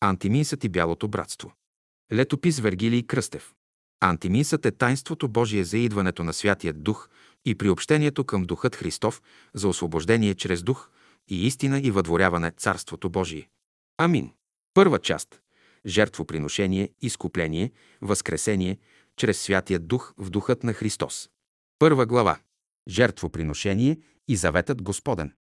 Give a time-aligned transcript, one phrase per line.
[0.00, 1.52] Антиминсът и Бялото братство.
[2.12, 3.54] Летопис Вергилий Кръстев.
[4.00, 7.08] Антиминсът е тайнството Божие за идването на Святия Дух
[7.44, 9.22] и приобщението към Духът Христов
[9.54, 10.90] за освобождение чрез Дух
[11.28, 13.48] и истина и въдворяване Царството Божие.
[13.98, 14.32] Амин.
[14.74, 15.40] Първа част.
[15.86, 18.78] Жертвоприношение, изкупление, възкресение,
[19.16, 21.30] чрез Святия Дух в Духът на Христос.
[21.78, 22.38] Първа глава.
[22.88, 25.32] Жертвоприношение и заветът Господен.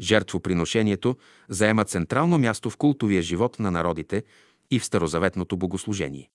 [0.00, 1.16] Жертвоприношението
[1.48, 4.24] заема централно място в култовия живот на народите
[4.70, 6.30] и в старозаветното богослужение.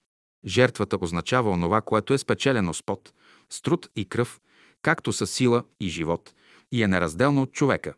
[0.46, 3.14] Жертвата означава онова, което е спечелено с пот,
[3.50, 4.42] с труд и кръв,
[4.82, 6.34] както с сила и живот,
[6.72, 7.94] и е неразделно от човека,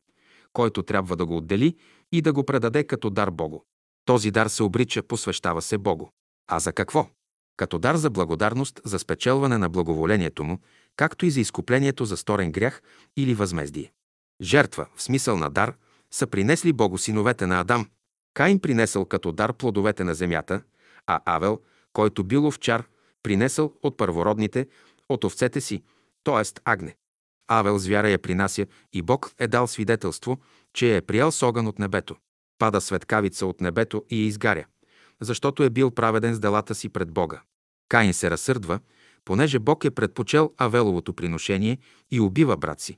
[0.54, 1.76] който трябва да го отдели
[2.12, 3.60] и да го предаде като дар Богу.
[4.06, 6.08] Този дар се обрича, посвещава се Богу.
[6.48, 7.10] А за какво?
[7.58, 10.60] Като дар за благодарност за спечелване на благоволението му,
[10.96, 12.82] както и за изкуплението за сторен грях
[13.18, 13.92] или възмездие.
[14.42, 15.74] Жертва, в смисъл на дар,
[16.12, 17.90] са принесли Богу синовете на Адам.
[18.34, 20.62] Каин принесъл като дар плодовете на земята,
[21.08, 21.60] а Авел,
[21.94, 22.88] който бил овчар,
[23.24, 24.68] принесъл от първородните,
[25.10, 25.84] от овцете си,
[26.24, 26.44] т.е.
[26.66, 26.96] агне.
[27.48, 30.38] Авел звяра я принася и Бог е дал свидетелство,
[30.74, 32.16] че е приял с огън от небето.
[32.60, 34.66] Пада светкавица от небето и я изгаря,
[35.22, 37.42] защото е бил праведен с делата си пред Бога.
[37.90, 38.80] Каин се разсърдва,
[39.26, 41.78] понеже Бог е предпочел Авеловото приношение
[42.12, 42.98] и убива брат си.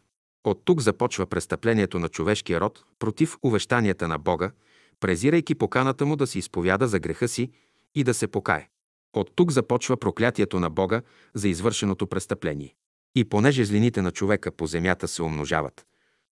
[0.49, 4.51] От тук започва престъплението на човешкия род против увещанията на Бога,
[4.99, 7.51] презирайки поканата му да се изповяда за греха си
[7.95, 8.69] и да се покае.
[9.13, 11.01] От тук започва проклятието на Бога
[11.33, 12.75] за извършеното престъпление.
[13.15, 15.85] И понеже злините на човека по земята се умножават,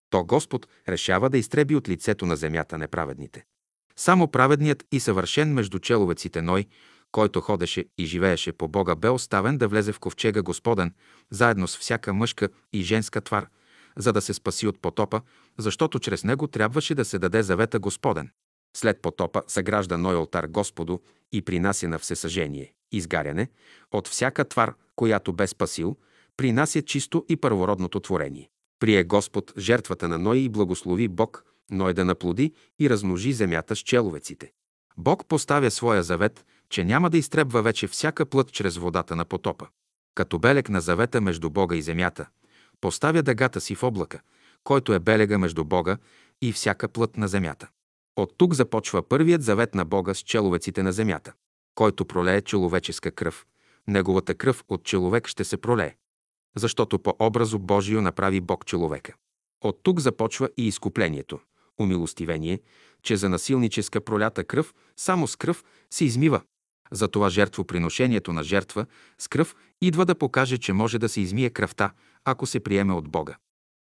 [0.10, 3.46] то Господ решава да изтреби от лицето на земята неправедните.
[3.96, 6.66] Само праведният и съвършен между человеците Ной,
[7.12, 10.94] който ходеше и живееше по Бога, бе оставен да влезе в ковчега Господен,
[11.32, 13.48] заедно с всяка мъжка и женска твар,
[13.98, 15.22] за да се спаси от потопа,
[15.58, 18.30] защото чрез него трябваше да се даде завета Господен.
[18.78, 21.00] След потопа съгражда Ной алтар Господу
[21.32, 23.50] и принася на всесъжение, изгаряне,
[23.92, 25.98] от всяка твар, която бе спасил,
[26.38, 28.50] принася чисто и първородното творение.
[28.80, 33.80] Прие Господ жертвата на Ной и благослови Бог Ной да наплоди и размножи земята с
[33.80, 34.52] человеците.
[34.98, 39.68] Бог поставя своя завет, че няма да изтребва вече всяка плът чрез водата на потопа.
[40.16, 42.28] Като белег на завета между Бога и земята,
[42.82, 44.20] поставя дъгата си в облака,
[44.64, 45.98] който е белега между Бога
[46.42, 47.68] и всяка плът на земята.
[48.16, 51.34] От тук започва първият завет на Бога с человеците на земята.
[51.76, 53.46] Който пролее човеческа кръв,
[53.88, 55.96] неговата кръв от човек ще се пролее.
[56.56, 59.14] Защото по образу Божио направи Бог човека.
[59.64, 61.40] От тук започва и изкуплението,
[61.80, 62.60] умилостивение,
[63.04, 66.42] че за насилническа пролята кръв само с кръв се измива.
[66.92, 68.86] Затова жертвоприношението на жертва
[69.18, 71.92] с кръв идва да покаже, че може да се измие кръвта,
[72.28, 73.38] ако се приеме от Бога.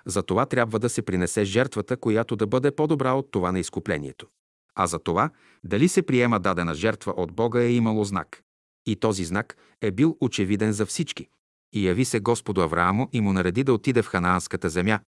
[0.06, 4.28] За това трябва да се принесе жертвата, която да бъде по-добра от това на изкуплението.
[4.76, 5.30] А за това,
[5.64, 8.42] дали се приема дадена жертва от Бога е имало знак.
[8.86, 11.28] И този знак е бил очевиден за всички.
[11.74, 15.00] И яви се Господу Авраамо и му нареди да отиде в ханаанската земя,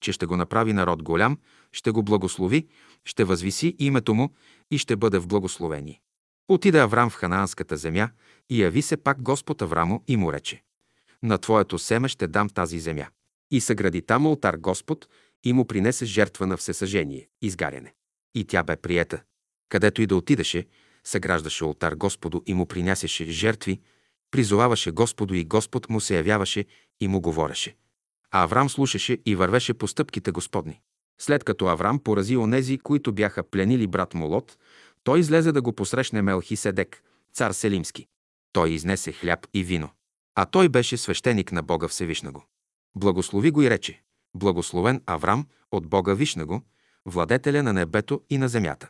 [0.00, 1.38] че ще го направи народ голям,
[1.72, 2.68] ще го благослови,
[3.04, 4.30] ще възвиси името му
[4.70, 6.00] и ще бъде в благословение.
[6.48, 8.10] Отиде Аврам в ханаанската земя
[8.50, 10.62] и яви се пак Господ Аврамо и му рече
[11.24, 13.06] на твоето семе ще дам тази земя.
[13.50, 15.08] И съгради там алтар Господ
[15.44, 17.94] и му принесе жертва на всесъжение, изгаряне.
[18.34, 19.22] И тя бе приета.
[19.68, 20.66] Където и да отидеше,
[21.04, 23.80] съграждаше алтар Господу и му принасяше жертви,
[24.30, 26.64] призоваваше Господу и Господ му се явяваше
[27.00, 27.76] и му говореше.
[28.30, 30.80] А Аврам слушаше и вървеше по стъпките Господни.
[31.20, 34.58] След като Аврам порази онези, които бяха пленили брат му Лот,
[35.04, 37.02] той излезе да го посрещне Мелхиседек,
[37.32, 38.06] цар Селимски.
[38.52, 39.90] Той изнесе хляб и вино.
[40.34, 42.44] А той беше свещеник на Бога Всевишнаго.
[42.96, 44.02] Благослови го и рече,
[44.34, 46.62] благословен Аврам от Бога Вишнаго,
[47.06, 48.88] владетеля на небето и на земята.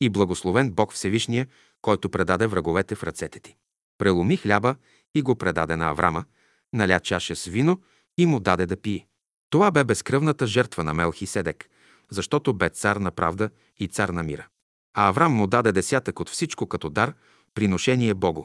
[0.00, 1.46] И благословен Бог Всевишния,
[1.82, 3.56] който предаде враговете в ръцете ти.
[3.98, 4.76] Преломи хляба
[5.14, 6.24] и го предаде на Аврама,
[6.72, 7.80] наля чаша с вино
[8.18, 9.06] и му даде да пие.
[9.50, 11.68] Това бе безкръвната жертва на Мелхиседек,
[12.10, 14.46] защото бе цар на правда и цар на мира.
[14.94, 17.14] А Аврам му даде десятък от всичко като дар,
[17.54, 18.44] приношение Богу.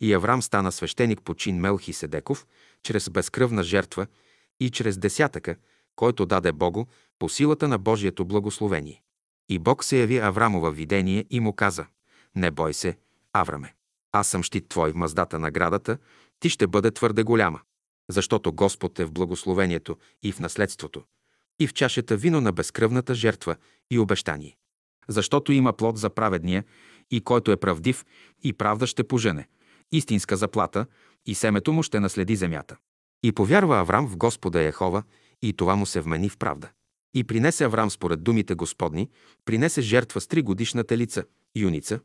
[0.00, 2.46] И Аврам стана свещеник по чин Мелхи Седеков,
[2.82, 4.06] чрез безкръвна жертва
[4.60, 5.56] и чрез десятъка,
[5.96, 6.84] който даде Богу
[7.18, 9.02] по силата на Божието благословение.
[9.48, 11.86] И Бог се яви Авраму във видение и му каза,
[12.36, 12.98] не бой се,
[13.32, 13.74] Авраме.
[14.12, 15.98] Аз съм щит твой в маздата на градата,
[16.40, 17.60] ти ще бъде твърде голяма.
[18.08, 21.04] Защото Господ е в благословението и в наследството,
[21.60, 23.56] и в чашата вино на безкръвната жертва
[23.90, 24.56] и обещание.
[25.08, 26.64] Защото има плод за праведния,
[27.10, 28.04] и който е правдив,
[28.42, 29.48] и правда ще пожене–
[29.92, 30.86] истинска заплата
[31.26, 32.76] и семето му ще наследи земята.
[33.22, 35.02] И повярва Аврам в Господа Яхова
[35.42, 36.68] и това му се вмени в правда.
[37.14, 39.08] И принесе Аврам според думите Господни,
[39.44, 41.24] принесе жертва с три годишна телица,
[41.56, 42.00] юница,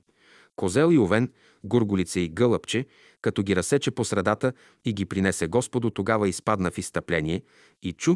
[0.55, 1.31] козел и овен,
[1.63, 2.85] гурголица и гълъбче,
[3.21, 4.53] като ги разсече по средата
[4.85, 7.41] и ги принесе Господу, тогава изпадна в изтъпление
[7.83, 8.15] и чу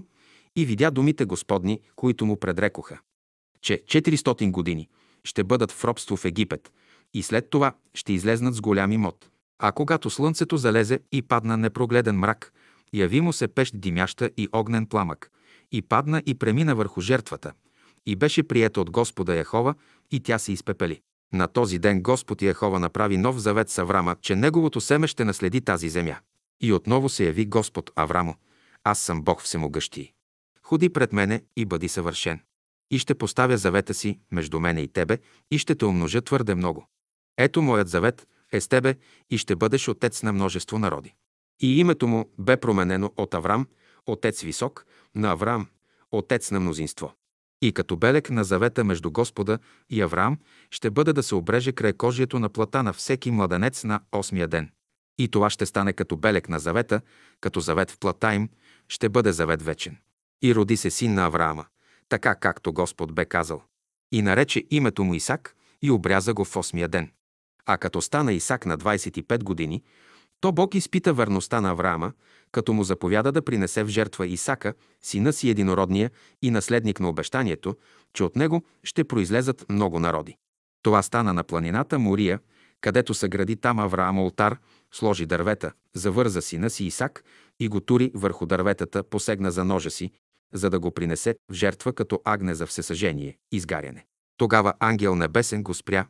[0.55, 2.99] и видя думите Господни, които му предрекоха,
[3.61, 4.89] че 400 години
[5.23, 6.71] ще бъдат в робство в Египет
[7.13, 9.29] и след това ще излезнат с голям имот.
[9.59, 12.53] А когато слънцето залезе и падна непрогледен мрак,
[12.93, 15.31] яви му се пещ димяща и огнен пламък,
[15.71, 17.53] и падна и премина върху жертвата,
[18.05, 19.75] и беше приета от Господа Яхова,
[20.11, 21.01] и тя се изпепели.
[21.33, 25.61] На този ден Господ Яхова направи нов завет с Аврама, че неговото семе ще наследи
[25.61, 26.15] тази земя.
[26.61, 28.35] И отново се яви Господ Аврамо.
[28.83, 30.11] Аз съм Бог всемогъщий.
[30.63, 32.39] Ходи пред мене и бъди съвършен.
[32.91, 35.17] И ще поставя завета си между мене и тебе
[35.51, 36.87] и ще те умножа твърде много.
[37.37, 38.95] Ето моят завет е с тебе
[39.29, 41.15] и ще бъдеш отец на множество народи.
[41.59, 43.67] И името му бе променено от Аврам,
[44.05, 44.85] отец висок,
[45.15, 45.67] на Авраам,
[46.11, 47.13] отец на мнозинство.
[47.61, 49.59] И като белек на завета между Господа
[49.89, 50.37] и Авраам
[50.71, 54.71] ще бъде да се обреже край кожието на плата на всеки младенец на осмия ден.
[55.17, 57.01] И това ще стане като белек на завета,
[57.41, 58.49] като завет в плата им,
[58.87, 59.97] ще бъде завет вечен.
[60.41, 61.65] И роди се син на Авраама,
[62.09, 63.63] така както Господ бе казал.
[64.11, 67.11] И нарече името му Исак и обряза го в осмия ден.
[67.71, 69.83] А като стана Исак на 25 години,
[70.41, 72.11] то Бог изпита верността на Авраама,
[72.51, 76.11] като му заповяда да принесе в жертва Исака, сина си единородния
[76.41, 77.75] и наследник на обещанието,
[78.13, 80.35] че от него ще произлезат много народи.
[80.83, 82.39] Това стана на планината Мория,
[82.81, 84.57] където съгради там Авраам олтар,
[84.93, 87.23] сложи дървета, завърза сина си Исак
[87.59, 90.11] и го тури върху дърветата, посегна за ножа си,
[90.53, 94.05] за да го принесе в жертва като агне за всесъжение, изгаряне.
[94.37, 96.05] Тогава ангел небесен го спря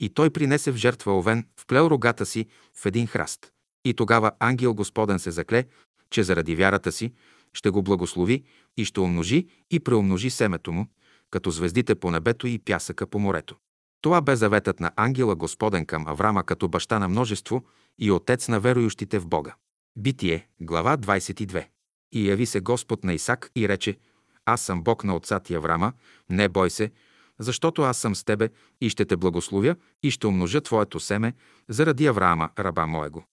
[0.00, 3.52] и той принесе в жертва овен, вплел рогата си в един храст.
[3.84, 5.64] И тогава ангел Господен се закле,
[6.10, 7.12] че заради вярата си
[7.52, 8.44] ще го благослови
[8.76, 10.86] и ще умножи и преумножи семето му,
[11.30, 13.56] като звездите по небето и пясъка по морето.
[14.00, 17.64] Това бе заветът на ангела Господен към Аврама като баща на множество
[17.98, 19.54] и отец на верующите в Бога.
[19.98, 21.66] Битие, глава 22.
[22.12, 23.98] И яви се Господ на Исак и рече,
[24.44, 25.92] аз съм Бог на отца ти Аврама,
[26.30, 26.90] не бой се,
[27.38, 28.50] защото аз съм с тебе
[28.80, 31.32] и ще те благословя и ще умножа твоето семе
[31.68, 33.24] заради Авраама, раба моего.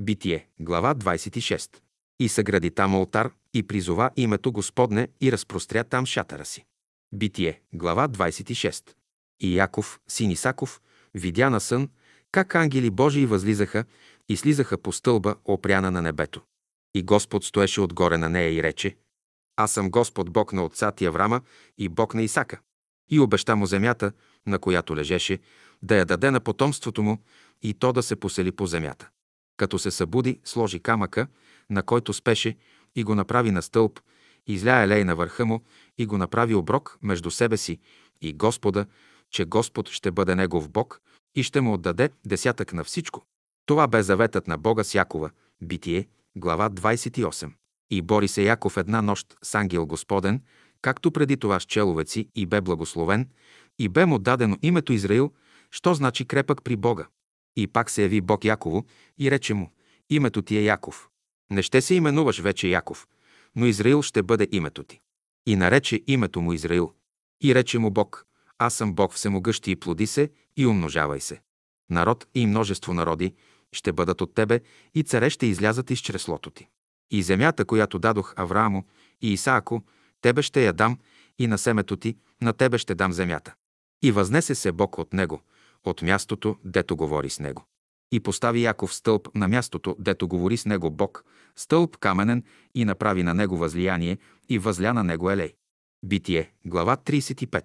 [0.00, 1.76] Битие, глава 26.
[2.20, 6.64] И съгради там алтар и призова името Господне и разпростря там шатъра си.
[7.14, 8.90] Битие, глава 26.
[9.40, 10.80] И Яков, син Исаков,
[11.14, 11.88] видя на сън,
[12.32, 13.84] как ангели Божии възлизаха
[14.28, 16.42] и слизаха по стълба, опряна на небето.
[16.94, 18.96] И Господ стоеше отгоре на нея и рече,
[19.56, 21.40] Аз съм Господ Бог на отца ти Аврама
[21.78, 22.60] и Бог на Исака.
[23.10, 24.12] И обеща му земята,
[24.46, 25.38] на която лежеше,
[25.82, 27.18] да я даде на потомството му
[27.62, 29.08] и то да се посели по земята.
[29.56, 31.26] Като се събуди, сложи камъка,
[31.70, 32.56] на който спеше,
[32.96, 34.00] и го направи на стълб,
[34.46, 35.60] изля елей на върха му
[35.98, 37.78] и го направи оброк между себе си
[38.20, 38.86] и Господа,
[39.30, 41.00] че Господ ще бъде негов Бог
[41.34, 43.22] и ще му отдаде десятък на всичко.
[43.66, 45.30] Това бе заветът на Бога с Якова,
[45.62, 47.52] Битие, глава 28.
[47.90, 50.42] И бори се Яков една нощ с ангел Господен,
[50.82, 53.28] както преди това с человеци, и бе благословен,
[53.78, 55.32] и бе му дадено името Израил,
[55.70, 57.06] що значи крепък при Бога.
[57.56, 58.84] И пак се яви Бог Яково
[59.18, 59.72] и рече му,
[60.10, 61.08] името ти е Яков.
[61.50, 63.06] Не ще се именуваш вече Яков,
[63.56, 65.00] но Израил ще бъде името ти.
[65.46, 66.92] И нарече името му Израил.
[67.42, 68.26] И рече му Бог,
[68.58, 71.40] аз съм Бог всемогъщи и плоди се и умножавай се.
[71.90, 73.34] Народ и множество народи
[73.72, 74.60] ще бъдат от тебе
[74.94, 76.68] и царе ще излязат из чреслото ти.
[77.10, 78.86] И земята, която дадох Авраамо
[79.22, 79.82] и Исаако,
[80.22, 80.98] тебе ще я дам
[81.38, 83.54] и на семето ти, на тебе ще дам земята.
[84.02, 85.42] И възнесе се Бог от него,
[85.84, 87.64] от мястото, дето говори с него.
[88.12, 91.24] И постави Яков стълб на мястото, дето говори с него Бог,
[91.56, 92.44] стълб каменен
[92.74, 95.54] и направи на него възлияние и възля на него елей.
[96.04, 97.64] Битие, глава 35.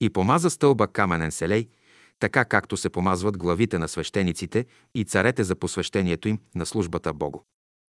[0.00, 1.68] И помаза стълба каменен с елей,
[2.18, 7.40] така както се помазват главите на свещениците и царете за посвещението им на службата Богу.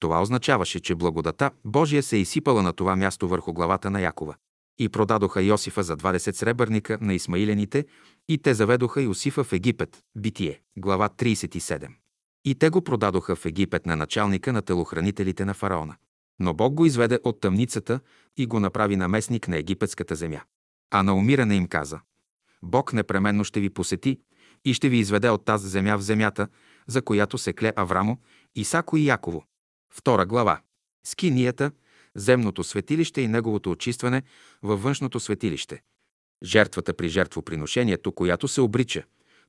[0.01, 4.35] Това означаваше, че благодата Божия се е изсипала на това място върху главата на Якова.
[4.79, 7.87] И продадоха Йосифа за 20 сребърника на Исмаилените,
[8.29, 9.99] и те заведоха Йосифа в Египет.
[10.17, 11.89] Битие, глава 37.
[12.45, 15.97] И те го продадоха в Египет на началника на телохранителите на фараона.
[16.41, 18.01] Но Бог го изведе от тъмницата
[18.37, 20.41] и го направи наместник на египетската земя.
[20.91, 22.01] А на умиране им каза,
[22.63, 24.21] Бог непременно ще ви посети
[24.65, 26.49] и ще ви изведе от тази земя в земята,
[26.87, 28.19] за която се кле Аврамо,
[28.55, 29.45] Исако и Яково.
[29.97, 30.61] Втора глава.
[31.07, 31.71] Скинията,
[32.15, 34.23] земното светилище и неговото очистване
[34.63, 35.83] във външното светилище.
[36.45, 39.03] Жертвата при жертвоприношението, която се обрича,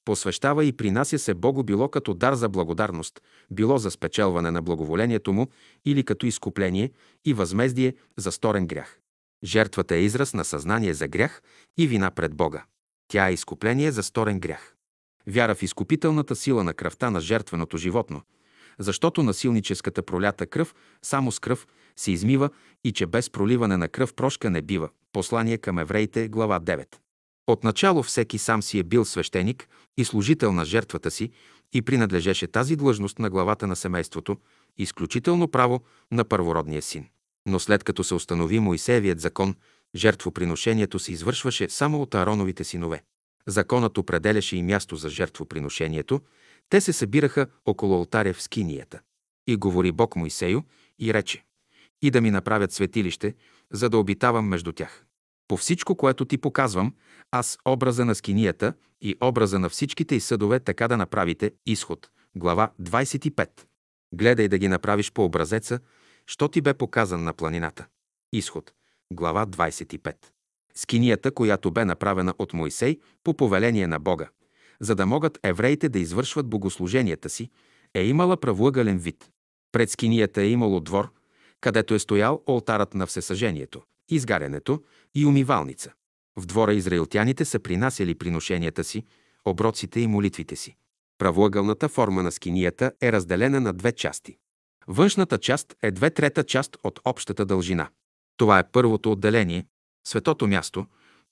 [0.06, 3.22] посвещава и принася се Богу било като дар за благодарност,
[3.52, 5.48] било за спечелване на благоволението му
[5.86, 6.92] или като изкупление
[7.26, 9.00] и възмездие за сторен грях.
[9.44, 11.42] Жертвата е израз на съзнание за грях
[11.78, 12.66] и вина пред Бога.
[13.08, 14.76] Тя е изкупление за сторен грях.
[15.28, 18.22] Вяра в изкупителната сила на кръвта на жертвеното животно,
[18.80, 22.50] защото насилническата пролята кръв само с кръв се измива
[22.84, 24.90] и че без проливане на кръв прошка не бива.
[25.14, 26.86] Послание към евреите, глава 9.
[27.48, 29.68] Отначало всеки сам си е бил свещеник
[29.98, 31.32] и служител на жертвата си
[31.74, 34.38] и принадлежеше тази длъжност на главата на семейството,
[34.78, 37.06] изключително право на първородния син.
[37.46, 39.56] Но след като се установи Моисеевият закон,
[39.96, 43.04] жертвоприношението се извършваше само от Аароновите синове.
[43.48, 46.22] Законът определяше и място за жертвоприношението,
[46.70, 49.00] те се събираха около алтаря в скинията.
[49.48, 50.62] И говори Бог Моисею
[51.00, 51.44] и рече,
[52.02, 53.36] и да ми направят светилище,
[53.72, 55.06] за да обитавам между тях.
[55.48, 56.94] По всичко, което ти показвам,
[57.32, 62.10] аз образа на скинията и образа на всичките и съдове, така да направите изход.
[62.36, 63.50] Глава 25.
[64.14, 65.80] Гледай да ги направиш по образеца,
[66.26, 67.86] що ти бе показан на планината.
[68.34, 68.74] Изход.
[69.14, 70.16] Глава 25.
[70.76, 74.30] Скинията, която бе направена от Моисей по повеление на Бога,
[74.82, 77.50] за да могат евреите да извършват богослуженията си,
[77.94, 79.30] е имала правоъгълен вид.
[79.72, 81.12] Пред скинията е имало двор,
[81.62, 84.84] където е стоял олтарът на всесъжението, изгарянето
[85.16, 85.92] и умивалница.
[86.40, 89.04] В двора израилтяните са принасяли приношенията си,
[89.46, 90.76] оброците и молитвите си.
[91.18, 94.38] Правоъгълната форма на скинията е разделена на две части.
[94.88, 97.90] Външната част е две трета част от общата дължина.
[98.38, 99.66] Това е първото отделение,
[100.08, 100.86] светото място.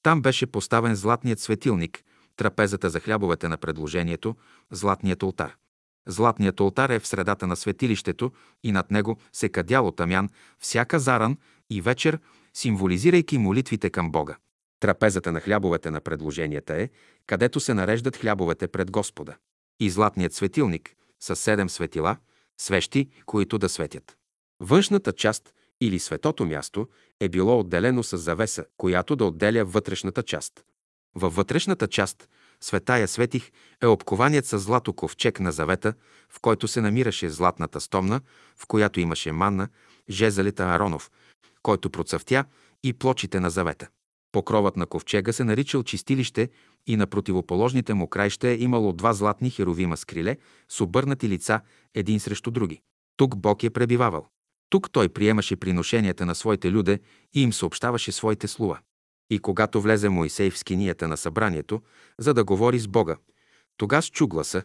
[0.03, 2.03] Там беше поставен златният светилник,
[2.35, 4.35] трапезата за хлябовете на предложението,
[4.71, 5.55] златният ултар.
[6.07, 8.31] Златният ултар е в средата на светилището
[8.63, 11.37] и над него се кадяло тамян всяка заран
[11.69, 12.19] и вечер,
[12.53, 14.37] символизирайки молитвите към Бога.
[14.79, 16.89] Трапезата на хлябовете на предложенията е,
[17.27, 19.35] където се нареждат хлябовете пред Господа.
[19.79, 22.17] И златният светилник с седем светила,
[22.57, 24.17] свещи, които да светят.
[24.59, 26.87] Външната част или светото място
[27.19, 30.65] е било отделено с завеса, която да отделя вътрешната част.
[31.15, 32.29] Във вътрешната част,
[32.61, 33.51] светая светих,
[33.81, 35.93] е обкованият с злато ковчег на завета,
[36.29, 38.21] в който се намираше златната стомна,
[38.57, 39.67] в която имаше манна,
[40.09, 41.11] жезалита Аронов,
[41.61, 42.45] който процъфтя
[42.83, 43.87] и плочите на завета.
[44.31, 46.49] Покровът на ковчега се наричал чистилище
[46.87, 50.37] и на противоположните му краища е имало два златни херовима с криле,
[50.69, 51.61] с обърнати лица,
[51.95, 52.81] един срещу други.
[53.17, 54.27] Тук Бог е пребивавал.
[54.69, 56.99] Тук той приемаше приношенията на своите люде
[57.33, 58.79] и им съобщаваше своите слова.
[59.29, 61.81] И когато влезе Моисей в скинията на събранието,
[62.19, 63.17] за да говори с Бога,
[63.77, 64.63] тогас чу гласа,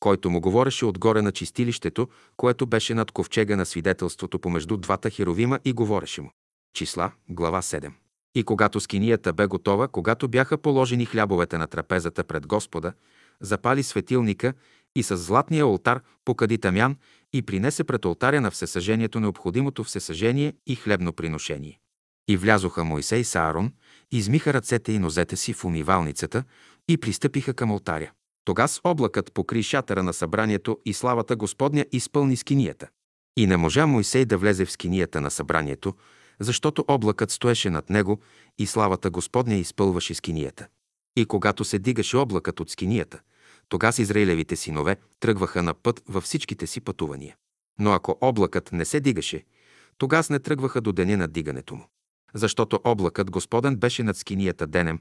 [0.00, 5.60] който му говореше отгоре на чистилището, което беше над ковчега на свидетелството помежду двата херовима
[5.64, 6.30] и говореше му.
[6.74, 7.92] Числа, глава 7.
[8.34, 12.92] И когато скинията бе готова, когато бяха положени хлябовете на трапезата пред Господа,
[13.40, 14.54] запали светилника
[14.96, 16.96] и с златния олтар покади тамян
[17.32, 21.80] и принесе пред олтаря на всесъжението необходимото всесъжение и хлебно приношение.
[22.28, 23.72] И влязоха Моисей с Аарон,
[24.12, 26.44] измиха ръцете и нозете си в умивалницата
[26.88, 28.10] и пристъпиха към олтаря.
[28.44, 32.88] Тогас облакът покри шатъра на събранието и славата Господня изпълни скинията.
[33.36, 35.94] И не можа Моисей да влезе в скинията на събранието,
[36.40, 38.20] защото облакът стоеше над него
[38.58, 40.66] и славата Господня изпълваше скинията.
[41.16, 43.20] И когато се дигаше облакът от скинията,
[43.68, 47.36] тогас израилевите синове тръгваха на път във всичките си пътувания.
[47.78, 49.44] Но ако облакът не се дигаше,
[49.98, 51.84] тогас не тръгваха до деня на дигането му.
[52.34, 54.98] Защото облакът Господен беше над скинията денем,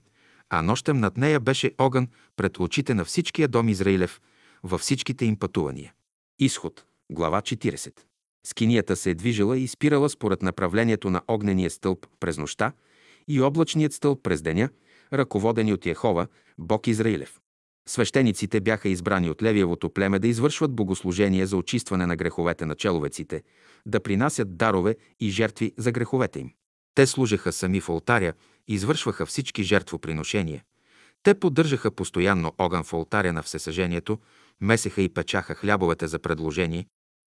[0.50, 4.22] а нощем над нея беше огън пред очите на всичкия дом Израилев
[4.64, 5.94] във всичките им пътувания.
[6.40, 8.00] Изход, глава 40.
[8.46, 12.72] Скинията се е движила и спирала според направлението на огнения стълб през нощта
[13.28, 14.70] и облачният стълб през деня,
[15.14, 17.40] ръководени от Яхова, Бог Израилев.
[17.90, 23.44] Свещениците бяха избрани от Левиевото племе да извършват богослужение за очистване на греховете на человеците,
[23.86, 26.52] да принасят дарове и жертви за греховете им.
[26.96, 28.34] Те служеха сами в алтаря
[28.68, 30.64] и извършваха всички жертвоприношения.
[31.24, 34.20] Те поддържаха постоянно огън в алтаря на всесъжението,
[34.62, 36.88] месеха и печаха хлябовете за предложение,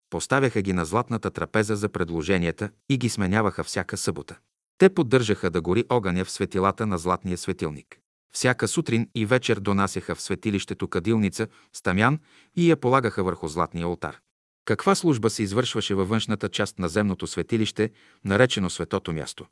[0.10, 4.38] поставяха ги на златната трапеза за предложенията и ги сменяваха всяка събота.
[4.78, 8.00] Те поддържаха да гори огъня в светилата на златния светилник.
[8.34, 12.20] Всяка сутрин и вечер донасяха в светилището кадилница с тамян
[12.56, 14.20] и я полагаха върху златния алтар.
[14.66, 17.92] Каква служба се извършваше във външната част на земното светилище,
[18.26, 19.46] наречено Светото място?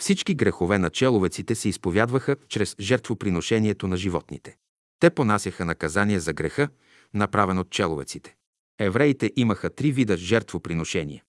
[0.00, 4.56] Всички грехове на человеците се изповядваха чрез жертвоприношението на животните.
[5.00, 6.68] Те понасяха наказание за греха,
[7.14, 8.34] направен от человеците.
[8.78, 11.22] Евреите имаха три вида жертвоприношения.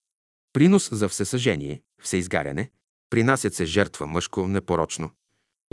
[0.54, 2.72] Принос за всесъжение, всеизгаряне,
[3.10, 5.12] принасят се жертва мъжко непорочно,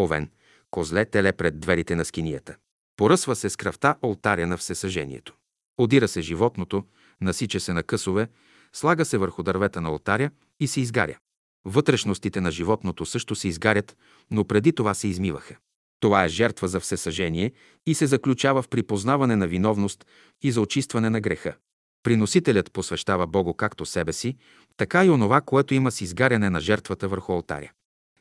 [0.01, 0.31] овен,
[0.71, 2.57] козле, теле пред дверите на скинията.
[2.97, 5.35] Поръсва се с кръвта олтаря на всесъжението.
[5.79, 6.85] Одира се животното,
[7.23, 8.29] насича се на късове,
[8.73, 11.19] слага се върху дървета на алтаря и се изгаря.
[11.65, 13.97] Вътрешностите на животното също се изгарят,
[14.31, 15.57] но преди това се измиваха.
[16.01, 17.53] Това е жертва за всесъжение
[17.87, 20.07] и се заключава в припознаване на виновност
[20.43, 21.55] и за очистване на греха.
[22.03, 24.37] Приносителят посвещава Богу както себе си,
[24.77, 27.71] така и онова, което има с изгаряне на жертвата върху алтаря.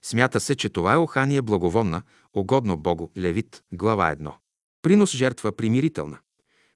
[0.01, 2.01] Смята се, че това е охание благовонна,
[2.33, 4.33] угодно Богу, Левит, глава 1.
[4.81, 6.17] Принос жертва примирителна.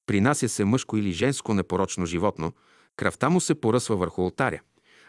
[0.06, 2.54] Принася се мъжко или женско непорочно животно,
[2.96, 4.62] кръвта му се поръсва върху алтаря,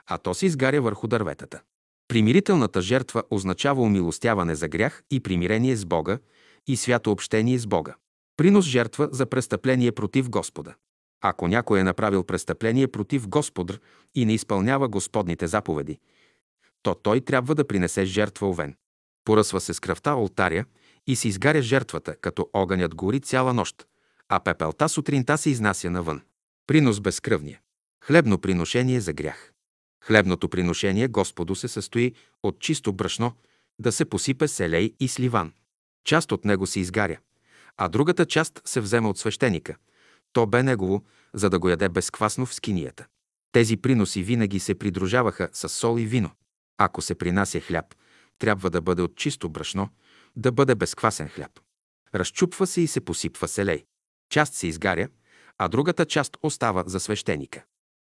[0.07, 1.61] а то се изгаря върху дърветата.
[2.09, 6.19] Примирителната жертва означава умилостяване за грях и примирение с Бога
[6.67, 7.95] и свято общение с Бога.
[8.37, 10.75] Принос жертва за престъпление против Господа.
[11.21, 13.81] Ако някой е направил престъпление против Господр
[14.15, 15.99] и не изпълнява Господните заповеди,
[16.83, 18.75] то той трябва да принесе жертва овен.
[19.25, 20.65] Поръсва се с кръвта алтаря
[21.07, 23.87] и се изгаря жертвата, като огънят гори цяла нощ,
[24.29, 26.23] а пепелта сутринта се изнася навън.
[26.67, 27.61] Принос безкръвния.
[28.05, 29.53] Хлебно приношение за грях.
[30.05, 33.33] Хлебното приношение Господу се състои от чисто брашно,
[33.79, 35.53] да се посипе селей и сливан.
[36.05, 37.19] Част от него се изгаря,
[37.77, 39.77] а другата част се взема от свещеника.
[40.33, 41.05] То бе негово,
[41.35, 43.07] за да го яде безквасно в скинията.
[43.53, 46.31] Тези приноси винаги се придружаваха с сол и вино.
[46.79, 47.95] Ако се принася хляб,
[48.39, 49.89] трябва да бъде от чисто брашно,
[50.37, 51.61] да бъде безквасен хляб.
[52.15, 53.85] Разчупва се и се посипва селей.
[54.31, 55.09] Част се изгаря,
[55.59, 57.65] а другата част остава за свещеника.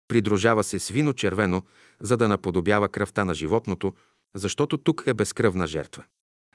[0.08, 1.62] Придружава се с вино червено,
[2.00, 3.94] за да наподобява кръвта на животното,
[4.34, 6.04] защото тук е безкръвна жертва.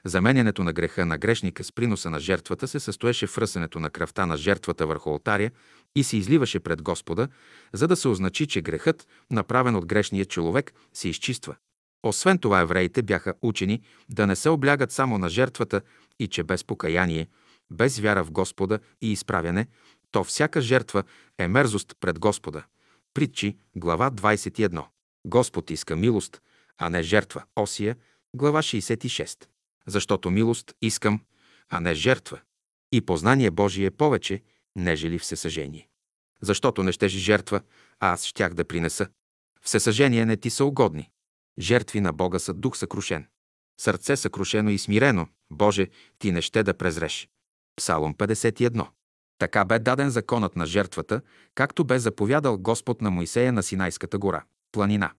[0.04, 4.26] Заменянето на греха на грешника с приноса на жертвата се състоеше в ръсенето на кръвта
[4.26, 5.50] на жертвата върху алтаря
[5.96, 7.28] и се изливаше пред Господа,
[7.72, 11.56] за да се означи, че грехът, направен от грешния човек, се изчиства.
[12.02, 15.80] Освен това, евреите бяха учени да не се облягат само на жертвата
[16.18, 17.28] и че без покаяние,
[17.70, 19.66] без вяра в Господа и изправяне,
[20.10, 21.04] то всяка жертва
[21.38, 22.64] е мерзост пред Господа.
[23.14, 24.84] Притчи, глава 21.
[25.26, 26.42] Господ иска милост,
[26.78, 27.44] а не жертва.
[27.56, 27.96] Осия,
[28.34, 29.46] глава 66.
[29.86, 31.20] Защото милост искам,
[31.68, 32.40] а не жертва.
[32.92, 34.42] И познание Божие е повече,
[34.76, 35.88] нежели всесъжение.
[36.40, 37.60] Защото не щеш жертва,
[38.00, 39.08] а аз щях да принеса.
[39.62, 41.10] Всесъжение не ти са угодни.
[41.58, 43.26] Жертви на Бога са дух съкрушен.
[43.80, 47.28] Сърце съкрушено и смирено, Боже, ти не ще да презреш.
[47.76, 48.86] Псалом 51.
[49.38, 51.20] Така бе даден законът на жертвата,
[51.54, 55.12] както бе заповядал Господ на Моисея на Синайската гора, планина.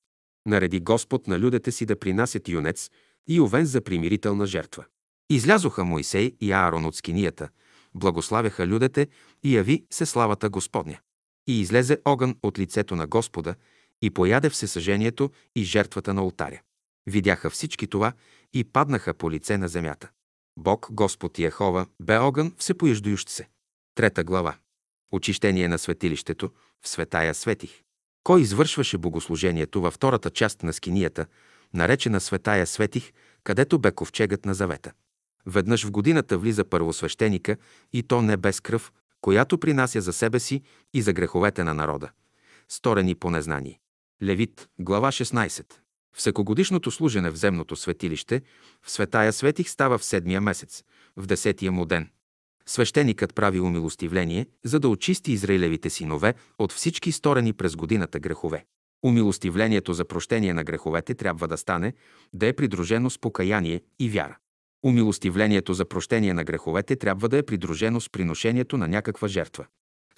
[0.46, 2.89] Нареди Господ на людите си да принасят юнец
[3.28, 4.86] и овен за примирителна жертва.
[5.30, 7.50] Излязоха Моисей и Аарон от скинията,
[7.96, 9.08] благославяха людите
[9.43, 11.00] и яви се славата Господня.
[11.48, 13.56] И излезе огън от лицето на Господа
[14.02, 16.62] и пояде всесъжението и жертвата на алтаря.
[17.08, 18.13] Видяха всички това
[18.54, 20.10] и паднаха по лице на земята.
[20.58, 23.48] Бог, Господ Яхова, бе огън всепоеждующ се.
[23.96, 24.56] Трета глава.
[25.12, 27.82] Очищение на светилището, в светая светих.
[28.24, 31.26] Кой извършваше богослужението във втората част на скинията,
[31.74, 33.12] наречена Светая Светих,
[33.43, 34.91] където бе ковчегът на завета.
[35.46, 37.58] Веднъж в годината влиза първосвещеника
[37.93, 38.91] и то не без кръв,
[39.22, 40.62] която принася за себе си
[40.93, 42.12] и за греховете на народа,
[42.70, 43.80] сторени по незнание.
[44.24, 45.74] Левит, глава 16.
[46.13, 48.41] Всекогодишното служене в земното светилище
[48.82, 50.84] в Светая Светих става в седмия месец,
[51.17, 52.10] в десетия му ден.
[52.65, 58.65] Свещеникът прави умилостивление, за да очисти Израилевите синове от всички сторени през годината грехове.
[59.06, 61.93] Умилостивлението за прощение на греховете трябва да стане,
[62.34, 64.38] да е придружено с покаяние и вяра.
[64.86, 69.65] Умилостивлението за прощение на греховете трябва да е придружено с приношението на някаква жертва.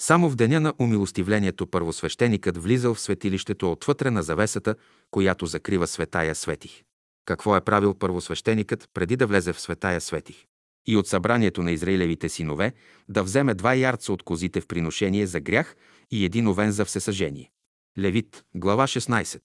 [0.01, 4.75] Само в деня на умилостивлението първосвещеникът влизал в светилището отвътре на завесата,
[5.11, 6.83] която закрива светая светих.
[7.25, 10.45] Какво е правил първосвещеникът преди да влезе в светая светих?
[10.87, 12.73] И от събранието на Израилевите синове
[13.09, 15.75] да вземе два ярца от козите в приношение за грях
[16.11, 17.51] и един овен за всесъжение.
[17.97, 19.41] Левит, глава 16.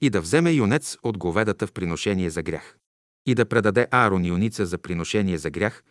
[0.00, 2.76] И да вземе юнец от говедата в приношение за грях.
[3.26, 5.82] И да предаде Аарон юница за приношение за грях,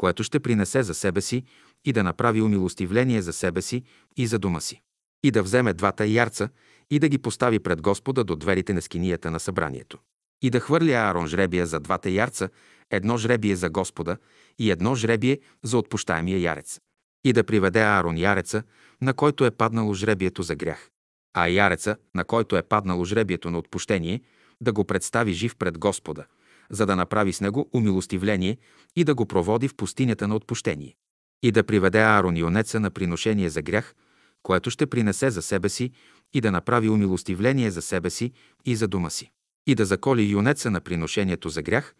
[0.00, 1.44] което ще принесе за себе си
[1.84, 3.82] и да направи умилостивление за себе си
[4.16, 4.80] и за дома си.
[5.22, 6.48] И да вземе двата ярца
[6.90, 9.98] и да ги постави пред Господа до дверите на скинията на събранието.
[10.42, 12.48] И да хвърли Аарон жребия за двата ярца,
[12.90, 14.16] едно жребие за Господа
[14.58, 16.80] и едно жребие за отпущаемия ярец.
[17.24, 18.62] И да приведе Аарон яреца,
[19.02, 20.90] на който е паднало жребието за грях
[21.34, 24.20] а яреца, на който е паднало жребието на отпущение,
[24.60, 26.24] да го представи жив пред Господа,
[26.70, 28.56] за да направи с него умилостивление
[28.96, 30.96] и да го проводи в пустинята на отпущение.
[31.42, 33.94] И да приведе Аарон юнеца на приношение за грях,
[34.42, 35.90] което ще принесе за себе си
[36.34, 38.32] и да направи умилостивление за себе си
[38.64, 39.30] и за дома си.
[39.66, 41.94] И да заколи юнеца на приношението за грях,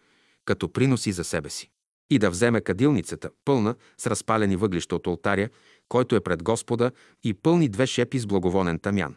[0.45, 1.69] като приноси за себе си.
[2.09, 5.49] И да вземе кадилницата, пълна с разпалени въглища от алтаря,
[5.89, 6.91] който е пред Господа,
[7.23, 9.15] и пълни две шепи с благовонен тамян,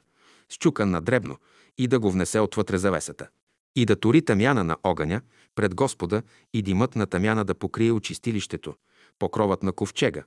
[0.48, 1.36] счукан на дребно,
[1.78, 3.28] и да го внесе отвътре завесата.
[3.76, 5.20] И да тури тамяна на огъня
[5.54, 8.74] пред Господа и димът на тамяна да покрие очистилището,
[9.18, 10.24] покровът на ковчега,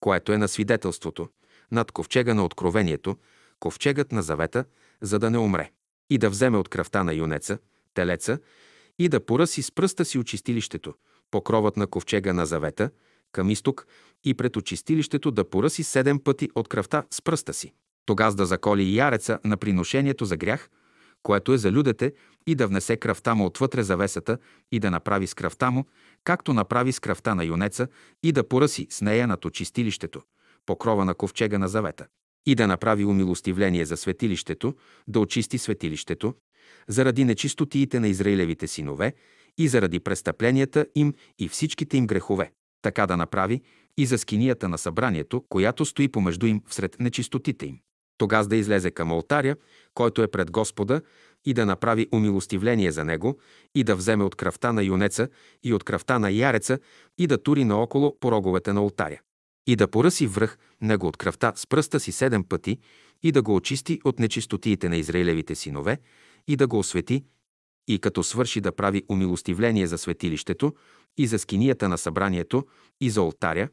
[0.00, 1.28] което е на свидетелството,
[1.70, 3.16] над ковчега на откровението,
[3.60, 4.64] ковчегът на завета,
[5.00, 5.70] за да не умре,
[6.10, 7.58] и да вземе от кръвта на юнеца,
[7.94, 8.38] телеца,
[8.98, 10.94] и да поръси с пръста си очистилището,
[11.30, 12.90] покровът на ковчега на завета,
[13.32, 13.86] към изток
[14.24, 17.72] и пред очистилището да поръси седем пъти от кръвта с пръста си.
[18.06, 20.70] Тогаз да заколи яреца на приношението за грях,
[21.22, 22.12] което е за людете,
[22.48, 24.38] и да внесе кръвта му отвътре завесата
[24.72, 25.84] и да направи с кръвта му,
[26.24, 27.88] както направи с кръвта на юнеца,
[28.22, 30.22] и да поръси с нея над очистилището,
[30.66, 32.06] покрова на ковчега на завета,
[32.46, 34.74] и да направи умилостивление за светилището,
[35.08, 36.34] да очисти светилището,
[36.88, 39.12] заради нечистотиите на Израилевите синове
[39.58, 42.52] и заради престъпленията им и всичките им грехове.
[42.82, 43.62] Така да направи
[43.96, 47.78] и за скинията на събранието, която стои помежду им всред нечистотите им.
[48.18, 49.56] Тогаз да излезе към алтаря,
[49.94, 51.02] който е пред Господа,
[51.48, 53.38] и да направи умилостивление за него,
[53.74, 55.28] и да вземе от кръвта на юнеца
[55.64, 56.78] и от кръвта на яреца,
[57.18, 59.20] и да тури наоколо пороговете на алтаря.
[59.66, 62.78] И да поръси връх него от кръвта с пръста си седем пъти,
[63.22, 65.98] и да го очисти от нечистотиите на Израилевите синове,
[66.48, 67.24] и да го освети,
[67.88, 70.74] и като свърши да прави умилостивление за светилището,
[71.18, 72.66] и за скинията на събранието,
[73.00, 73.68] и за алтаря,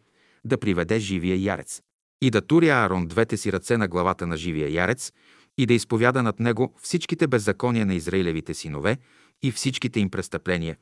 [0.46, 1.82] да приведе живия ярец
[2.22, 5.12] и да тури Аарон двете си ръце на главата на живия ярец
[5.58, 8.98] и да изповяда над него всичките беззакония на Израилевите синове
[9.44, 10.78] и всичките им престъпления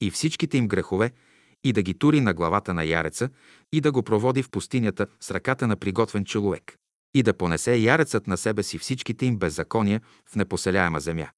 [0.00, 1.10] и всичките им грехове
[1.64, 3.28] и да ги тури на главата на яреца
[3.72, 6.76] и да го проводи в пустинята с ръката на приготвен човек
[7.14, 11.30] и да понесе ярецът на себе си всичките им беззакония в непоселяема земя.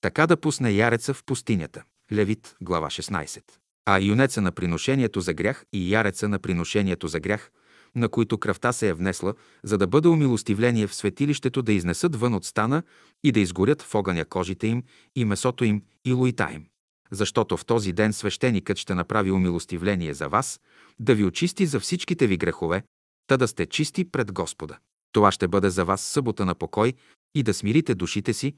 [0.00, 1.82] Така да пусне яреца в пустинята.
[2.12, 3.42] Левит, глава 16.
[3.86, 7.50] А юнеца на приношението за грях и яреца на приношението за грях–
[7.94, 12.34] на които кръвта се е внесла, за да бъде умилостивление в светилището да изнесат вън
[12.34, 12.82] от стана
[13.24, 14.82] и да изгорят в огъня кожите им
[15.16, 16.66] и месото им и луита им.
[17.10, 20.60] Защото в този ден свещеникът ще направи умилостивление за вас,
[21.00, 22.82] да ви очисти за всичките ви грехове,
[23.26, 24.78] та да сте чисти пред Господа.
[25.12, 26.92] Това ще бъде за вас събота на покой
[27.34, 28.54] и да смирите душите си,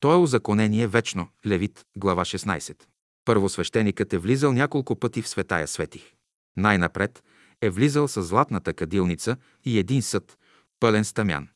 [0.00, 1.28] то е озаконение вечно.
[1.46, 2.82] Левит, глава 16.
[3.24, 6.12] Първо свещеникът е влизал няколко пъти в светая светих.
[6.56, 7.22] Най-напред
[7.64, 10.38] е влизал с златната кадилница и един съд,
[10.80, 11.48] пълен стамян.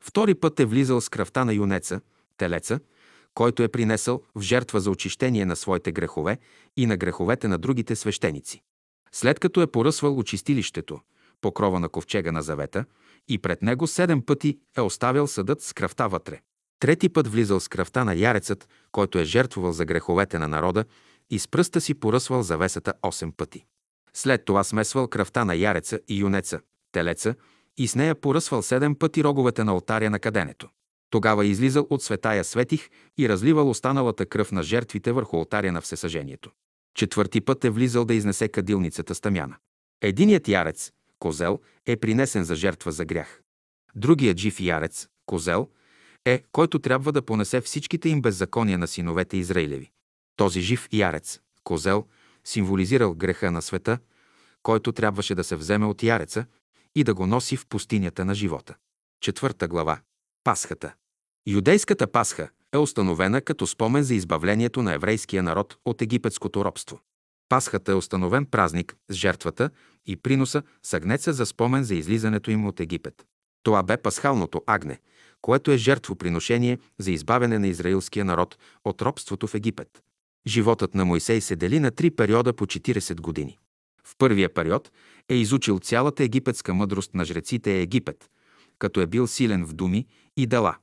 [0.00, 2.00] Втори път е влизал с кръвта на юнеца,
[2.36, 2.80] телеца,
[3.34, 6.38] който е принесъл в жертва за очищение на своите грехове
[6.76, 8.62] и на греховете на другите свещеници.
[9.12, 11.00] След като е поръсвал очистилището,
[11.40, 12.84] покрова на ковчега на завета,
[13.28, 16.40] и пред него седем пъти е оставял съдът с кръвта вътре.
[16.80, 20.84] Трети път влизал с кръвта на ярецът, който е жертвувал за греховете на народа,
[21.30, 23.64] и с пръста си поръсвал завесата 8 пъти.
[24.14, 26.60] След това смесвал кръвта на яреца и юнеца,
[26.92, 27.34] телеца
[27.76, 30.68] и с нея поръсвал седем пъти роговете на алтаря на каденето.
[31.10, 36.50] Тогава излизал от светая светих и разливал останалата кръв на жертвите върху алтаря на всесъжението.
[36.94, 39.56] Четвърти път е влизал да изнесе кадилницата стамяна.
[40.02, 43.40] Единият ярец, козел, е принесен за жертва за грях.
[43.94, 45.68] Другият жив ярец, козел,
[46.24, 49.90] е, който трябва да понесе всичките им беззакония на синовете Израилеви.
[50.36, 52.06] Този жив ярец, козел,
[52.44, 53.98] символизирал греха на света,
[54.62, 56.44] който трябваше да се вземе от яреца
[56.94, 58.74] и да го носи в пустинята на живота.
[59.20, 60.00] Четвърта глава.
[60.44, 60.94] Пасхата.
[61.46, 67.00] Юдейската Пасха е установена като спомен за избавлението на еврейския народ от египетското робство.
[67.48, 69.70] Пасхата е установен празник с жертвата
[70.06, 73.26] и приноса с агнеца за спомен за излизането им от Египет.
[73.62, 74.98] Това бе пасхалното агне,
[75.40, 80.02] което е жертвоприношение за избавяне на израилския народ от робството в Египет.
[80.46, 83.58] Животът на Мойсей се дели на три периода по 40 години.
[84.04, 84.92] В първия период
[85.28, 88.30] е изучил цялата египетска мъдрост на жреците Египет,
[88.78, 90.76] като е бил силен в думи и дела.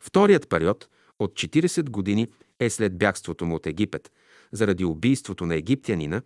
[0.00, 2.28] Вторият период от 40 години
[2.60, 4.12] е след бягството му от Египет,
[4.52, 6.22] заради убийството на египтянина,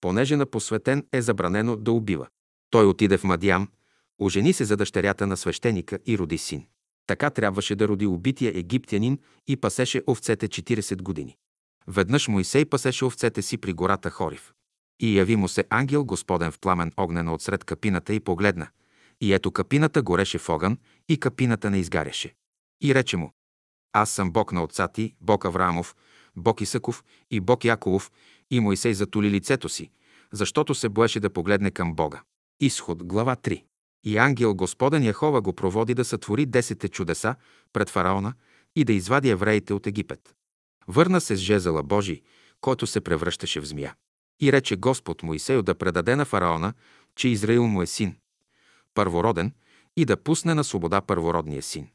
[0.00, 2.26] понеже на посветен е забранено да убива.
[2.70, 3.68] Той отиде в Мадиам,
[4.18, 6.66] ожени се за дъщерята на свещеника и роди син.
[7.06, 11.36] Така трябваше да роди убития египтянин и пасеше овцете 40 години.
[11.88, 14.52] Веднъж Моисей пасеше овцете си при гората Хорив.
[15.00, 18.68] И яви му се ангел Господен в пламен огнено отсред капината и погледна.
[19.20, 22.34] И ето капината гореше в огън и капината не изгаряше.
[22.82, 23.32] И рече му,
[23.92, 25.96] аз съм Бог на отца ти, Бог Авраамов,
[26.36, 28.12] Бог Исаков и Бог Яковов,
[28.50, 29.90] и Моисей затули лицето си,
[30.32, 32.22] защото се боеше да погледне към Бога.
[32.60, 33.64] Изход, глава 3.
[34.04, 37.34] И ангел Господен Яхова го проводи да сътвори десете чудеса
[37.72, 38.34] пред фараона
[38.76, 40.35] и да извади евреите от Египет.
[40.88, 42.22] Върна се с жезела Божий,
[42.60, 43.94] който се превръщаше в змия.
[44.40, 46.72] И рече Господ Моисею да предаде на фараона,
[47.16, 48.16] че Израил му е син,
[48.94, 49.52] първороден,
[49.96, 51.88] и да пусне на свобода първородния син.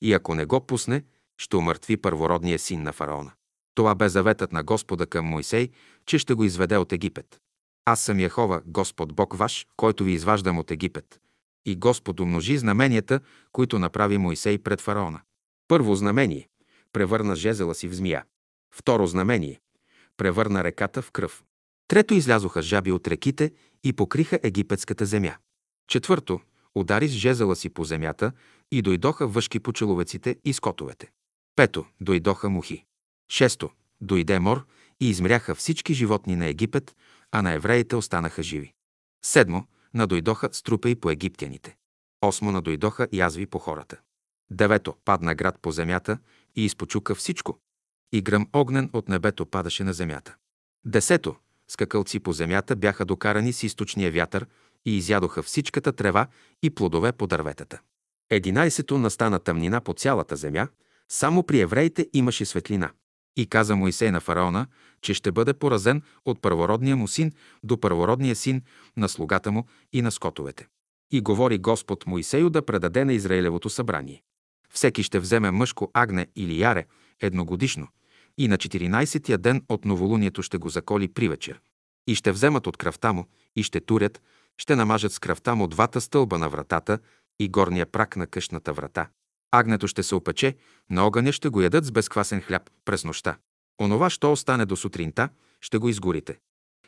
[0.00, 1.04] И ако не го пусне,
[1.38, 3.32] ще умъртви първородния син на фараона.
[3.74, 5.68] Това бе заветът на Господа към Моисей,
[6.06, 7.40] че ще го изведе от Египет.
[7.84, 11.20] Аз съм Яхова, Господ Бог ваш, който ви изваждам от Египет.
[11.66, 13.20] И Господ умножи знаменията,
[13.52, 15.20] които направи Моисей пред фараона.
[15.68, 16.48] Първо знамение–
[16.92, 18.24] превърна жезела си в змия.
[18.74, 19.60] Второ знамение–
[20.16, 21.44] превърна реката в кръв.
[21.88, 23.52] Трето излязоха жаби от реките
[23.84, 25.36] и покриха египетската земя.
[25.88, 26.40] Четвърто–
[26.74, 28.32] удари с жезела си по земята
[28.72, 31.10] и дойдоха въшки по человеците и скотовете.
[31.56, 32.84] Пето– дойдоха мухи.
[33.30, 34.66] Шесто– дойде мор
[35.00, 36.96] и измряха всички животни на Египет,
[37.32, 38.72] а на евреите останаха живи.
[39.24, 41.76] Седмо– надойдоха струпей по египтяните.
[42.22, 43.96] Осмо– надойдоха язви по хората.
[44.50, 46.18] Девето– падна град по земята
[46.56, 47.58] и изпочука всичко.
[48.12, 50.36] И гръм огнен от небето падаше на земята.
[50.84, 51.36] Десето–
[51.68, 54.46] скакалци по земята бяха докарани с източния вятър
[54.86, 56.26] и изядоха всичката трева
[56.62, 57.80] и плодове по дърветата.
[58.30, 60.68] Единайсето настана тъмнина по цялата земя,
[61.08, 62.90] само при евреите имаше светлина.
[63.36, 64.66] И каза Моисей на фараона,
[65.00, 68.62] че ще бъде поразен от първородния му син до първородния син
[68.96, 70.66] на слугата му и на скотовете.
[71.10, 74.22] И говори Господ Моисею да предаде на Израилевото събрание.
[74.70, 76.86] Всеки ще вземе мъжко агне или яре
[77.20, 77.88] едногодишно
[78.38, 81.60] и на 14-тия ден от новолунието ще го заколи при вечер.
[82.06, 84.22] И ще вземат от кръвта му и ще турят,
[84.58, 86.98] ще намажат с кръвта му двата стълба на вратата
[87.40, 89.08] и горния прак на къщната врата.
[89.50, 90.56] Агнето ще се опече,
[90.90, 93.36] на огъня ще го ядат с безквасен хляб през нощта.
[93.80, 95.28] Онова, що остане до сутринта,
[95.60, 96.38] ще го изгорите.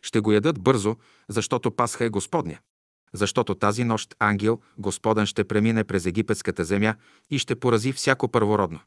[0.03, 0.97] Ще го ядат бързо,
[1.29, 2.59] защото Пасха е Господня.
[3.13, 6.95] Защото тази нощ ангел, Господен, ще премине през египетската земя
[7.31, 8.81] и ще порази всяко първородно.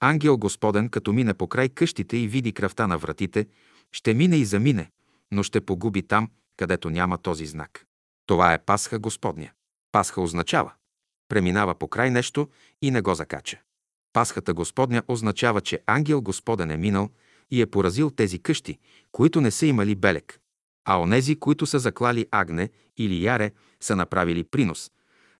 [0.00, 3.46] Ангел Господен, като мине по край къщите и види кръвта на вратите,
[3.92, 4.90] ще мине и замине,
[5.32, 7.86] но ще погуби там, където няма този знак.
[8.26, 9.50] Това е Пасха Господня.
[9.92, 10.72] Пасха означава
[11.28, 12.48] преминава по край нещо
[12.82, 13.58] и не го закача.
[14.12, 17.10] Пасхата Господня означава, че ангел Господен е минал
[17.50, 18.78] и е поразил тези къщи,
[19.12, 20.40] които не са имали белек.
[20.84, 24.90] А онези, които са заклали агне или яре, са направили принос,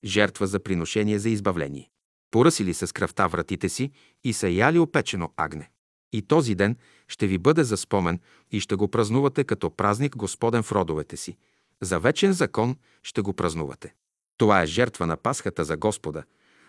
[0.05, 1.91] жертва за приношение за избавление.
[2.31, 3.91] Поръсили с кръвта вратите си
[4.25, 5.71] и са яли опечено агне.
[6.13, 6.77] И този ден
[7.09, 11.37] ще ви бъде за спомен и ще го празнувате като празник Господен в родовете си.
[11.83, 13.95] За вечен закон ще го празнувате.
[14.37, 16.25] Това е жертва на Пасхата за Господа,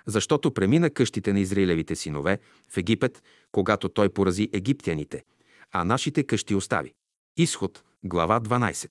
[0.05, 2.39] защото премина къщите на Израилевите синове
[2.69, 5.23] в Египет, когато той порази египтяните,
[5.71, 6.93] а нашите къщи остави.
[7.37, 8.89] Изход, глава 12.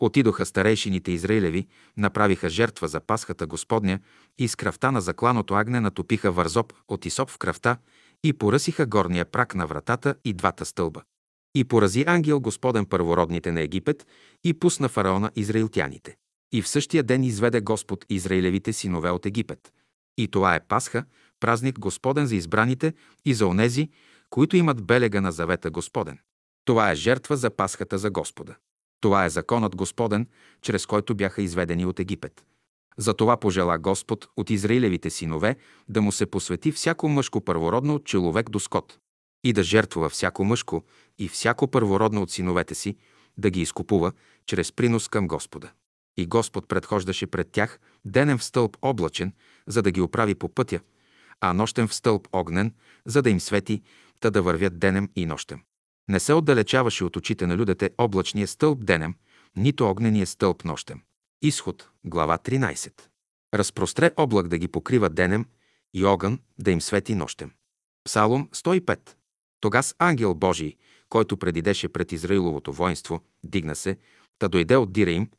[0.00, 3.98] Отидоха старейшините Израилеви, направиха жертва за Пасхата Господня
[4.38, 7.76] и с кръвта на закланото агне натопиха вързоп от Исоп в кръвта
[8.24, 11.02] и поръсиха горния прак на вратата и двата стълба.
[11.54, 14.06] И порази ангел Господен първородните на Египет
[14.44, 16.16] и пусна фараона израилтяните.
[16.52, 19.72] И в същия ден изведе Господ Израилевите синове от Египет.
[20.18, 21.04] И това е Пасха,
[21.40, 23.88] празник Господен за избраните и за онези,
[24.30, 26.18] които имат белега на завета Господен.
[26.64, 28.56] Това е жертва за Пасхата за Господа.
[29.00, 30.26] Това е законът Господен,
[30.62, 32.44] чрез който бяха изведени от Египет.
[32.96, 35.56] Затова пожела Господ от Израилевите синове
[35.88, 38.98] да му се посвети всяко мъжко първородно от човек до скот
[39.44, 40.84] и да жертвува всяко мъжко
[41.18, 42.96] и всяко първородно от синовете си,
[43.38, 44.12] да ги изкупува
[44.46, 45.70] чрез принос към Господа.
[46.16, 49.32] И Господ предхождаше пред тях денем в стълб облачен,
[49.66, 50.80] за да ги оправи по пътя,
[51.40, 52.74] а нощем в стълб огнен,
[53.06, 53.82] за да им свети,
[54.20, 55.60] та да вървят денем и нощем.
[56.10, 59.14] Не се отдалечаваше от очите на людите облачния стълб денем,
[59.56, 61.00] нито огнения стълб нощем.
[61.42, 62.92] Изход, глава 13.
[63.54, 65.46] Разпростре облак да ги покрива денем
[65.94, 67.50] и огън да им свети нощем.
[68.04, 68.98] Псалом 105.
[69.60, 70.76] Тогас ангел Божий,
[71.08, 73.96] който предидеше пред Израиловото воинство, дигна се,
[74.38, 75.30] та дойде от дира им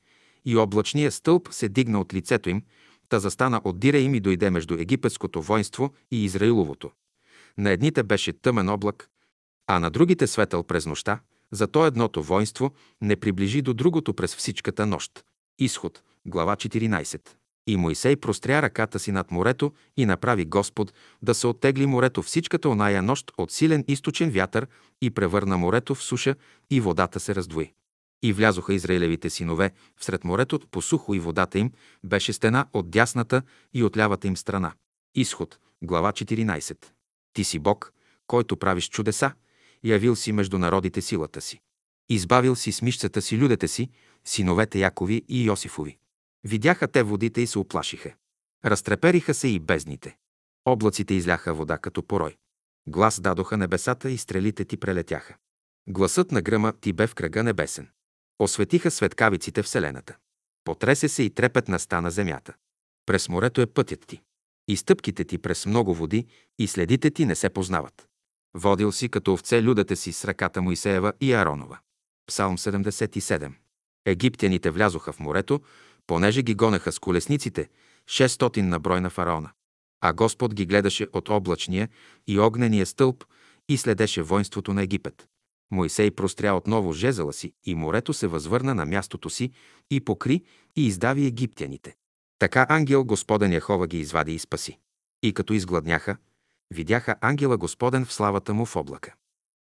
[0.45, 2.63] и облачния стълб се дигна от лицето им,
[3.09, 6.91] та застана от дира им и дойде между египетското воинство и Израиловото.
[7.57, 9.10] На едните беше тъмен облак,
[9.71, 11.19] а на другите светъл през нощта,
[11.51, 15.25] зато едното воинство не приближи до другото през всичката нощ.
[15.59, 17.29] Изход, глава 14.
[17.67, 22.69] И Моисей простря ръката си над морето и направи Господ да се оттегли морето всичката
[22.69, 24.67] оная нощ от силен източен вятър
[25.01, 26.35] и превърна морето в суша
[26.69, 27.73] и водата се раздвои.
[28.23, 31.71] И влязоха Израилевите синове всред морето по сухо и водата им
[32.03, 33.41] беше стена от дясната
[33.73, 34.73] и от лявата им страна.
[35.15, 36.77] Изход, глава 14.
[37.33, 37.93] Ти си Бог,
[38.27, 39.31] който правиш чудеса,
[39.83, 41.61] явил си между народите силата си.
[42.09, 43.89] Избавил си с мишцата си людете си,
[44.25, 45.97] синовете Якови и Йосифови.
[46.43, 48.13] Видяха те водите и се оплашиха.
[48.65, 50.17] Разтрепериха се и бездните.
[50.65, 52.37] Облаците изляха вода като порой.
[52.87, 55.35] Глас дадоха небесата и стрелите ти прелетяха.
[55.87, 57.89] Гласът на гръма ти бе в кръга небесен.
[58.39, 60.15] Осветиха светкавиците Вселената.
[60.63, 62.53] Потресе се и трепет стана земята.
[63.05, 64.21] През морето е пътят ти.
[64.67, 66.27] И стъпките ти през много води
[66.59, 68.07] и следите ти не се познават.
[68.53, 71.79] Водил си като овце людите си с ръката Моисеева и Аронова.
[72.27, 73.51] Псалм 77.
[74.05, 75.61] Египтяните влязоха в морето,
[76.07, 77.69] понеже ги гонеха с колесниците,
[78.09, 79.49] 600 на брой на фараона.
[80.01, 81.89] А Господ ги гледаше от облачния
[82.27, 83.23] и огнения стълб
[83.69, 85.27] и следеше воинството на Египет.
[85.71, 89.51] Моисей простря отново жезела си и морето се възвърна на мястото си
[89.91, 90.43] и покри
[90.75, 91.95] и издави египтяните.
[92.39, 94.79] Така ангел Господен Яхова ги извади и спаси.
[95.23, 96.17] И като изгладняха,
[96.71, 99.13] видяха ангела Господен в славата му в облака.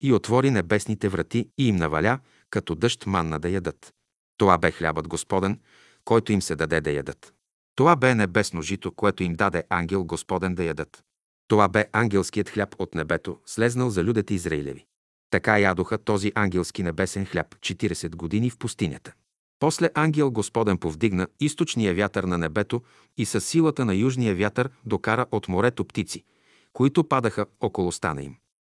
[0.02, 2.20] И отвори небесните врати и им наваля,
[2.50, 3.94] като дъжд манна да ядат.
[4.38, 5.60] Това бе хлябът Господен,
[6.06, 7.34] който им се даде да ядат.
[7.76, 11.04] Това бе небесно жито, което им даде ангел Господен да ядат.
[11.48, 14.86] Това бе ангелският хляб от небето, слезнал за людите Израилеви.
[15.30, 19.14] Така ядоха този ангелски небесен хляб 40 години в пустинята.
[19.60, 22.82] После ангел Господен повдигна източния вятър на небето
[23.18, 26.24] и със силата на южния вятър докара от морето птици,
[26.74, 28.36] които падаха около стана им.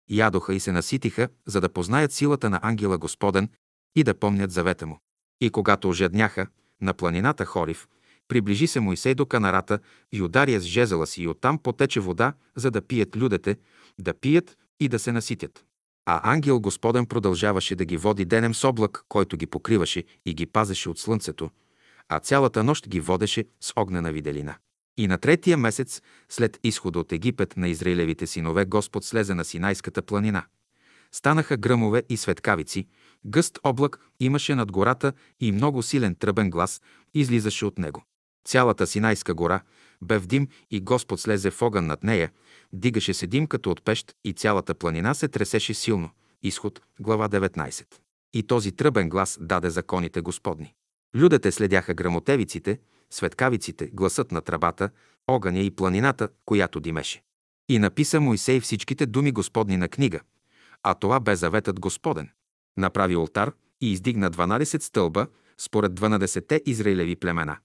[0.10, 3.49] Ядоха и се наситиха, за да познаят силата на ангела Господен
[3.95, 4.99] и да помнят завета му.
[5.41, 6.47] И когато ожедняха
[6.82, 7.88] на планината Хорив,
[8.27, 9.79] приближи се Моисей до канарата
[10.12, 13.58] и ударя с жезела си и оттам потече вода, за да пият людите,
[13.99, 15.65] да пият и да се наситят.
[16.06, 20.45] А ангел Господен продължаваше да ги води денем с облак, който ги покриваше и ги
[20.45, 21.49] пазеше от слънцето,
[22.10, 24.56] а цялата нощ ги водеше с огнена виделина.
[24.97, 30.01] И на третия месец, след изхода от Египет на Израилевите синове, Господ слезе на Синайската
[30.01, 30.45] планина.
[31.12, 32.88] Станаха гръмове и светкавици,
[33.25, 36.82] гъст облак имаше над гората и много силен тръбен глас
[37.13, 38.03] излизаше от него.
[38.45, 39.62] Цялата Синайска гора
[40.03, 42.32] бе в дим и Господ слезе в огън над нея,
[42.73, 46.10] дигаше се дим като от пещ и цялата планина се тресеше силно.
[46.43, 47.86] Изход, глава 19.
[48.34, 50.73] И този тръбен глас даде законите Господни.
[51.15, 52.79] Людите следяха грамотевиците,
[53.13, 54.89] светкавиците, гласът на тръбата,
[55.28, 57.23] огъня и планината, която димеше.
[57.69, 60.19] И написа Моисей всичките думи Господни на книга,
[60.84, 62.30] а това бе заветът Господен.
[62.78, 67.58] Направи ултар и издигна 12 стълба според 12-те израилеви племена.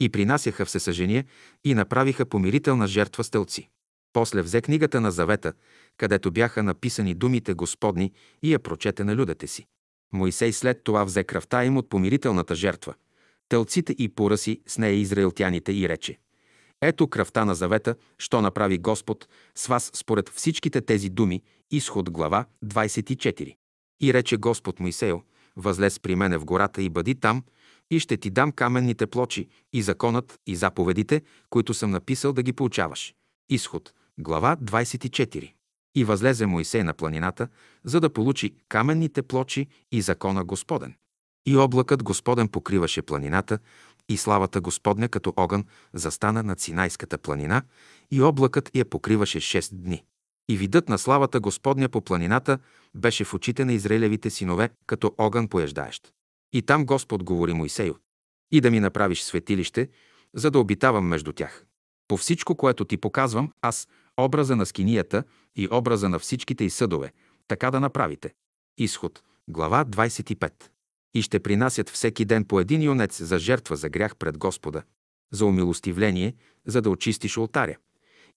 [0.00, 1.24] И принасяха всесъжение
[1.64, 3.68] и направиха помирителна жертва стълци.
[4.12, 5.52] После взе книгата на завета,
[5.96, 9.66] където бяха написани думите Господни и я прочете на людите си.
[10.12, 12.94] Моисей след това взе кръвта им от помирителната жертва,
[13.48, 16.18] тълците и пора си с нея израилтяните и рече
[16.82, 22.44] Ето кръвта на завета, що направи Господ с вас според всичките тези думи, изход глава
[22.64, 23.56] 24.
[24.02, 25.20] И рече Господ Моисею,
[25.56, 27.42] възлез при мене в гората и бъди там,
[27.90, 32.52] и ще ти дам каменните плочи и законът и заповедите, които съм написал да ги
[32.52, 33.14] получаваш.
[33.50, 35.52] Изход, глава 24.
[35.94, 37.48] И възлезе Моисей на планината,
[37.84, 40.94] за да получи каменните плочи и закона Господен.
[41.46, 43.58] И облакът Господен покриваше планината,
[44.08, 47.62] и славата Господня като огън застана над Синайската планина,
[48.10, 50.04] и облакът я покриваше 6 дни.
[50.48, 52.58] И видът на славата Господня по планината
[52.94, 56.12] беше в очите на Израилевите синове, като огън поеждаещ.
[56.52, 57.94] И там Господ говори Моисею,
[58.52, 59.88] и да ми направиш светилище,
[60.34, 61.64] за да обитавам между тях.
[62.08, 65.24] По всичко, което ти показвам, аз, образа на скинията
[65.56, 67.12] и образа на всичките и съдове,
[67.48, 68.34] така да направите.
[68.78, 70.52] Изход, глава 25.
[71.14, 74.82] И ще принасят всеки ден по един юнец за жертва за грях пред Господа,
[75.32, 76.34] за умилостивление,
[76.66, 77.76] за да очистиш ултаря,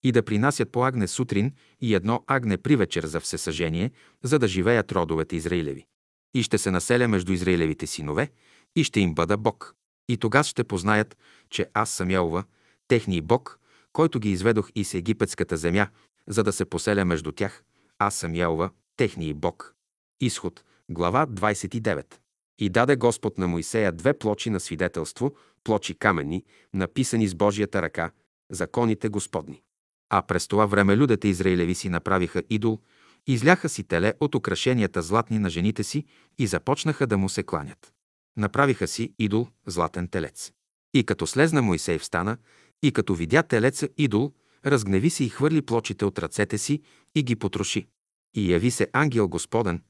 [0.02, 3.90] и да принасят по агне сутрин и едно агне при вечер за всесъжение,
[4.22, 5.86] за да живеят родовете Израилеви
[6.34, 8.30] и ще се населя между Израилевите синове
[8.76, 9.74] и ще им бъда Бог.
[10.08, 11.16] И тогава ще познаят,
[11.50, 12.44] че аз съм Ялова,
[12.88, 13.60] техния Бог,
[13.92, 15.88] който ги изведох из египетската земя,
[16.28, 17.64] за да се поселя между тях.
[17.98, 19.74] Аз съм Ялова, техния Бог.
[20.20, 22.19] Изход, глава 29.
[22.60, 26.44] И даде Господ на Моисея две плочи на свидетелство, плочи камени,
[26.74, 28.10] написани с Божията ръка,
[28.50, 29.62] законите Господни.
[30.10, 32.78] А през това време людите Израилеви си направиха идол–
[33.26, 36.04] Изляха си теле от украшенията златни на жените си
[36.38, 37.92] и започнаха да му се кланят.
[38.36, 40.52] Направиха си идол златен телец.
[40.94, 42.36] И като слезна Моисей встана,
[42.82, 44.32] и като видя телеца идол,
[44.66, 46.82] разгневи се и хвърли плочите от ръцете си
[47.14, 47.86] и ги потроши.
[48.34, 49.82] И яви се ангел Господен,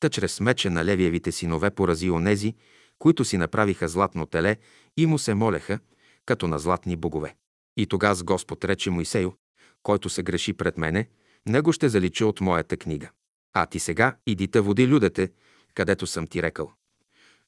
[0.00, 2.54] та чрез меча на левиевите синове порази онези,
[2.98, 4.56] които си направиха златно теле
[4.96, 5.78] и му се молеха,
[6.26, 7.34] като на златни богове.
[7.76, 9.32] И тогава Господ рече Моисею,
[9.82, 11.08] който се греши пред мене,
[11.46, 13.10] него ще залича от моята книга.
[13.52, 15.30] А ти сега идите води людете,
[15.74, 16.72] където съм ти рекал.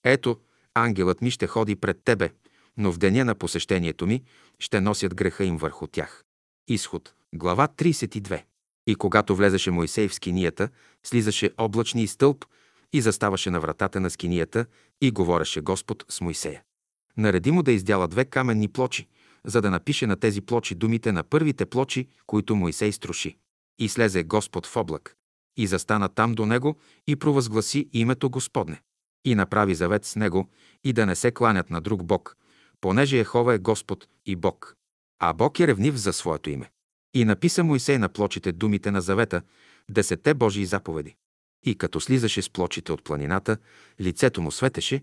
[0.05, 0.41] Ето,
[0.75, 2.31] ангелът ми ще ходи пред тебе,
[2.77, 4.23] но в деня на посещението ми
[4.59, 6.25] ще носят греха им върху тях.
[6.69, 8.43] Изход, глава 32.
[8.87, 10.69] И когато влезеше Моисей в скинията,
[11.05, 12.45] слизаше облачни стълб
[12.93, 14.67] и заставаше на вратата на скинията
[15.01, 16.63] и говореше Господ с Моисея.
[17.17, 19.09] Нареди му да издяла две каменни плочи,
[19.45, 23.37] за да напише на тези плочи думите на първите плочи, които Моисей струши.
[23.79, 25.17] И слезе Господ в облак.
[25.57, 28.81] и застана там до него и провъзгласи името Господне.
[29.25, 30.49] И направи завет с него
[30.85, 32.37] и да не се кланят на друг Бог,
[32.81, 34.77] понеже Ехова е Господ и Бог.
[35.19, 36.71] А Бог е ревнив за своето име.
[37.15, 39.43] И написа Моисей на плочите думите на завета,
[39.91, 41.17] десетте Божии заповеди.
[41.67, 43.57] И като слизаше с плочите от планината,
[44.01, 45.03] лицето му светеше,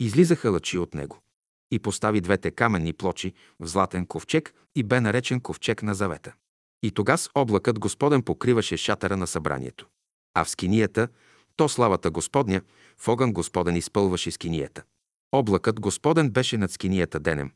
[0.00, 1.22] излизаха лъчи от него.
[1.70, 6.32] И постави двете каменни плочи в златен ковчег и бе наречен ковчег на завета.
[6.82, 9.86] И тогас облакът Господен покриваше шатъра на събранието.
[10.34, 11.08] А в скинията,
[11.56, 12.62] то славата Господня,
[12.98, 14.82] в огън Господен изпълваше скинията.
[15.32, 17.52] Облакът Господен беше над скинията денем,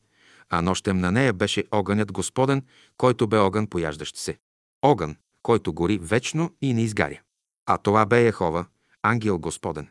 [0.51, 2.63] а нощем на нея беше огънят Господен,
[2.97, 4.39] който бе огън пояждащ се.
[4.83, 7.21] Огън, който гори вечно и не изгаря.
[7.67, 8.67] А това бе Яхова,
[9.03, 9.89] ангел Господен.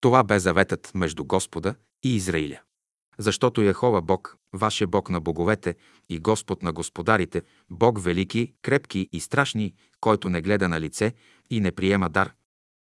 [0.00, 2.60] Това бе заветът между Господа и Израиля.
[3.18, 5.74] Защото Яхова Бог, ваше Бог на боговете
[6.08, 11.12] и Господ на господарите, Бог велики, крепки и страшни, който не гледа на лице
[11.50, 12.32] и не приема дар.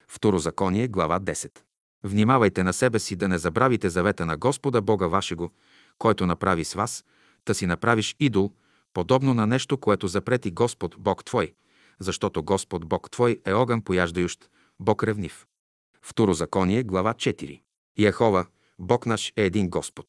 [0.09, 1.59] Второзаконие, глава 10.
[2.05, 5.51] Внимавайте на себе си да не забравите завета на Господа Бога вашего,
[5.99, 7.05] който направи с вас,
[7.47, 8.53] да си направиш идол,
[8.95, 11.55] подобно на нещо, което запрети Господ Бог твой,
[12.01, 14.39] защото Господ Бог твой е огън пояждающ,
[14.81, 15.47] Бог ревнив.
[16.03, 17.61] Второзаконие, глава 4.
[17.99, 18.47] Яхова,
[18.79, 20.07] Бог наш е един Господ.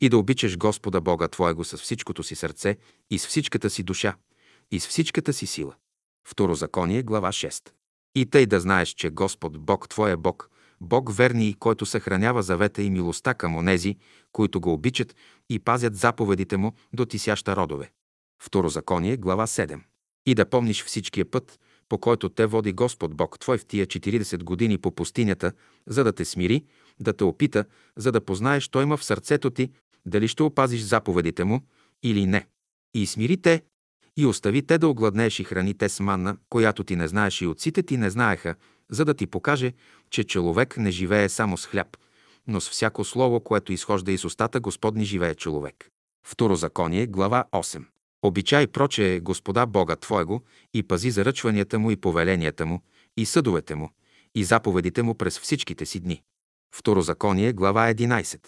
[0.00, 2.76] И да обичаш Господа Бога Твоего с всичкото си сърце
[3.10, 4.16] и с всичката си душа
[4.70, 5.74] и с всичката си сила.
[6.28, 7.70] Второзаконие, глава 6.
[8.14, 10.50] И тъй да знаеш, че Господ Бог Твой е Бог,
[10.82, 13.96] Бог верни, който съхранява завета и милостта към онези,
[14.32, 15.16] които го обичат
[15.50, 17.90] и пазят заповедите му до тисяща родове.
[18.42, 19.80] Второзаконие, глава 7.
[20.26, 24.42] И да помниш всичкия път, по който те води Господ Бог Твой в тия 40
[24.42, 25.52] години по пустинята,
[25.86, 26.64] за да те смири,
[27.00, 27.64] да те опита,
[27.96, 29.70] за да познаеш Той има в сърцето ти,
[30.06, 31.60] дали ще опазиш заповедите му
[32.02, 32.46] или не.
[32.94, 33.62] И смири те,
[34.16, 37.46] и остави те да огладнееш и храни те с манна, която ти не знаеш и
[37.46, 38.54] отците ти не знаеха,
[38.92, 39.72] за да ти покаже,
[40.10, 41.96] че човек не живее само с хляб,
[42.46, 45.88] но с всяко слово, което изхожда из устата Господни живее човек.
[46.26, 47.84] Второзаконие, глава 8.
[48.22, 50.42] Обичай проче Господа Бога Твоего
[50.74, 52.82] и пази заръчванията му и повеленията му,
[53.16, 53.90] и съдовете му,
[54.34, 56.22] и заповедите му през всичките си дни.
[56.74, 58.46] Второзаконие, глава 11.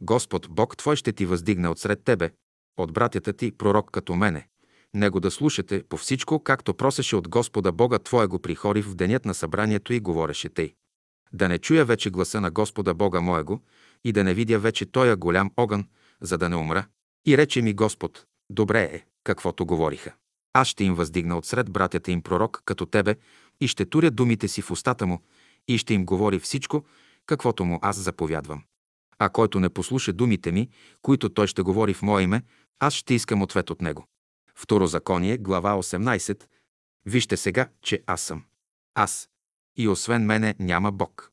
[0.00, 2.30] Господ Бог Твой ще ти въздигне отсред тебе,
[2.76, 4.48] от братята ти, пророк като мене.
[4.94, 9.24] Него да слушате по всичко, както просеше от Господа Бога Твоего при Хорив в денят
[9.24, 10.74] на събранието и говореше тъй.
[11.32, 13.60] Да не чуя вече гласа на Господа Бога моего
[14.04, 15.88] и да не видя вече тоя голям огън,
[16.20, 16.86] за да не умра.
[17.26, 20.12] И рече ми Господ, добре е, каквото говориха.
[20.52, 23.16] Аз ще им въздигна отсред братята им пророк като тебе
[23.60, 25.22] и ще туря думите си в устата му
[25.68, 26.84] и ще им говори всичко,
[27.26, 28.62] каквото му аз заповядвам.
[29.18, 30.68] А който не послуша думите ми,
[31.02, 32.42] които той ще говори в мое име,
[32.80, 34.06] аз ще искам ответ от него.
[34.54, 36.44] Второзаконие, глава 18.
[37.06, 38.44] Вижте сега, че аз съм.
[38.94, 39.28] Аз.
[39.76, 41.32] И освен мене няма Бог.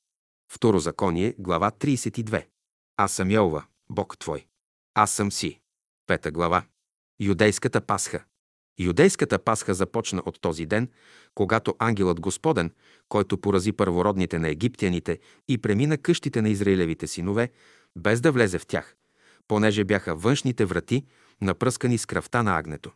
[0.51, 2.45] Второзаконие, глава 32.
[2.97, 4.45] Аз съм Йова, Бог твой.
[4.93, 5.59] Аз съм си.
[6.07, 6.63] Пета глава.
[7.19, 8.23] Юдейската пасха.
[8.79, 10.89] Юдейската пасха започна от този ден,
[11.35, 12.71] когато ангелът Господен,
[13.09, 17.51] който порази първородните на египтяните и премина къщите на Израилевите синове,
[17.95, 18.95] без да влезе в тях,
[19.47, 21.05] понеже бяха външните врати,
[21.41, 22.91] напръскани с кръвта на агнето.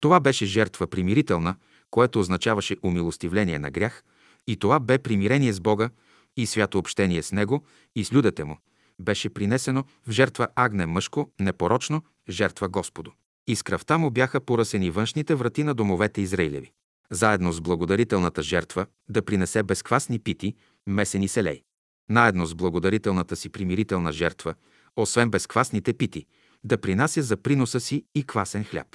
[0.00, 1.56] Това беше жертва примирителна,
[1.90, 4.04] което означаваше умилостивление на грях,
[4.46, 5.90] и това бе примирение с Бога
[6.36, 7.64] и свято общение с Него
[7.96, 8.58] и с людите Му.
[9.00, 13.10] Беше принесено в жертва агне мъжко, непорочно, жертва Господу
[13.48, 16.72] и с кръвта му бяха поръсени външните врати на домовете Израилеви.
[17.10, 20.54] Заедно с благодарителната жертва да принесе безквасни пити,
[20.86, 21.62] месени селей.
[22.08, 24.54] Наедно с благодарителната си примирителна жертва,
[24.96, 26.26] освен безквасните пити,
[26.64, 28.86] да принася за приноса си и квасен хляб.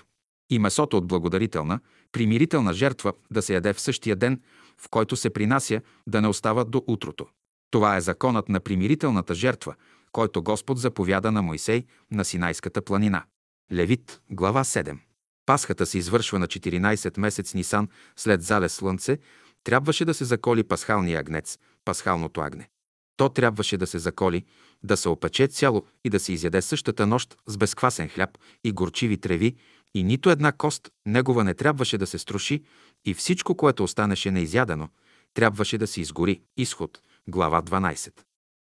[0.49, 1.79] И месото от благодарителна,
[2.11, 4.41] примирителна жертва да се яде в същия ден,
[4.77, 7.25] в който се принася, да не остава до утрото.
[7.71, 9.75] Това е законът на примирителната жертва,
[10.11, 13.23] който Господ заповяда на Мойсей на Синайската планина.
[13.71, 14.97] Левит, глава 7.
[15.45, 19.17] Пасхата се извършва на 14 месец Нисан след залез слънце,
[19.63, 22.69] трябваше да се заколи пасхалния агнец, пасхалното агне.
[23.17, 24.45] То трябваше да се заколи,
[24.83, 28.29] да се опече цяло и да се изяде същата нощ с безквасен хляб
[28.63, 29.55] и горчиви треви,
[29.93, 32.63] и нито една кост негова не трябваше да се струши,
[33.05, 34.89] и всичко, което останеше неизядено,
[35.33, 36.41] трябваше да се изгори.
[36.57, 38.11] Изход, глава 12.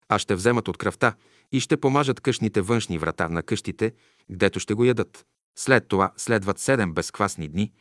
[0.09, 1.13] А ще вземат от кръвта
[1.51, 3.93] и ще помажат къщните външни врата на къщите,
[4.31, 5.25] гдето ще го ядат.
[5.57, 7.71] След това следват седем безквасни дни,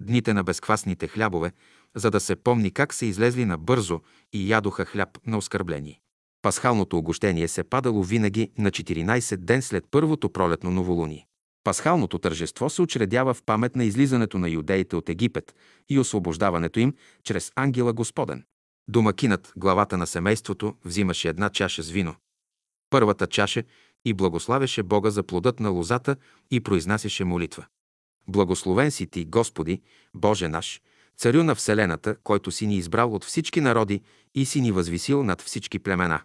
[0.00, 1.52] дните на безквасните хлябове,
[1.96, 4.00] за да се помни как са излезли на бързо
[4.32, 6.00] и ядоха хляб на оскърбление.
[6.42, 11.27] Пасхалното огощение се падало винаги на 14 ден след първото пролетно новолуние.
[11.68, 15.54] Пасхалното тържество се учредява в памет на излизането на юдеите от Египет
[15.88, 16.94] и освобождаването им
[17.24, 18.44] чрез ангела Господен.
[18.90, 22.14] Домакинът, главата на семейството, взимаше една чаша с вино.
[22.90, 23.62] Първата чаша
[24.04, 26.16] и благославяше Бога за плодът на лозата
[26.50, 27.66] и произнасяше молитва.
[28.28, 29.82] Благословен си ти, Господи,
[30.14, 30.80] Боже наш,
[31.16, 34.02] царю на Вселената, който си ни избрал от всички народи
[34.34, 36.20] и си ни възвисил над всички племена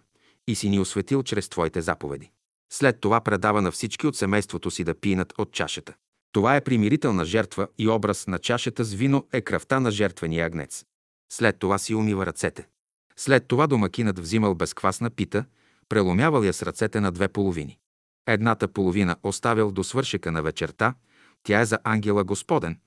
[0.48, 2.30] и си ни осветил чрез Твоите заповеди.
[2.74, 5.94] След това предава на всички от семейството си да пинат от чашата.
[6.32, 10.84] Това е примирителна жертва и образ на чашата с вино е кръвта на жертвения агнец.
[11.32, 12.68] След това си умива ръцете.
[13.16, 15.44] След това домакинът взимал безквасна пита,
[15.88, 17.78] преломявал я с ръцете на две половини.
[18.26, 20.94] Едната половина оставял до свършека на вечерта,
[21.42, 22.78] тя е за ангела Господен,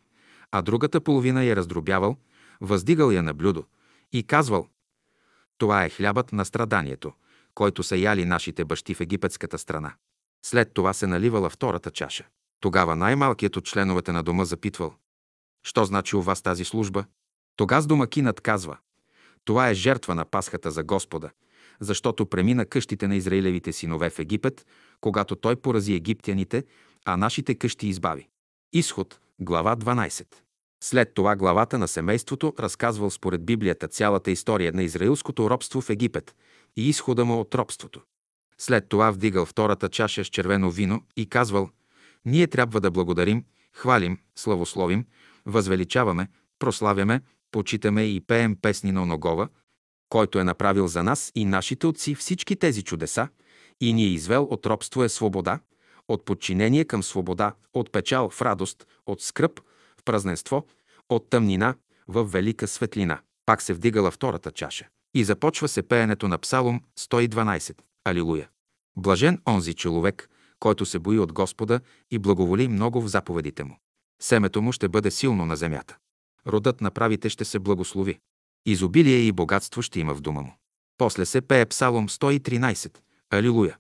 [0.52, 2.18] а другата половина я раздробявал,
[2.62, 3.66] въздигал я на блюдо
[4.14, 4.68] и казвал
[5.58, 7.14] «Това е хлябът на страданието,
[7.58, 9.94] който са яли нашите бащи в египетската страна».
[10.46, 12.26] След това се наливала втората чаша.
[12.60, 14.94] Тогава най-малкият от членовете на дома запитвал
[15.68, 17.06] «Що значи у вас тази служба?»
[17.56, 18.78] Тогава домакинът казва
[19.46, 21.30] «Това е жертва на Пасхата за Господа,
[21.80, 24.66] защото премина къщите на Израилевите синове в Египет,
[25.02, 26.64] когато той порази египтяните,
[27.06, 28.30] а нашите къщи избави».
[28.74, 30.26] Изход, глава 12.
[30.84, 36.36] След това главата на семейството разказвал според Библията цялата история на израилското робство в Египет
[36.78, 38.02] и изхода му от робството.
[38.58, 41.70] След това вдигал втората чаша с червено вино и казвал
[42.26, 45.06] «Ние трябва да благодарим, хвалим, славословим,
[45.46, 46.28] възвеличаваме,
[46.60, 47.22] прославяме,
[47.52, 49.50] почитаме и пеем песни на Оногова,
[50.10, 53.28] който е направил за нас и нашите отци всички тези чудеса
[53.82, 55.60] и ни е извел от робство е свобода,
[56.08, 59.62] от подчинение към свобода, от печал в радост, от скръп
[60.00, 60.66] в празненство,
[61.10, 61.76] от тъмнина
[62.08, 63.20] в велика светлина.
[63.46, 64.88] Пак се вдигала втората чаша.
[65.14, 67.82] И започва се пеенето на Псалом 112.
[68.06, 68.50] Алилуя!
[68.98, 70.30] Блажен онзи човек,
[70.60, 71.80] който се бои от Господа
[72.12, 73.80] и благоволи много в заповедите му.
[74.22, 75.98] Семето му ще бъде силно на земята.
[76.48, 78.20] Родът на правите ще се благослови.
[78.66, 80.58] Изобилие и богатство ще има в дома му.
[80.98, 82.98] После се пее Псалом 113.
[83.30, 83.78] Алилуя!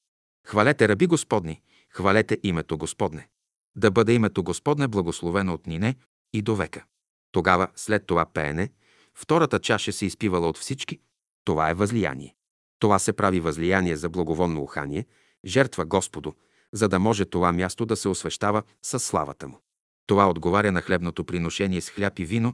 [0.47, 3.27] Хвалете раби Господни, хвалете името Господне.
[3.75, 5.95] Да бъде името Господне благословено от нине
[6.33, 6.85] и до века.
[7.31, 8.69] Тогава, след това пеене,
[9.15, 10.99] втората чаша се изпивала от всички.
[11.47, 12.35] Това е възлияние.
[12.79, 15.05] Това се прави възлияние за благоволно ухание,
[15.45, 16.33] жертва Господу,
[16.73, 19.61] за да може това място да се освещава със славата му.
[20.07, 22.53] Това отговаря на хлебното приношение с хляб и вино,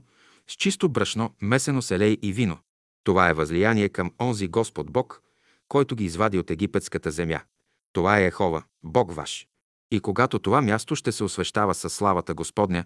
[0.50, 2.58] с чисто брашно, месено селей и вино.
[3.04, 5.22] Това е възлияние към онзи Господ Бог,
[5.68, 7.42] който ги извади от египетската земя.
[7.94, 9.48] Това е Ехова, Бог ваш.
[9.92, 12.86] И когато това място ще се освещава със славата Господня,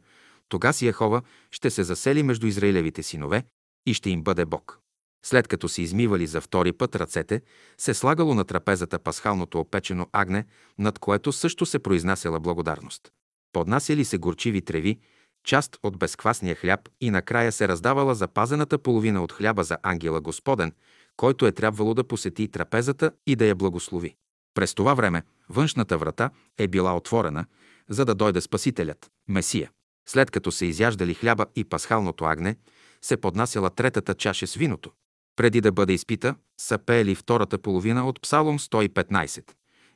[0.49, 3.43] тога си Ехова ще се засели между Израилевите синове
[3.85, 4.86] и ще им бъде Бог.
[5.25, 7.41] След като се измивали за втори път ръцете,
[7.77, 10.45] се слагало на трапезата пасхалното опечено агне,
[10.77, 13.11] над което също се произнасяла благодарност.
[13.53, 14.99] Поднасяли се горчиви треви,
[15.43, 20.71] част от безквасния хляб и накрая се раздавала запазената половина от хляба за ангела Господен,
[21.17, 24.15] който е трябвало да посети трапезата и да я благослови.
[24.53, 27.45] През това време външната врата е била отворена,
[27.89, 29.71] за да дойде Спасителят, Месия.
[30.09, 32.55] След като се изяждали хляба и пасхалното агне,
[33.01, 34.91] се поднасяла третата чаша с виното.
[35.37, 39.51] Преди да бъде изпита, са пеели втората половина от Псалом 115.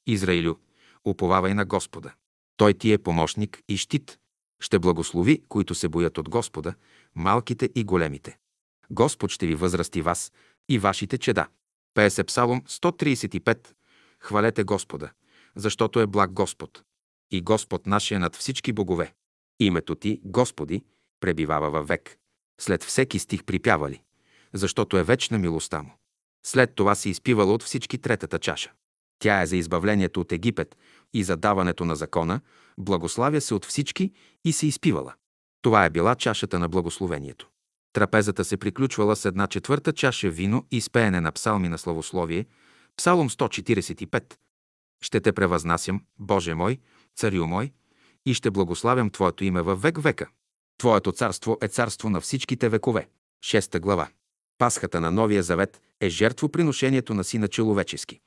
[0.08, 0.56] Израилю,
[1.06, 2.14] уповавай на Господа.
[2.58, 4.18] Той ти е помощник и щит.
[4.60, 6.74] Ще благослови, които се боят от Господа,
[7.16, 8.38] малките и големите.
[8.92, 10.32] Господ ще ви възрасти вас
[10.70, 11.48] и вашите чеда.
[11.94, 13.68] Пее се Псалом 135.
[14.20, 15.12] Хвалете Господа,
[15.56, 16.84] защото е благ Господ.
[17.32, 19.14] И Господ наш е над всички богове.
[19.60, 20.84] Името ти, Господи,
[21.20, 22.18] пребивава във век.
[22.60, 24.02] След всеки стих припявали,
[24.54, 25.92] защото е вечна милостта му.
[26.46, 28.72] След това се изпивала от всички третата чаша.
[29.20, 30.78] Тя е за избавлението от Египет
[31.14, 32.42] и за даването на закона,
[32.78, 34.12] благославя се от всички
[34.46, 35.14] и се изпивала.
[35.62, 37.50] Това е била чашата на благословението.
[37.94, 42.46] Трапезата се приключвала с една четвърта чаша вино и спеене на псалми на славословие,
[42.98, 44.34] Псалом 145.
[45.02, 46.80] Ще те превъзнасям, Боже мой,
[47.16, 47.72] царю мой,
[48.26, 50.30] и ще благославям Твоето име във век века.
[50.78, 53.08] Твоето царство е царство на всичките векове.
[53.42, 54.10] Шеста глава.
[54.62, 58.20] Пасхата на Новия завет е жертвоприношението на Сина човечески.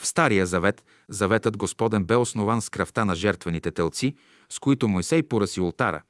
[0.00, 4.14] В Стария завет заветът Господен бе основан с кръвта на жертвените телци,
[4.48, 6.02] с които Мойсей пораси ултара.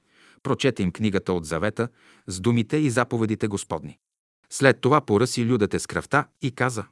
[0.43, 1.89] Прочете им книгата от завета
[2.27, 3.99] с думите и заповедите Господни.
[4.51, 6.85] След това поръси людите с кръвта и каза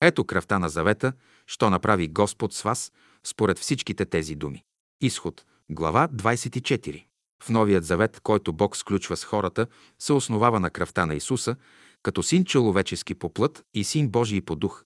[0.00, 1.12] Ето кръвта на завета,
[1.46, 2.92] що направи Господ с вас,
[3.24, 4.64] според всичките тези думи.
[5.00, 7.04] Изход, глава 24.
[7.42, 9.66] В Новият завет, който Бог сключва с хората,
[9.98, 11.56] се основава на кръвта на Исуса,
[12.02, 14.84] като син човечески по плът и син Божий по дух.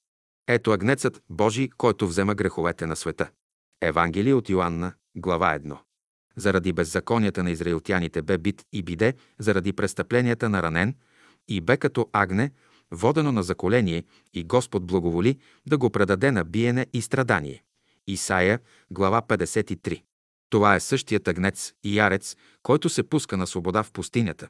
[0.48, 3.30] Ето агнецът Божий, който взема греховете на света.
[3.82, 5.78] Евангелие от Йоанна, глава 1.
[6.36, 10.94] Заради беззаконията на израилтяните бе бит и биде, заради престъпленията на ранен
[11.48, 12.50] и бе като агне,
[12.90, 14.04] водено на заколение
[14.34, 17.62] и Господ благоволи да го предаде на биене и страдание.
[18.06, 18.60] Исаия,
[18.90, 20.02] глава 53.
[20.50, 24.48] Това е същият агнец и ярец, който се пуска на свобода в пустинята,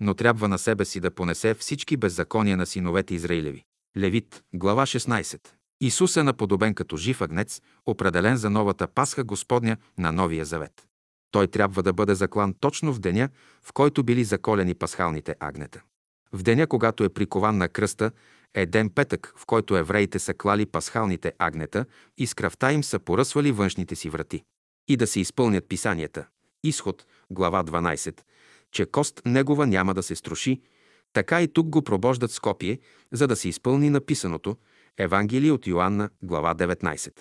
[0.00, 3.64] но трябва на себе си да понесе всички беззакония на синовете Израилеви.
[3.96, 5.48] Левит, глава 16.
[5.80, 10.86] Исус е наподобен като жив агнец, определен за новата Пасха Господня на Новия Завет.
[11.30, 13.28] Той трябва да бъде заклан точно в деня,
[13.62, 15.82] в който били заколени пасхалните агнета.
[16.32, 18.10] В деня, когато е прикован на кръста,
[18.54, 21.86] е ден петък, в който евреите са клали пасхалните агнета
[22.18, 24.42] и с кръвта им са поръсвали външните си врати.
[24.88, 26.26] И да се изпълнят писанията.
[26.64, 28.20] Изход, глава 12,
[28.72, 30.60] че кост негова няма да се струши,
[31.12, 32.78] така и тук го пробождат с копие,
[33.12, 34.56] за да се изпълни написаното
[34.98, 37.12] Евангелие от Йоанна, глава 19.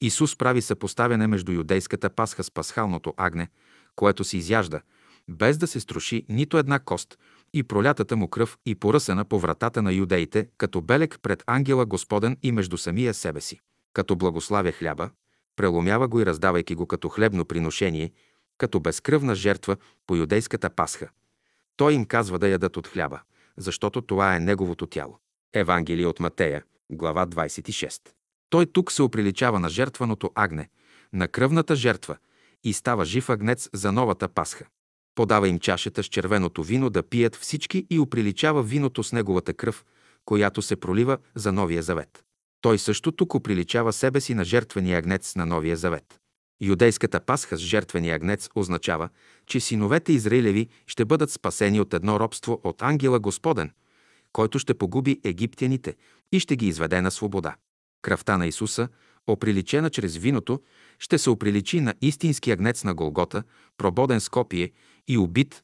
[0.00, 3.48] Исус прави съпоставяне между юдейската пасха с пасхалното агне,
[3.96, 4.80] което се изяжда,
[5.28, 7.18] без да се струши нито една кост
[7.52, 12.36] и пролятата му кръв и поръсена по вратата на юдеите, като белек пред ангела Господен
[12.42, 13.60] и между самия себе си.
[13.92, 15.10] Като благославя хляба,
[15.56, 18.12] преломява го и раздавайки го като хлебно приношение,
[18.60, 21.08] като безкръвна жертва по юдейската пасха.
[21.76, 23.20] Той им казва да ядат от хляба,
[23.56, 25.18] защото това е неговото тяло.
[25.54, 28.00] Евангелие от Матея, глава 26.
[28.50, 30.68] Той тук се оприличава на жертваното агне,
[31.12, 32.16] на кръвната жертва
[32.64, 34.66] и става жив агнец за новата пасха.
[35.14, 39.84] Подава им чашата с червеното вино да пият всички и оприличава виното с неговата кръв,
[40.24, 42.24] която се пролива за Новия завет.
[42.60, 46.19] Той също тук оприличава себе си на жертвения агнец на Новия завет.
[46.60, 49.08] Юдейската пасха с жертвения агнец означава,
[49.46, 53.70] че синовете Израилеви ще бъдат спасени от едно робство от ангела Господен,
[54.32, 55.96] който ще погуби египтяните
[56.32, 57.56] и ще ги изведе на свобода.
[58.02, 58.88] Кръвта на Исуса,
[59.26, 60.60] оприличена чрез виното,
[60.98, 63.42] ще се оприличи на истински агнец на Голгота,
[63.76, 64.70] прободен с копие
[65.08, 65.62] и убит,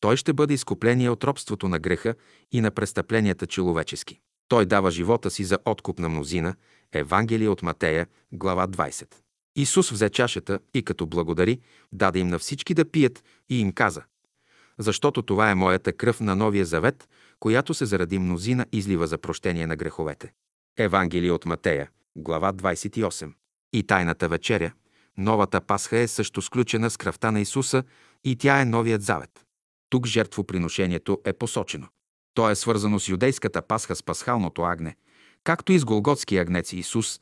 [0.00, 2.14] той ще бъде изкупление от робството на греха
[2.52, 4.20] и на престъпленията човечески.
[4.48, 6.54] Той дава живота си за откуп на мнозина.
[6.92, 9.25] Евангелие от Матея, глава 20.
[9.56, 11.60] Исус взе чашата и като благодари,
[11.92, 14.02] даде им на всички да пият и им каза
[14.78, 17.08] «Защото това е моята кръв на Новия Завет,
[17.40, 20.32] която се заради мнозина излива за прощение на греховете».
[20.78, 23.32] Евангелие от Матея, глава 28.
[23.72, 24.72] И тайната вечеря,
[25.18, 27.82] новата Пасха е също сключена с кръвта на Исуса
[28.24, 29.46] и тя е новият завет.
[29.90, 31.88] Тук жертвоприношението е посочено.
[32.34, 34.96] То е свързано с юдейската Пасха с пасхалното агне,
[35.44, 37.20] както и с голготския агнец Исус,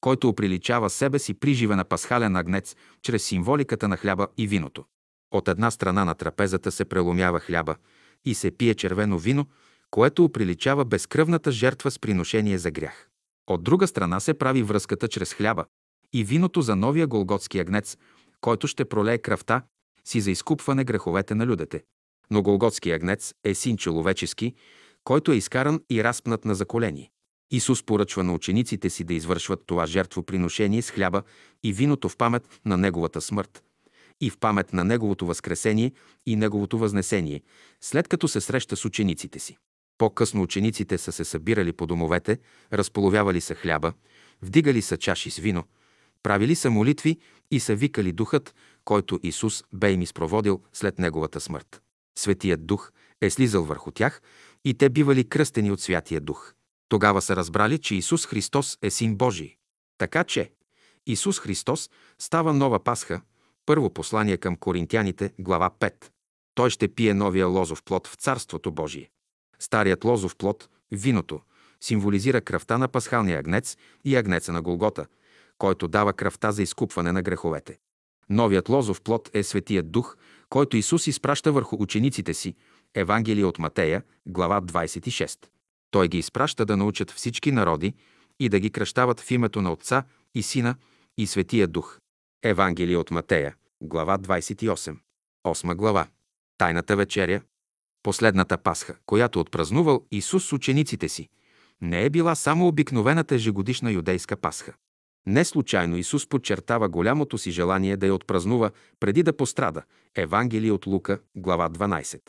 [0.00, 4.84] който оприличава себе си при на пасхален агнец чрез символиката на хляба и виното.
[5.30, 7.76] От една страна на трапезата се преломява хляба
[8.24, 9.46] и се пие червено вино,
[9.90, 13.08] което оприличава безкръвната жертва с приношение за грях.
[13.46, 15.64] От друга страна се прави връзката чрез хляба
[16.12, 17.96] и виното за новия голготски агнец,
[18.40, 19.62] който ще пролее кръвта
[20.04, 21.82] си за изкупване греховете на людите.
[22.30, 24.54] Но голготски агнец е син човечески,
[25.04, 27.10] който е изкаран и разпнат на заколение.
[27.50, 31.22] Исус поръчва на учениците си да извършват това жертвоприношение с хляба
[31.62, 33.62] и виното в памет на Неговата смърт
[34.20, 35.92] и в памет на Неговото възкресение
[36.26, 37.42] и Неговото възнесение,
[37.80, 39.56] след като се среща с учениците си.
[39.98, 42.38] По-късно учениците са се събирали по домовете,
[42.72, 43.92] разполовявали са хляба,
[44.42, 45.64] вдигали са чаши с вино,
[46.22, 47.18] правили са молитви
[47.50, 51.82] и са викали духът, който Исус бе им изпроводил след Неговата смърт.
[52.18, 54.22] Светият дух е слизал върху тях
[54.64, 56.54] и те бивали кръстени от Святия дух.
[56.88, 59.56] Тогава са разбрали, че Исус Христос е Син Божий.
[59.98, 60.52] Така че
[61.06, 63.20] Исус Христос става нова Пасха,
[63.66, 65.92] първо послание към Коринтяните, глава 5.
[66.54, 69.10] Той ще пие новия лозов плод в Царството Божие.
[69.58, 71.40] Старият лозов плод, виното,
[71.80, 75.06] символизира кръвта на пасхалния агнец и агнеца на Голгота,
[75.58, 77.78] който дава кръвта за изкупване на греховете.
[78.30, 80.16] Новият лозов плод е Светият Дух,
[80.48, 82.54] който Исус изпраща върху учениците си.
[82.94, 85.46] Евангелие от Матея, глава 26.
[85.90, 87.94] Той ги изпраща да научат всички народи
[88.40, 90.76] и да ги кръщават в името на Отца и Сина
[91.18, 91.98] и Светия Дух.
[92.42, 94.96] Евангелие от Матея, глава 28.
[95.46, 96.06] 8 глава.
[96.58, 97.40] Тайната вечеря.
[98.02, 101.28] Последната Пасха, която отпразнувал Исус с учениците си,
[101.80, 104.74] не е била само обикновената ежегодишна юдейска Пасха.
[105.26, 108.70] Не случайно Исус подчертава голямото си желание да я отпразнува
[109.00, 109.82] преди да пострада.
[110.14, 112.20] Евангелие от Лука, глава 12.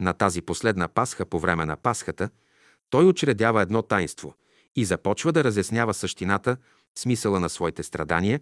[0.00, 2.30] На тази последна Пасха по време на Пасхата–
[2.94, 4.34] той учредява едно таинство
[4.76, 6.56] и започва да разяснява същината,
[6.98, 8.40] смисъла на своите страдания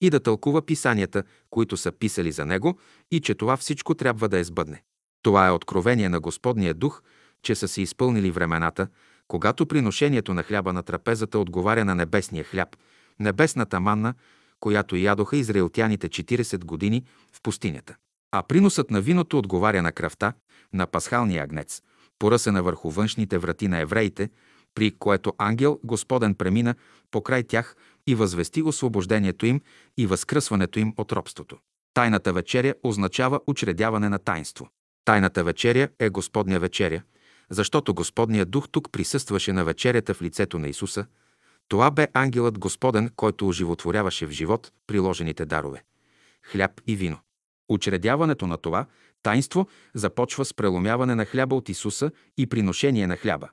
[0.00, 2.78] и да тълкува писанията, които са писали за него
[3.10, 4.82] и че това всичко трябва да е сбъдне.
[5.22, 7.02] Това е откровение на Господния дух,
[7.42, 8.88] че са се изпълнили времената,
[9.28, 12.76] когато приношението на хляба на трапезата отговаря на небесния хляб,
[13.20, 14.14] небесната манна,
[14.60, 17.96] която ядоха израелтяните 40 години в пустинята.
[18.32, 20.32] А приносът на виното отговаря на кръвта,
[20.72, 21.82] на пасхалния агнец–
[22.18, 24.30] поръсена върху външните врати на евреите,
[24.74, 26.74] при което ангел Господен премина
[27.10, 29.60] покрай тях и възвести освобождението им
[29.96, 31.58] и възкръсването им от робството.
[31.94, 34.68] Тайната вечеря означава учредяване на таинство.
[35.04, 37.02] Тайната вечеря е Господня вечеря,
[37.50, 41.06] защото Господният дух тук присъстваше на вечерята в лицето на Исуса.
[41.68, 45.82] Това бе ангелът Господен, който оживотворяваше в живот приложените дарове–
[46.42, 47.18] хляб и вино.
[47.68, 48.86] Учредяването на това
[49.24, 53.48] таинство започва с преломяване на хляба от Исуса и приношение на хляба,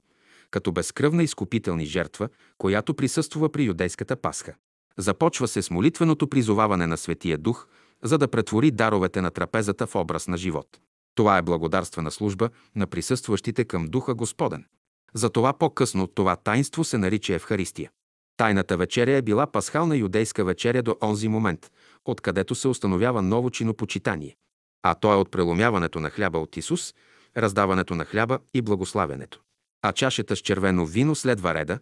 [0.51, 4.53] като безкръвна изкупителни жертва, която присъствува при юдейската пасха.
[4.97, 7.67] Започва се с молитвеното призоваване на Светия Дух,
[8.03, 10.67] за да претвори даровете на трапезата в образ на живот.
[11.15, 14.65] Това е благодарствена служба на присъстващите към Духа Господен.
[15.13, 17.91] Затова по-късно това таинство се нарича Евхаристия.
[18.38, 21.72] Тайната вечеря е била пасхална юдейска вечеря до онзи момент,
[22.05, 24.36] откъдето се установява ново чинопочитание.
[24.84, 26.93] А то е от преломяването на хляба от Исус,
[27.38, 29.41] раздаването на хляба и благославянето.
[29.82, 31.79] А чашата с червено вино следва реда,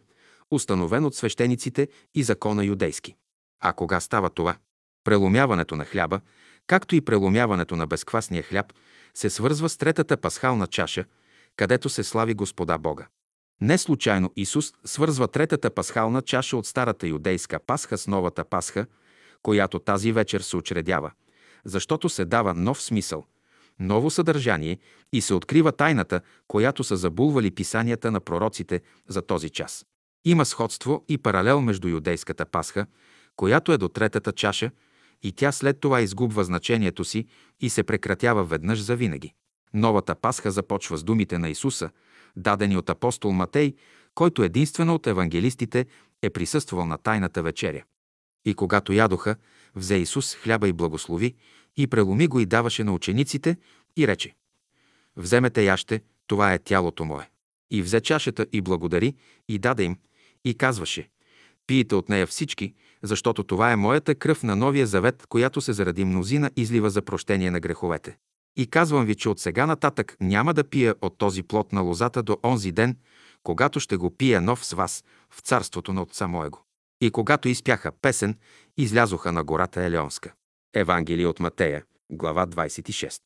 [0.51, 3.15] установен от свещениците и закона юдейски.
[3.59, 4.57] А кога става това?
[5.03, 6.21] Преломяването на хляба,
[6.67, 8.73] както и преломяването на безквасния хляб,
[9.13, 11.05] се свързва с третата пасхална чаша,
[11.55, 13.07] където се слави Господа Бога.
[13.61, 18.85] Не случайно Исус свързва третата пасхална чаша от старата юдейска пасха с новата пасха,
[19.41, 21.11] която тази вечер се учредява,
[21.65, 23.25] защото се дава нов смисъл,
[23.79, 24.77] ново съдържание
[25.13, 29.85] и се открива тайната, която са забулвали писанията на пророците за този час.
[30.25, 32.85] Има сходство и паралел между юдейската пасха,
[33.35, 34.71] която е до третата чаша,
[35.23, 37.25] и тя след това изгубва значението си
[37.59, 39.33] и се прекратява веднъж за винаги.
[39.73, 41.89] Новата пасха започва с думите на Исуса,
[42.35, 43.73] дадени от апостол Матей,
[44.15, 45.85] който единствено от евангелистите
[46.21, 47.83] е присъствал на Тайната вечеря.
[48.45, 49.35] И когато ядоха,
[49.75, 51.35] взе Исус хляба и благослови,
[51.77, 53.57] и преломи го и даваше на учениците,
[53.97, 54.35] и рече
[55.15, 57.29] «Вземете яще, това е тялото мое».
[57.71, 59.15] И взе чашата и благодари,
[59.47, 59.97] и даде им,
[60.45, 61.09] и казваше
[61.67, 62.73] «Пийте от нея всички,
[63.03, 67.51] защото това е моята кръв на новия завет, която се заради мнозина излива за прощение
[67.51, 68.17] на греховете.
[68.57, 72.23] И казвам ви, че от сега нататък няма да пия от този плод на лозата
[72.23, 72.97] до онзи ден,
[73.43, 76.68] когато ще го пия нов с вас в царството на Отца Моего.
[77.01, 78.37] И когато изпяха песен,
[78.77, 80.33] излязоха на гората Елеонска.
[80.73, 83.21] Евангелие от Матея, глава 26.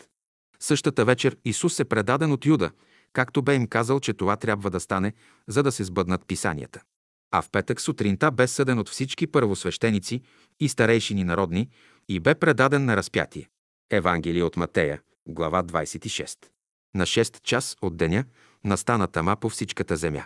[0.60, 2.72] Същата вечер Исус е предаден от Юда,
[3.14, 5.14] както бе им казал, че това трябва да стане,
[5.48, 6.82] за да се сбъднат писанията.
[7.32, 10.22] А в петък сутринта бе съден от всички първосвещеници
[10.60, 11.70] и старейшини народни
[12.10, 13.50] и бе предаден на разпятие.
[13.92, 16.38] Евангелие от Матея, глава 26.
[16.96, 18.26] На 6 час от деня
[18.64, 20.26] настана тъма по всичката земя.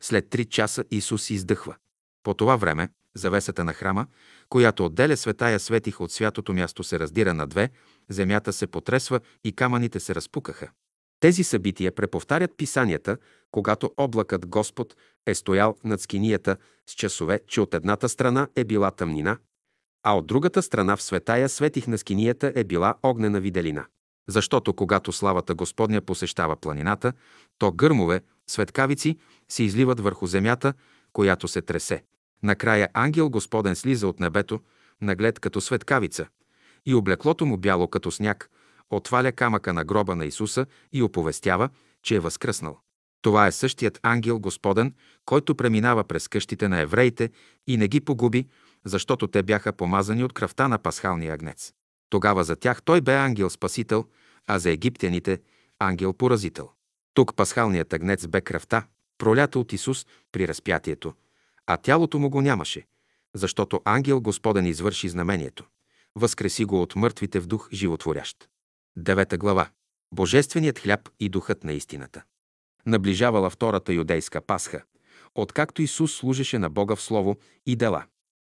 [0.00, 1.76] След 3 часа Исус издъхва.
[2.22, 4.06] По това време завесата на храма,
[4.48, 7.70] която отделя светая светих от святото място, се раздира на две,
[8.10, 10.70] земята се потресва и камъните се разпукаха.
[11.20, 13.16] Тези събития преповтарят писанията,
[13.50, 14.96] когато облакът Господ
[15.26, 16.56] е стоял над скинията
[16.86, 19.38] с часове, че от едната страна е била тъмнина,
[20.02, 23.86] а от другата страна в светая светих на скинията е била огнена виделина.
[24.28, 27.12] Защото когато славата Господня посещава планината,
[27.58, 29.18] то гърмове, светкавици
[29.48, 30.74] се изливат върху земята,
[31.12, 32.04] която се тресе.
[32.42, 34.60] Накрая ангел Господен слиза от небето,
[35.00, 36.26] наглед като светкавица,
[36.86, 38.50] и облеклото му бяло като сняг,
[38.90, 41.68] отваля камъка на гроба на Исуса и оповестява,
[42.02, 42.78] че е възкръснал.
[43.22, 44.94] Това е същият ангел Господен,
[45.24, 47.30] който преминава през къщите на евреите
[47.66, 48.46] и не ги погуби,
[48.84, 51.72] защото те бяха помазани от кръвта на пасхалния агнец.
[52.10, 54.04] Тогава за тях той бе ангел-спасител,
[54.46, 55.40] а за египтяните–
[55.78, 56.70] ангел-поразител.
[57.14, 58.86] Тук пасхалният агнец бе кръвта,
[59.22, 61.14] пролята от Исус при разпятието,
[61.66, 62.86] а тялото му го нямаше,
[63.34, 65.64] защото ангел Господен извърши знамението.
[66.14, 68.48] Възкреси го от мъртвите в дух животворящ.
[68.96, 69.68] Девета глава.
[70.14, 72.22] Божественият хляб и духът на истината.
[72.86, 74.82] Наближавала втората юдейска пасха,
[75.34, 78.04] откакто Исус служеше на Бога в слово и дела.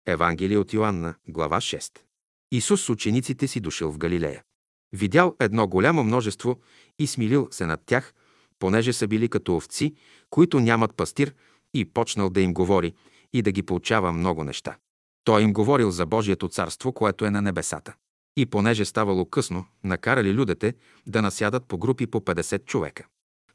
[0.06, 1.98] Евангелие от Йоанна, глава 6.
[2.52, 4.42] Исус с учениците си дошъл в Галилея.
[4.92, 6.60] Видял едно голямо множество
[6.98, 8.14] и смилил се над тях,
[8.64, 9.94] понеже са били като овци,
[10.30, 11.34] които нямат пастир,
[11.74, 12.94] и почнал да им говори
[13.32, 14.76] и да ги получава много неща.
[15.24, 17.94] Той им говорил за Божието царство, което е на небесата.
[18.36, 20.74] И понеже ставало късно, накарали людите
[21.06, 23.06] да насядат по групи по 50 човека.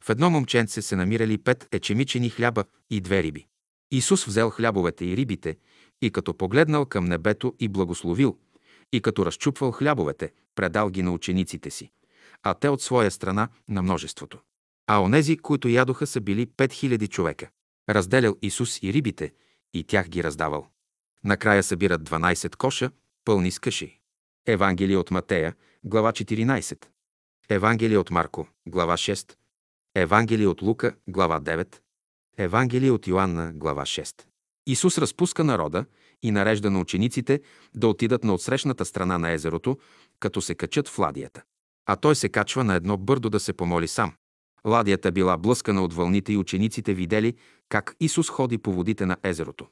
[0.04, 3.46] В едно момченце се намирали пет ечемичени хляба и две риби.
[3.90, 5.56] Исус взел хлябовете и рибите
[6.02, 8.38] и като погледнал към небето и благословил,
[8.92, 11.90] и като разчупвал хлябовете, предал ги на учениците си,
[12.42, 14.38] а те от своя страна на множеството.
[14.86, 17.50] А онези, които ядоха, са били пет хиляди човека.
[17.90, 19.32] Разделял Исус и рибите,
[19.74, 20.68] и тях ги раздавал.
[21.24, 22.90] Накрая събират 12 коша,
[23.24, 24.00] пълни с къши.
[24.46, 25.54] Евангелие от Матея,
[25.84, 26.86] глава 14.
[27.48, 29.34] Евангелие от Марко, глава 6.
[29.94, 31.76] Евангелие от Лука, глава 9.
[32.38, 34.24] Евангелие от Йоанна, глава 6.
[34.66, 35.84] Исус разпуска народа
[36.22, 37.40] и нарежда на учениците
[37.74, 39.78] да отидат на отсрещната страна на езерото,
[40.20, 41.42] като се качат в ладията.
[41.86, 44.12] А той се качва на едно бърдо да се помоли сам.
[44.66, 47.34] Ладията била блъскана от вълните и учениците видели
[47.68, 49.66] как Исус ходи по водите на езерото.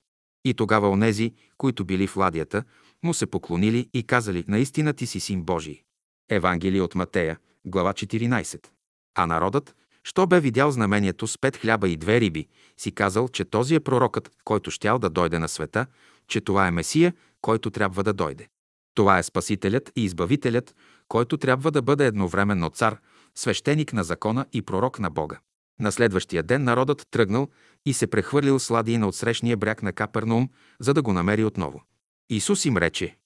[0.45, 2.64] И тогава онези, които били в ладията,
[3.03, 5.82] му се поклонили и казали, наистина ти си син Божий.
[6.30, 8.66] Евангелие от Матея, глава 14.
[9.14, 9.74] А народът,
[10.05, 13.80] що бе видял знамението с пет хляба и две риби, си казал, че този е
[13.80, 15.86] пророкът, който щял да дойде на света,
[16.28, 18.49] че това е Месия, който трябва да дойде.
[18.95, 20.74] Това е Спасителят и Избавителят,
[21.09, 22.99] който трябва да бъде едновременно цар,
[23.39, 25.39] свещеник на закона и пророк на Бога.
[25.80, 27.49] На следващия ден народът тръгнал
[27.86, 30.49] и се прехвърлил слади на отсрещния бряг на Капернаум,
[30.80, 31.82] за да го намери отново.
[32.30, 33.16] Исус им рече,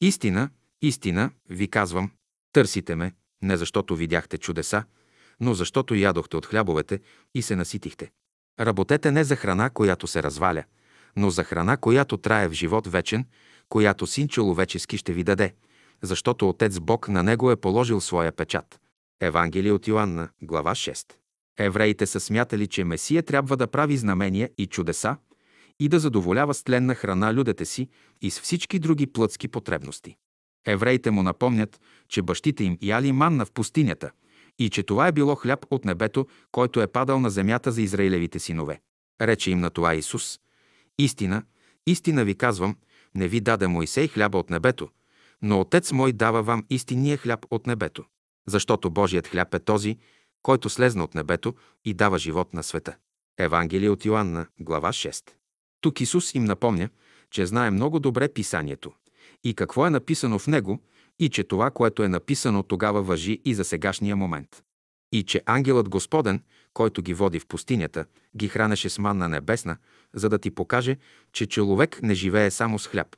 [0.00, 0.50] Истина,
[0.82, 2.10] истина, ви казвам,
[2.52, 3.12] търсите ме,
[3.42, 4.84] не защото видяхте чудеса,
[5.40, 7.00] но защото ядохте от хлябовете
[7.34, 8.10] и се наситихте.
[8.60, 10.64] Работете не за храна, която се разваля,
[11.16, 13.24] но за храна, която трае в живот вечен,
[13.68, 15.54] която Син човечески ще ви даде,
[16.02, 18.80] защото Отец Бог на него е положил своя печат.
[19.20, 21.12] Евангелие от Йоанна, глава 6.
[21.58, 25.16] Евреите са смятали, че Месия трябва да прави знамения и чудеса
[25.80, 27.88] и да задоволява с тленна храна людете си
[28.22, 30.16] и с всички други плътски потребности.
[30.66, 34.10] Евреите му напомнят, че бащите им яли манна в пустинята
[34.58, 38.38] и че това е било хляб от небето, който е падал на земята за Израилевите
[38.38, 38.80] синове.
[39.20, 40.40] Рече им на това Исус.
[40.98, 41.42] Истина,
[41.86, 42.76] истина ви казвам,
[43.14, 44.88] не ви даде Моисей хляба от небето,
[45.42, 48.04] но Отец мой дава вам истинния хляб от небето.
[48.46, 49.98] Защото Божият хляб е този,
[50.42, 52.96] който слезна от небето и дава живот на света.
[53.38, 55.30] Евангелие от Йоанна, глава 6.
[55.80, 56.88] Тук Исус им напомня,
[57.30, 58.92] че знае много добре писанието
[59.44, 60.80] и какво е написано в него
[61.18, 64.62] и че това, което е написано тогава въжи и за сегашния момент.
[65.12, 66.42] И че ангелът Господен,
[66.74, 69.76] който ги води в пустинята, ги хранеше с манна небесна,
[70.14, 70.96] за да ти покаже,
[71.32, 73.16] че човек не живее само с хляб,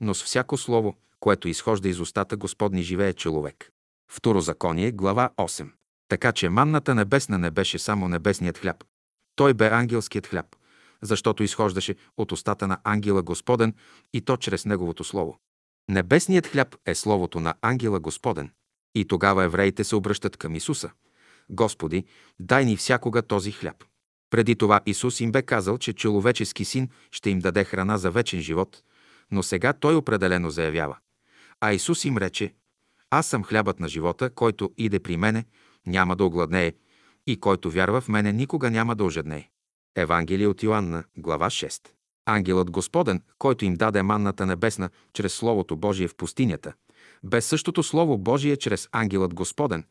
[0.00, 3.72] но с всяко слово, което изхожда из устата Господни живее човек.
[4.08, 5.70] Второзаконие, глава 8.
[6.08, 8.84] Така че манната небесна не беше само небесният хляб.
[9.36, 10.46] Той бе ангелският хляб,
[11.02, 13.74] защото изхождаше от устата на ангела Господен
[14.12, 15.38] и то чрез неговото слово.
[15.88, 18.50] Небесният хляб е словото на ангела Господен.
[18.94, 20.90] И тогава евреите се обръщат към Исуса.
[21.50, 22.04] Господи,
[22.40, 23.84] дай ни всякога този хляб.
[24.30, 28.40] Преди това Исус им бе казал, че човечески син ще им даде храна за вечен
[28.40, 28.82] живот,
[29.30, 30.96] но сега той определено заявява.
[31.60, 32.54] А Исус им рече,
[33.10, 35.44] аз съм хлябът на живота, който иде при мене,
[35.86, 36.72] няма да огладнее,
[37.26, 39.50] и който вярва в мене, никога няма да ожеднее.
[39.96, 41.88] Евангелие от Йоанна, глава 6.
[42.26, 46.72] Ангелът Господен, който им даде манната небесна чрез Словото Божие в пустинята,
[47.24, 49.84] без същото Слово Божие чрез ангелът Господен,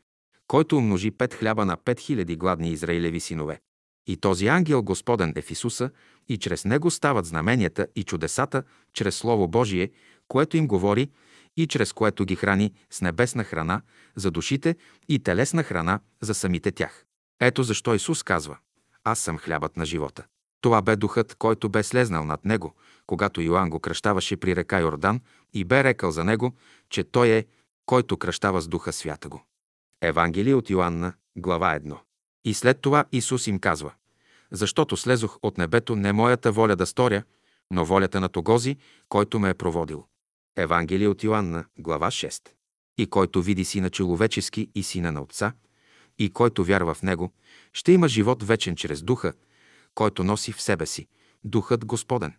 [0.46, 3.60] който умножи пет хляба на пет хиляди гладни израилеви синове.
[4.06, 5.90] И този ангел Господен е в Исуса,
[6.28, 8.62] и чрез него стават знаменията и чудесата,
[8.92, 9.90] чрез Слово Божие,
[10.28, 11.10] което им говори
[11.58, 13.82] и чрез което ги храни с небесна храна
[14.16, 14.76] за душите
[15.08, 17.04] и телесна храна за самите тях.
[17.40, 18.58] Ето защо Исус казва
[19.04, 20.24] «Аз съм хлябът на живота».
[20.60, 22.74] Това бе духът, който бе слезнал над него,
[23.06, 25.20] когато Йоанн го кръщаваше при река Йордан
[25.52, 26.56] и бе рекал за него,
[26.90, 27.46] че той е,
[27.86, 29.44] който кръщава с духа свята го.
[30.02, 31.98] Евангелие от Йоанна, глава 1.
[32.44, 33.92] И след това Исус им казва,
[34.50, 37.22] защото слезох от небето не моята воля да сторя,
[37.70, 38.76] но волята на Тогози,
[39.08, 40.04] който ме е проводил.
[40.56, 42.48] Евангелие от Йоанна, глава 6.
[42.98, 45.52] И който види Сина човечески и Сина на Отца,
[46.18, 47.32] и който вярва в Него,
[47.72, 49.32] ще има живот вечен чрез Духа,
[49.94, 51.08] който носи в себе си,
[51.44, 52.34] Духът Господен.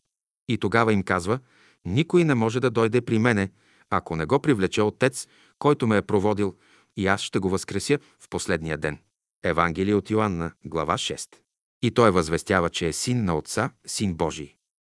[0.48, 1.40] И тогава им казва,
[1.86, 3.52] никой не може да дойде при мене,
[3.90, 5.28] ако не го привлече Отец,
[5.60, 6.56] който ме е проводил,
[6.98, 9.00] и аз ще го възкреся в последния ден.
[9.44, 11.36] Евангелие от Йоанна, глава 6.
[11.82, 14.56] И той възвестява, че е син на Отца, син Божий.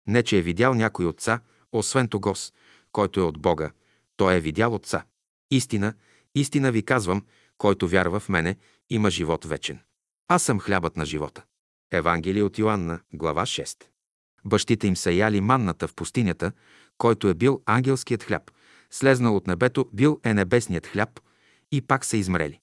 [0.07, 1.41] Не, че е видял някой Отца,
[1.73, 2.53] освен Тогос,
[2.93, 3.71] който е от Бога,
[4.17, 5.05] той е видял Отца.
[5.51, 5.95] Истина,
[6.35, 7.25] истина ви казвам,
[7.59, 8.57] който вярва в мене,
[8.91, 9.79] има живот вечен.
[10.29, 11.45] Аз съм хлябът на живота.
[11.93, 13.85] Евангелие от Йоанна, глава 6.
[14.45, 16.53] Бащите им са яли манната в пустинята,
[16.99, 18.51] който е бил ангелският хляб.
[18.91, 21.21] Слезнал от небето бил е небесният хляб
[21.73, 22.61] и пак са измрели.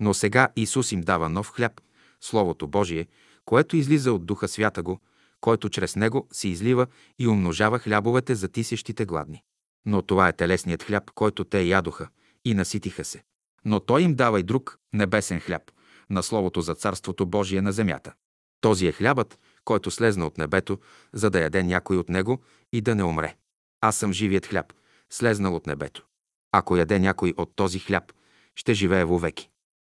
[0.00, 1.80] Но сега Исус им дава нов хляб,
[2.20, 3.06] Словото Божие,
[3.44, 5.00] което излиза от Духа Свята го,
[5.40, 6.86] който чрез него се излива
[7.18, 9.42] и умножава хлябовете за тисещите гладни.
[9.86, 12.08] Но това е телесният хляб, който те ядоха
[12.44, 13.22] и наситиха се.
[13.64, 15.62] Но той им дава и друг небесен хляб,
[16.10, 18.12] на Словото за Царството Божие на земята.
[18.60, 20.78] Този е хлябът, който слезна от небето,
[21.12, 23.36] за да яде някой от него и да не умре.
[23.80, 24.72] Аз съм живият хляб,
[25.10, 26.06] слезнал от небето.
[26.52, 28.12] Ако яде някой от този хляб,
[28.56, 29.50] ще живее вовеки.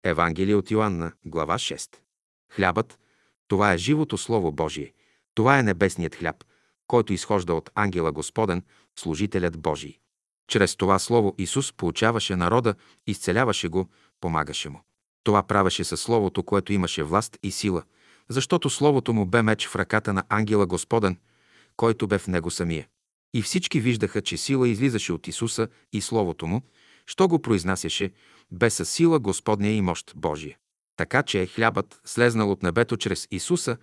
[0.04, 1.96] Евангелие от Йоанна, глава 6.
[2.52, 2.98] Хлябът,
[3.48, 4.92] Това е живото Слово Божие.
[5.34, 6.44] Това е небесният хляб,
[6.86, 8.62] който изхожда от ангела Господен,
[8.98, 9.98] служителят Божий.
[10.48, 12.74] Чрез това Слово Исус получаваше народа,
[13.06, 13.88] изцеляваше го,
[14.20, 14.80] помагаше му.
[15.24, 17.82] Това правеше със Словото, което имаше власт и сила,
[18.28, 21.18] защото Словото му бе меч в ръката на ангела Господен,
[21.76, 22.86] който бе в него самия.
[23.34, 26.62] И всички виждаха, че сила излизаше от Исуса и Словото му,
[27.06, 28.10] що го произнасяше,
[28.50, 30.56] бе със сила Господня и мощ Божия.
[30.96, 33.76] Така че хлябът, слезнал от небето чрез Исуса,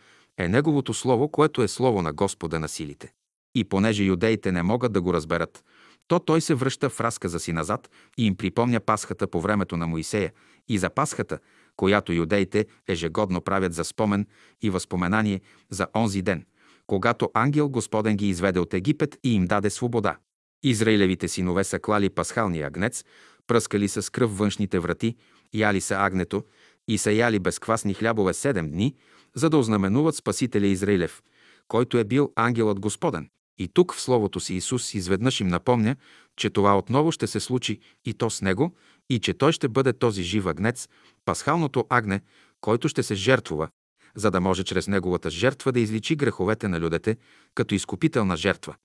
[0.44, 3.14] е Неговото Слово, което е Слово на Господа на силите.
[3.56, 5.64] И понеже юдеите не могат да го разберат,
[6.08, 9.88] то той се връща в разказа си назад и им припомня пасхата по времето на
[9.88, 10.32] Моисея
[10.70, 11.40] и за пасхата,
[11.76, 14.28] която юдеите ежегодно правят за спомен
[14.62, 16.46] и възпоменание за онзи ден,
[16.88, 20.18] когато ангел Господен ги изведе от Египет и им даде свобода.
[20.64, 23.04] Израилевите синове са клали пасхалния агнец,
[23.48, 25.16] пръскали с кръв външните врати,
[25.54, 26.44] яли са агнето
[26.88, 28.96] и са яли безквасни хлябове седем дни,
[29.36, 31.22] за да ознаменуват Спасителя Израилев,
[31.68, 33.30] който е бил ангелът Господен.
[33.58, 35.96] И тук в Словото си Исус изведнъж им напомня,
[36.38, 38.76] че това отново ще се случи и то с Него,
[39.10, 40.88] и че Той ще бъде този жив агнец,
[41.26, 42.22] пасхалното агне,
[42.62, 43.70] който ще се жертвува,
[44.16, 47.18] за да може чрез Неговата жертва да изличи греховете на людете
[47.56, 48.76] като изкупителна жертва,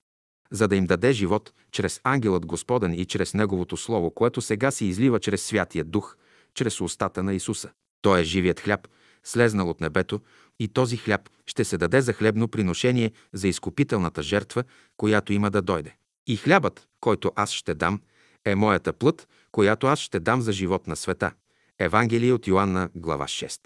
[0.51, 4.85] за да им даде живот чрез ангелът Господен и чрез Неговото Слово, което сега се
[4.85, 6.15] излива чрез Святия Дух,
[6.53, 7.69] чрез устата на Исуса.
[8.01, 8.87] Той е живият хляб,
[9.27, 10.21] слезнал от небето,
[10.59, 14.63] и този хляб ще се даде за хлебно приношение за изкупителната жертва,
[14.97, 15.95] която има да дойде.
[16.27, 18.01] И хлябът, който аз ще дам,
[18.45, 21.31] е моята плът, която аз ще дам за живот на света.
[21.79, 23.59] Евангелие от Йоанна, глава 6.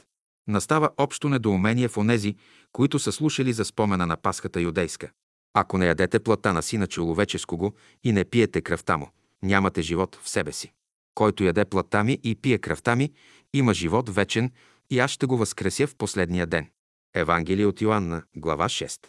[0.47, 2.36] Настава общо недоумение в онези,
[2.72, 5.12] които са слушали за спомена на Пасхата юдейска.
[5.53, 9.09] Ако не ядете плътта на сина човеческого и не пиете кръвта му,
[9.43, 10.74] нямате живот в себе си.
[11.16, 13.12] Който яде плътта ми и пие кръвта ми,
[13.53, 14.51] има живот вечен
[14.92, 16.70] и аз ще го възкреся в последния ден.
[17.16, 19.00] Евангелие от Йоанна, глава 6.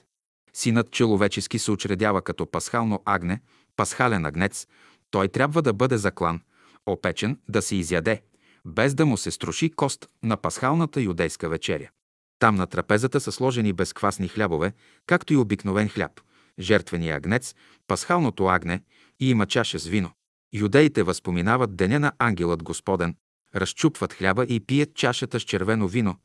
[0.52, 3.40] Синът човечески се учредява като пасхално агне,
[3.76, 4.66] пасхален агнец,
[5.10, 6.40] той трябва да бъде заклан,
[6.86, 8.22] опечен, да се изяде,
[8.64, 11.90] без да му се струши кост на пасхалната юдейска вечеря.
[12.38, 14.72] Там на трапезата са сложени безквасни хлябове,
[15.06, 16.20] както и обикновен хляб,
[16.58, 17.54] жертвения агнец,
[17.86, 18.82] пасхалното агне
[19.20, 20.10] и има чаша с вино.
[20.54, 23.16] Юдеите възпоминават деня на ангелът Господен,
[23.54, 26.16] разчупват хляба и пият чашата с червено вино,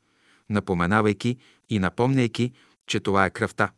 [0.50, 1.36] напоменавайки
[1.68, 2.52] и напомняйки,
[2.86, 3.70] че това е кръвта,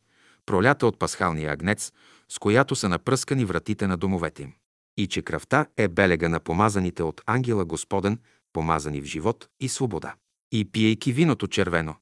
[0.46, 1.92] пролята от пасхалния агнец,
[2.28, 4.52] с която са напръскани вратите на домовете им.
[4.96, 8.18] И че кръвта е белега на помазаните от ангела Господен,
[8.52, 10.14] помазани в живот и свобода.
[10.52, 11.94] И пиейки виното червено,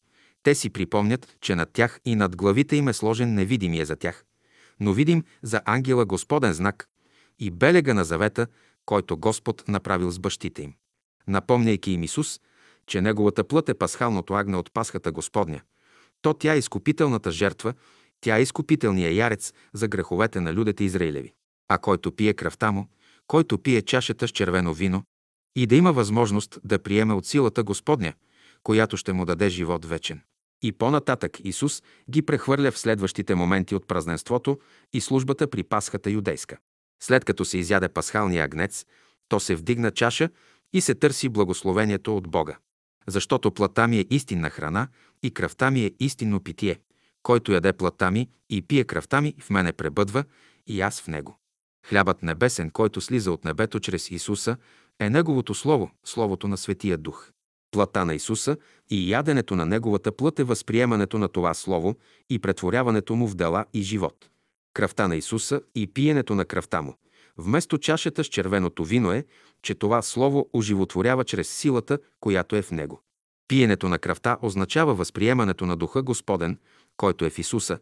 [0.42, 4.24] те си припомнят, че над тях и над главите им е сложен невидимия за тях,
[4.80, 6.88] но видим за ангела Господен знак
[7.38, 8.46] и белега на завета,
[8.84, 10.74] който Господ направил с бащите им
[11.28, 12.40] напомняйки им Исус,
[12.86, 15.60] че Неговата плът е пасхалното агне от Пасхата Господня.
[16.22, 17.74] То тя е изкупителната жертва,
[18.20, 21.32] тя е изкупителният ярец за греховете на людите Израилеви.
[21.68, 22.88] А който пие кръвта му,
[23.26, 25.02] който пие чашата с червено вино,
[25.56, 28.12] и да има възможност да приеме от силата Господня,
[28.62, 30.20] която ще му даде живот вечен.
[30.62, 34.58] И по-нататък Исус ги прехвърля в следващите моменти от празненството
[34.92, 36.56] и службата при Пасхата юдейска.
[37.02, 38.86] След като се изяде пасхалния агнец,
[39.28, 40.28] то се вдигна чаша
[40.72, 42.58] и се търси благословението от Бога.
[43.06, 44.88] Защото плата ми е истинна храна
[45.22, 46.80] и кръвта ми е истинно питие.
[47.22, 50.24] Който яде плата ми и пие кръвта ми, в мене пребъдва
[50.66, 51.38] и аз в него.
[51.86, 54.56] Хлябът небесен, който слиза от небето чрез Исуса,
[54.98, 57.30] е Неговото Слово, Словото на Светия Дух.
[57.70, 58.56] Плата на Исуса
[58.90, 61.96] и яденето на Неговата плът е възприемането на това Слово
[62.30, 64.30] и претворяването му в дела и живот.
[64.74, 66.94] Кръвта на Исуса и пиенето на кръвта му,
[67.38, 69.24] вместо чашата с червеното вино е,
[69.62, 73.02] че това слово оживотворява чрез силата, която е в него.
[73.48, 76.58] Пиенето на кръвта означава възприемането на Духа Господен,
[76.96, 77.78] който е в Исуса,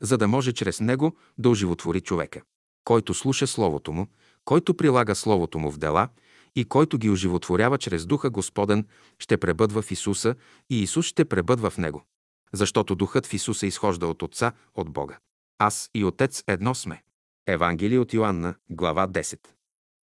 [0.00, 2.42] за да може чрез него да оживотвори човека.
[2.84, 4.06] Който слуша Словото му,
[4.44, 6.08] който прилага Словото му в дела
[6.56, 8.86] и който ги оживотворява чрез Духа Господен,
[9.18, 10.34] ще пребъдва в Исуса
[10.70, 12.04] и Исус ще пребъдва в него.
[12.52, 15.18] Защото Духът в Исуса изхожда от Отца, от Бога.
[15.58, 17.02] Аз и Отец едно сме.
[17.46, 19.38] Евангелие от Йоанна, глава 10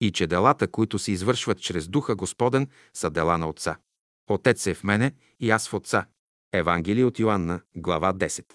[0.01, 3.77] и че делата, които се извършват чрез Духа Господен, са дела на Отца.
[4.29, 6.05] Отец е в мене и аз в Отца.
[6.53, 8.45] Евангелие от Йоанна, глава 10.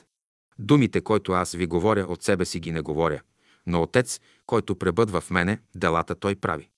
[0.58, 3.20] Думите, които аз ви говоря, от себе си ги не говоря,
[3.66, 6.68] но Отец, който пребъдва в мене, делата Той прави.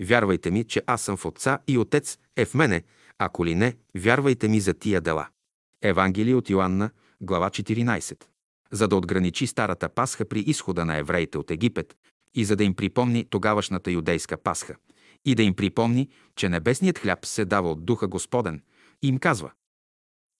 [0.00, 2.82] Вярвайте ми, че аз съм в Отца и Отец е в мене,
[3.18, 5.28] ако ли не, вярвайте ми за тия дела.
[5.82, 6.90] Евангелие от Йоанна,
[7.20, 8.24] глава 14.
[8.72, 11.96] За да отграничи старата Пасха при изхода на евреите от Египет,
[12.34, 14.76] и за да им припомни тогавашната юдейска пасха
[15.24, 18.62] и да им припомни, че небесният хляб се дава от Духа Господен,
[19.02, 19.52] им казва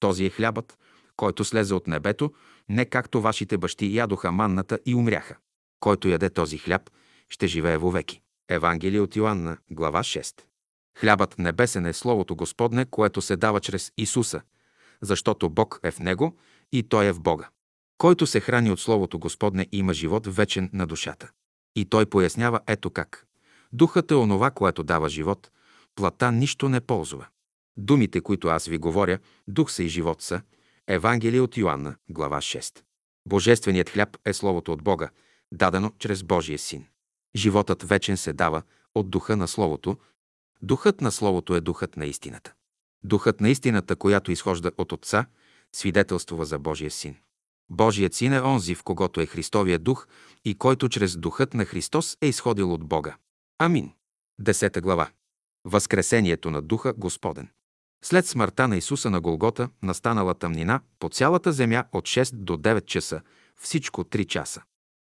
[0.00, 0.78] Този е хлябът,
[1.16, 2.32] който слезе от небето,
[2.68, 5.36] не както вашите бащи ядоха манната и умряха.
[5.80, 6.90] Който яде този хляб,
[7.28, 8.20] ще живее вовеки.
[8.48, 10.40] Евангелие от Йоанна, глава 6.
[10.98, 14.42] Хлябът небесен е Словото Господне, което се дава чрез Исуса,
[15.00, 16.36] защото Бог е в Него
[16.72, 17.48] и Той е в Бога.
[17.98, 21.30] Който се храни от Словото Господне има живот вечен на душата.
[21.76, 23.26] И той пояснява ето как.
[23.72, 25.50] Духът е онова, което дава живот,
[25.94, 27.26] плата нищо не ползва.
[27.76, 29.18] Думите, които аз ви говоря,
[29.48, 30.42] дух са и живот са.
[30.86, 32.82] Евангелие от Йоанна, глава 6.
[33.26, 35.10] Божественият хляб е Словото от Бога,
[35.52, 36.86] дадено чрез Божия Син.
[37.36, 38.62] Животът вечен се дава
[38.94, 39.96] от духа на Словото.
[40.62, 42.52] Духът на Словото е духът на истината.
[43.04, 45.26] Духът на истината, която изхожда от Отца,
[45.72, 47.16] свидетелствува за Божия Син.
[47.70, 50.06] Божият син е онзи, в когото е Христовия дух
[50.44, 53.16] и който чрез духът на Христос е изходил от Бога.
[53.58, 53.92] Амин.
[54.40, 55.10] Десета глава.
[55.64, 57.48] Възкресението на Духа Господен.
[58.04, 62.84] След смъртта на Исуса на Голгота настанала тъмнина по цялата земя от 6 до 9
[62.84, 63.20] часа,
[63.56, 64.62] всичко 3 часа.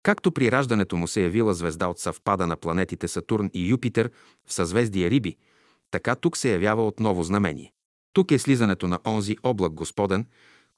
[0.03, 4.11] Както при раждането му се явила звезда от съвпада на планетите Сатурн и Юпитер
[4.47, 5.37] в съзвездие Риби,
[5.91, 7.73] така тук се явява отново знамение.
[8.13, 10.27] Тук е слизането на онзи облак Господен,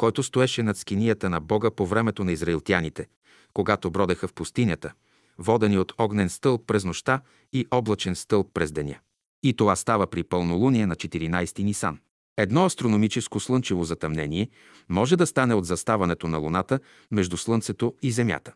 [0.00, 3.06] който стоеше над скинията на Бога по времето на израилтяните,
[3.52, 4.92] когато бродеха в пустинята,
[5.38, 7.20] водени от огнен стълб през нощта
[7.52, 8.98] и облачен стълб през деня.
[9.42, 11.98] И това става при пълнолуние на 14 Нисан.
[12.36, 14.48] Едно астрономическо слънчево затъмнение
[14.88, 16.80] може да стане от заставането на Луната
[17.10, 18.52] между Слънцето и Земята.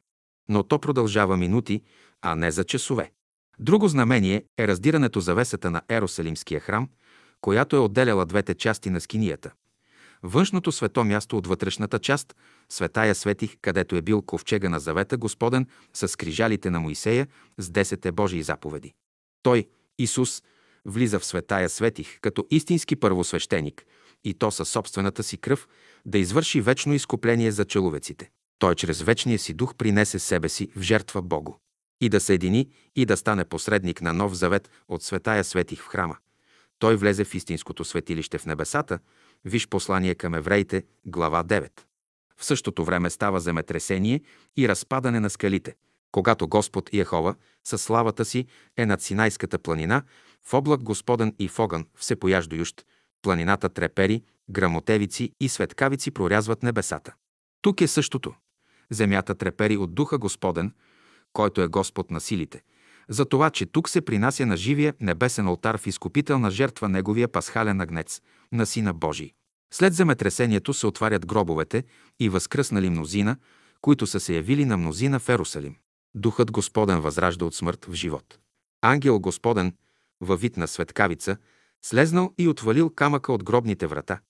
[0.49, 1.83] Но то продължава минути,
[2.23, 3.13] а не за часове.
[3.59, 6.89] Друго знамение е раздирането завесата на Ерусалимския храм,
[7.41, 9.53] която е отделяла двете части на скинията.
[10.27, 12.37] Външното свето място от вътрешната част,
[12.69, 18.13] светая светих, където е бил ковчега на завета Господен с скрижалите на Моисея с десете
[18.13, 18.95] Божии заповеди.
[19.43, 19.67] Той,
[19.99, 20.43] Исус,
[20.85, 23.87] влиза в светая светих като истински първосвещеник
[24.25, 25.69] и то със собствената си кръв
[26.07, 28.31] да извърши вечно изкупление за человеците.
[28.59, 31.55] Той чрез вечния си дух принесе себе си в жертва Богу
[32.01, 36.17] и да съедини и да стане посредник на нов завет от светая светих в храма.
[36.79, 38.99] Той влезе в истинското светилище в небесата,
[39.45, 41.71] Виж послание към евреите, глава 9.
[42.37, 44.21] В същото време става земетресение
[44.57, 45.75] и разпадане на скалите.
[46.13, 47.35] Когато Господ Яхова
[47.65, 50.03] със славата си е над Синайската планина,
[50.43, 52.75] в облак Господен и в огън, всепояждоющ,
[53.23, 57.15] планината трепери, грамотевици и светкавици прорязват небесата.
[57.63, 58.35] Тук е същото.
[58.91, 60.73] Земята трепери от Духа Господен,
[61.33, 62.63] който е Господ на силите,
[63.09, 67.81] за това, че тук се принася на живия небесен алтар в изкупителна жертва неговия пасхален
[67.81, 68.21] агнец,
[68.53, 69.33] на Сина Божий.
[69.73, 71.85] След земетресението се отварят гробовете
[72.21, 73.37] и възкръснали мнозина,
[73.81, 75.77] които са се явили на мнозина в Ерусалим.
[76.15, 78.39] Духът Господен възражда от смърт в живот.
[78.83, 79.75] Ангел Господен,
[80.21, 81.37] във вид на светкавица,
[81.85, 84.21] слезнал и отвалил камъка от гробните врата,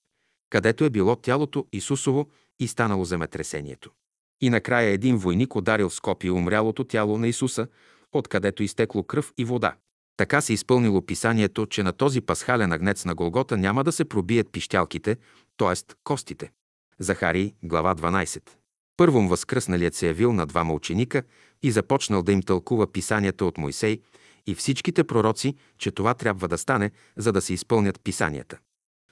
[0.51, 2.29] където е било тялото Исусово
[2.61, 3.91] и станало земетресението.
[4.41, 7.69] И накрая един войник ударил с копие умрялото тяло на Исуса,
[8.19, 9.75] откъдето изтекло кръв и вода.
[10.17, 14.53] Така се изпълнило писанието, че на този пасхален агнец на Голгота няма да се пробият
[14.53, 15.17] пищялките,
[15.57, 15.95] т.е.
[16.05, 16.51] костите.
[16.99, 18.43] Захарий, глава 12.
[18.97, 21.23] Първом възкръсналият се явил на двама ученика
[21.63, 24.01] и започнал да им тълкува писанията от Мойсей
[24.47, 28.59] и всичките пророци, че това трябва да стане, за да се изпълнят писанията.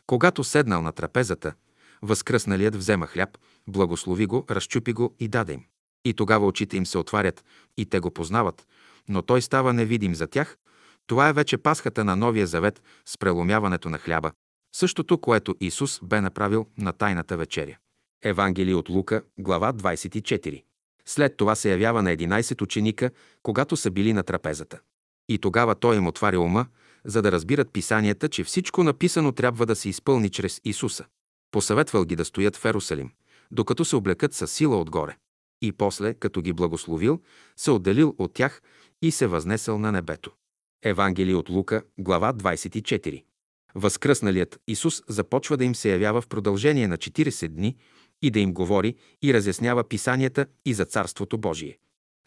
[0.07, 1.55] Когато седнал на трапезата,
[2.03, 3.39] възкръсналият взема хляб,
[3.69, 5.65] благослови го, разчупи го и даде им.
[6.05, 7.45] И тогава очите им се отварят
[7.77, 8.67] и те го познават,
[9.09, 10.57] но той става невидим за тях.
[11.07, 14.33] Това е вече пасхата на Новия завет с преломяването на хляба,
[14.77, 17.77] същото, което Исус бе направил на Тайната вечеря.
[18.25, 20.63] Евангелие от Лука, глава 24.
[21.07, 23.11] След това се явява на 11 ученика,
[23.43, 24.81] когато са били на трапезата.
[25.29, 26.67] И тогава той им отваря ума,
[27.05, 31.05] за да разбират писанията, че всичко написано трябва да се изпълни чрез Исуса.
[31.51, 33.11] Посъветвал ги да стоят в Ерусалим,
[33.51, 35.17] докато се облекат със сила отгоре.
[35.63, 37.21] И после, като ги благословил,
[37.57, 38.63] се отделил от тях
[39.03, 40.31] и се възнесъл на небето.
[40.83, 43.25] Евангелие от Лука, глава 24.
[43.75, 47.77] Възкръсналият Исус започва да им се явява в продължение на 40 дни
[48.23, 51.79] и да им говори и разяснява писанията и за Царството Божие.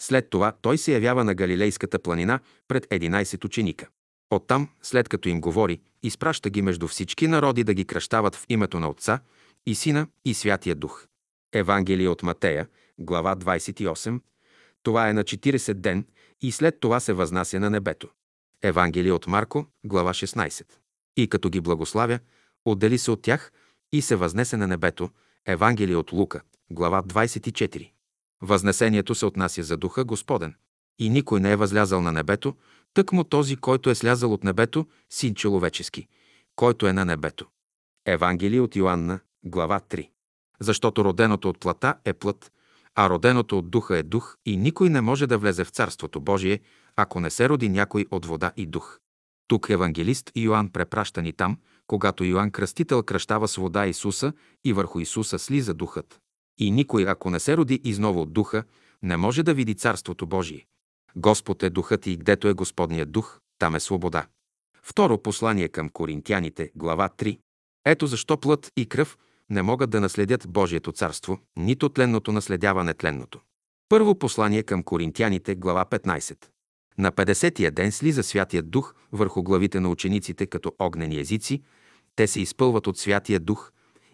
[0.02, 3.88] След това той се явява на Галилейската планина пред 11 ученика.
[4.30, 8.80] Оттам, след като им говори, изпраща ги между всички народи да ги кръщават в името
[8.80, 9.20] на Отца
[9.66, 11.08] и Сина и Святия Дух.
[11.54, 12.68] Евангелие от Матея,
[13.00, 14.20] глава 28.
[14.84, 16.06] Това е на 40 ден
[16.42, 18.10] и след това се възнася на небето.
[18.62, 20.66] Евангелие от Марко, глава 16.
[21.18, 22.20] И като ги благославя,
[22.66, 23.52] отдели се от тях
[23.92, 25.10] и се възнесе на небето.
[25.46, 26.42] Евангелие от Лука,
[26.72, 27.92] глава 24.
[28.42, 30.56] Възнесението се отнася за Духа Господен.
[31.00, 32.56] И никой не е възлязал на небето,
[32.94, 36.08] тъкмо този, който е слязал от небето, син човечески,
[36.56, 37.48] който е на небето.
[38.06, 40.10] Евангелие от Йоанна, глава 3.
[40.60, 42.52] Защото роденото от плата е плът,
[42.96, 46.60] а роденото от духа е дух и никой не може да влезе в Царството Божие,
[46.96, 49.00] ако не се роди някой от вода и дух.
[49.48, 51.58] Тук евангелист Йоанн препраща ни там,
[51.88, 56.20] когато Йоанн Кръстител кръщава с вода Исуса и върху Исуса слиза духът.
[56.58, 58.64] И никой, ако не се роди изново от духа,
[59.04, 60.66] не може да види Царството Божие.
[61.16, 64.28] Господ е духът и гдето е Господният дух, там е свобода.
[64.84, 67.40] Второ послание към коринтяните, глава 3.
[67.86, 69.18] Ето защо плът и кръв
[69.50, 73.40] не могат да наследят Божието царство, нито тленното наследява тленното.
[73.90, 76.46] Първо послание към коринтяните, глава 15.
[76.98, 81.62] На 50-я ден слиза Святия Дух върху главите на учениците като огнени езици,
[82.16, 83.72] те се изпълват от Святия Дух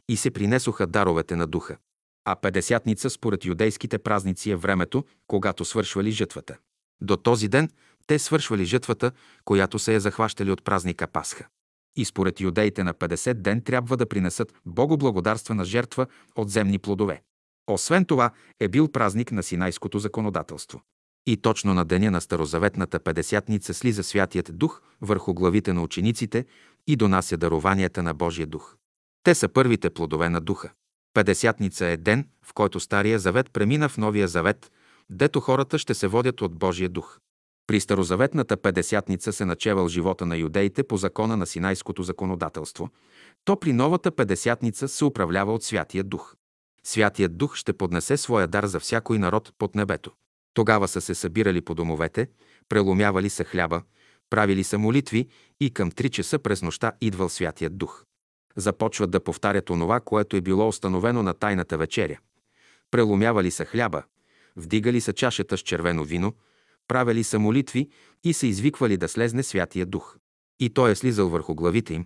[0.09, 1.77] и се принесоха даровете на Духа.
[2.25, 6.57] А Педесятница според юдейските празници е времето, когато свършвали жътвата.
[7.01, 7.69] До този ден
[8.07, 9.11] те свършвали жътвата,
[9.45, 11.47] която се е захващали от празника Пасха.
[11.95, 17.21] И според юдеите на 50 ден трябва да принесат богоблагодарствена жертва от земни плодове.
[17.67, 20.81] Освен това е бил празник на Синайското законодателство.
[21.25, 26.45] И точно на деня на Старозаветната Педесятница слиза Святият Дух върху главите на учениците
[26.87, 28.75] и донася дарованията на Божия Дух.
[29.23, 30.71] Те са първите плодове на Духа.
[31.13, 34.71] Педесятница е ден, в който Стария Завет премина в Новия Завет,
[35.09, 37.19] дето хората ще се водят от Божия Дух.
[37.71, 42.89] При Старозаветната Педесятница се начевал живота на юдеите по закона на Синайското законодателство,
[43.45, 46.35] то при новата Педесятница се управлява от Святия Дух.
[46.83, 50.11] Святият Дух ще поднесе своя дар за всякой народ под небето.
[50.53, 52.27] Тогава са се събирали по домовете,
[52.69, 53.81] преломявали са хляба,
[54.29, 55.27] правили са молитви
[55.59, 58.05] и към три часа през нощта идвал Святият Дух.
[58.55, 62.19] Започват да повтарят онова, което е било установено на Тайната вечеря.
[62.91, 64.03] Преломявали са хляба,
[64.55, 66.33] вдигали са чашата с червено вино,
[66.91, 67.89] правили са молитви
[68.23, 70.17] и са извиквали да слезне Святия Дух.
[70.59, 72.05] И той е слизал върху главите им,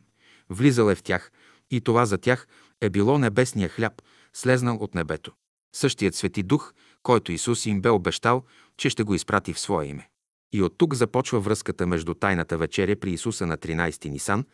[0.49, 1.31] влизал е в тях,
[1.71, 2.47] и това за тях
[2.81, 4.01] е било небесния хляб,
[4.33, 5.31] слезнал от небето.
[5.75, 8.43] Същият Свети Дух, който Исус им бе обещал,
[8.77, 10.09] че ще го изпрати в свое име.
[10.53, 14.45] И от тук започва връзката между Тайната вечеря при Исуса на 13 Нисан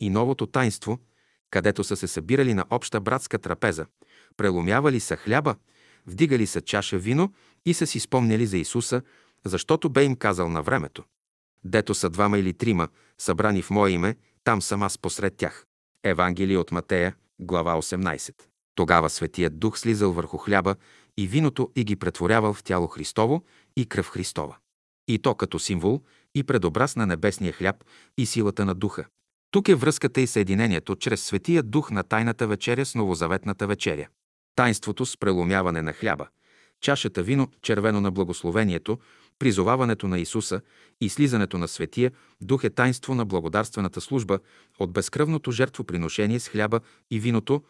[0.00, 0.98] и новото тайнство,
[1.50, 3.86] където са се събирали на обща братска трапеза,
[4.36, 5.54] преломявали са хляба,
[6.06, 7.32] вдигали са чаша вино
[7.66, 9.02] и са си спомняли за Исуса,
[9.46, 11.04] защото бе им казал на времето.
[11.64, 12.88] Дето са двама или трима,
[13.18, 15.66] събрани в Мое име, там съм аз посред тях.
[16.04, 18.34] Евангелие от Матея, глава 18.
[18.74, 20.76] Тогава Светият Дух слизал върху хляба
[21.16, 23.44] и виното и ги претворявал в тяло Христово
[23.76, 24.56] и кръв Христова.
[25.08, 26.02] И то като символ
[26.34, 27.84] и предобраз на небесния хляб
[28.18, 29.04] и силата на Духа.
[29.50, 34.08] Тук е връзката и съединението чрез Светия Дух на Тайната вечеря с Новозаветната вечеря.
[34.56, 36.28] Тайнството с преломяване на хляба,
[36.80, 38.98] чашата вино, червено на благословението,
[39.40, 40.60] призоваването на Исуса
[41.00, 44.38] и слизането на Светия Дух е тайнство на благодарствената служба
[44.78, 46.80] от безкръвното жертвоприношение с хляба
[47.10, 47.62] и виното.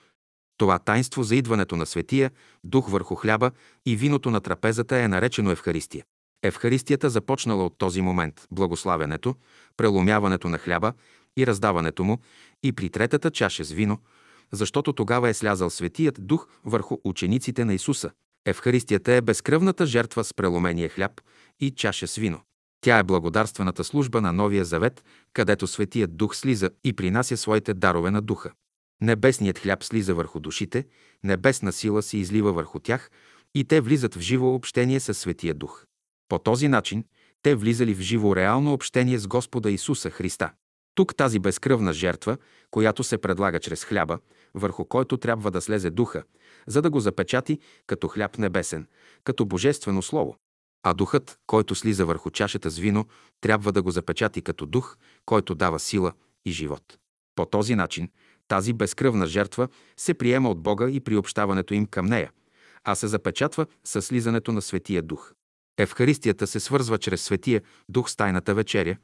[0.57, 2.31] Това тайнство за идването на Светия
[2.65, 3.51] Дух върху хляба
[3.87, 6.05] и виното на трапезата е наречено Евхаристия.
[6.43, 9.35] Евхаристията започнала от този момент– благославянето,
[9.77, 10.93] преломяването на хляба
[11.37, 12.19] и раздаването му,
[12.63, 13.99] и при третата чаша с вино,
[14.53, 18.11] защото тогава е слязал Светият Дух върху учениците на Исуса.
[18.47, 21.21] Евхаристията е безкръвната жертва с преломения хляб
[21.61, 22.41] и чаша с вино.
[22.81, 28.11] Тя е благодарствената служба на Новия Завет, където Светият Дух слиза и принася своите дарове
[28.11, 28.53] на Духа.
[29.01, 30.87] Небесният хляб слиза върху душите,
[31.25, 33.11] небесна сила се излива върху тях
[33.55, 35.85] и те влизат в живо общение с Светия Дух.
[36.29, 37.05] По този начин
[37.43, 40.53] те влизали в живо реално общение с Господа Исуса Христа.
[40.95, 42.37] Тук тази безкръвна жертва,
[42.71, 44.19] която се предлага чрез хляба,
[44.55, 46.23] върху който трябва да слезе духа,
[46.67, 48.87] за да го запечати като хляб небесен,
[49.25, 50.37] като божествено слово.
[50.83, 53.07] А духът, който слиза върху чашата с вино,
[53.41, 54.97] трябва да го запечати като дух,
[55.27, 56.13] който дава сила
[56.45, 56.99] и живот.
[57.35, 58.09] По този начин
[58.49, 62.31] тази безкръвна жертва се приема от Бога и приобщаването им към нея,
[62.85, 65.33] а се запечатва с слизането на Светия Дух.
[65.79, 68.97] Евхаристията се свързва чрез Светия Дух с Тайната вечеря,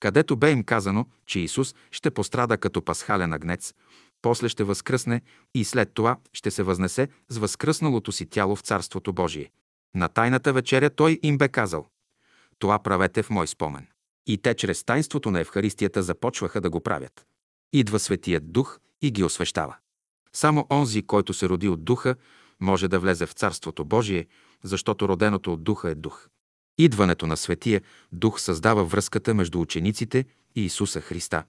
[0.00, 3.74] където бе им казано, че Исус ще пострада като пасхален агнец,
[4.22, 5.20] после ще възкръсне
[5.54, 9.50] и след това ще се възнесе с възкръсналото си тяло в Царството Божие.
[9.94, 11.86] На тайната вечеря той им бе казал
[12.58, 13.86] «Това правете в мой спомен».
[14.26, 17.26] И те чрез тайнството на Евхаристията започваха да го правят.
[17.72, 19.76] Идва Светият Дух и ги освещава.
[20.32, 22.16] Само онзи, който се роди от Духа,
[22.60, 24.26] може да влезе в Царството Божие,
[24.62, 26.28] защото роденото от Духа е Дух.
[26.78, 27.82] Идването на Светия
[28.12, 30.24] Дух създава връзката между учениците
[30.54, 31.44] и Исуса Христа.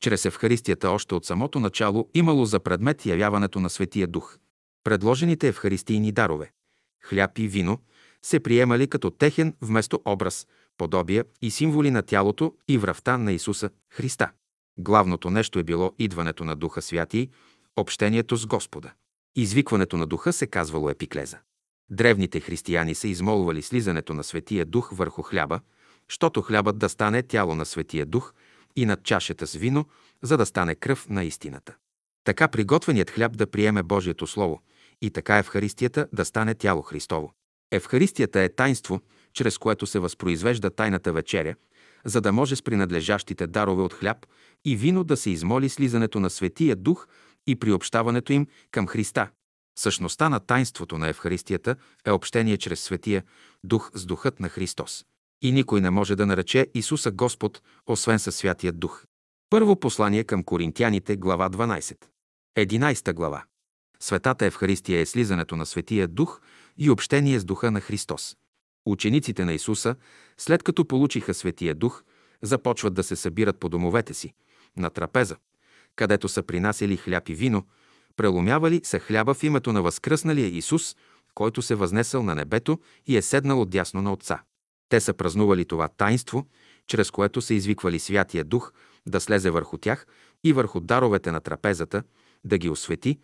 [0.00, 4.38] Чрез Евхаристията още от самото начало имало за предмет явяването на Светия Дух.
[4.84, 6.50] Предложените евхаристийни дарове–
[7.06, 7.78] хляб и вино–
[8.26, 10.46] се приемали като техен вместо образ,
[10.78, 14.30] подобия и символи на тялото и връвта на Исуса Христа.
[14.78, 17.28] Главното нещо е било идването на Духа Святий,
[17.76, 18.92] общението с Господа.
[19.36, 21.38] Извикването на духа се казвало епиклеза.
[21.90, 25.60] Древните християни са измолвали слизането на Светия Дух върху хляба,
[26.08, 28.34] щото хлябът да стане тяло на Светия Дух
[28.76, 29.84] и над чашата с вино,
[30.22, 31.74] за да стане кръв на истината.
[32.24, 34.62] Така приготвеният хляб да приеме Божието Слово
[35.02, 37.32] и така Евхаристията да стане тяло Христово.
[37.72, 39.00] Евхаристията е тайнство,
[39.32, 41.54] чрез което се възпроизвежда тайната вечеря,
[42.04, 44.26] за да може с принадлежащите дарове от хляб
[44.64, 47.08] и вино да се измоли слизането на Светия Дух
[47.46, 49.30] и приобщаването им към Христа.
[49.78, 53.24] Същността на тайнството на Евхаристията е общение чрез Светия
[53.64, 55.04] Дух с Духът на Христос.
[55.42, 59.04] И никой не може да нарече Исуса Господ, освен със Святия Дух.
[59.50, 61.96] Първо послание към Коринтяните, глава 12.
[62.58, 63.44] 11 глава.
[64.00, 66.40] Светата Евхаристия е слизането на Светия Дух
[66.78, 68.36] и общение с Духа на Христос.
[68.86, 69.96] Учениците на Исуса,
[70.38, 72.02] след като получиха Светия Дух,
[72.42, 74.34] започват да се събират по домовете си,
[74.76, 75.36] на трапеза,
[75.96, 77.66] където са принасяли хляб и вино,
[78.16, 80.96] преломявали се хляба в името на възкръсналия Исус,
[81.34, 84.42] който се възнесъл на небето и е седнал отдясно на Отца.
[84.88, 86.46] Те са празнували това таинство,
[86.86, 88.72] чрез което са извиквали Святия Дух
[89.06, 90.06] да слезе върху тях
[90.44, 92.02] и върху даровете на трапезата,
[92.44, 93.18] да ги освети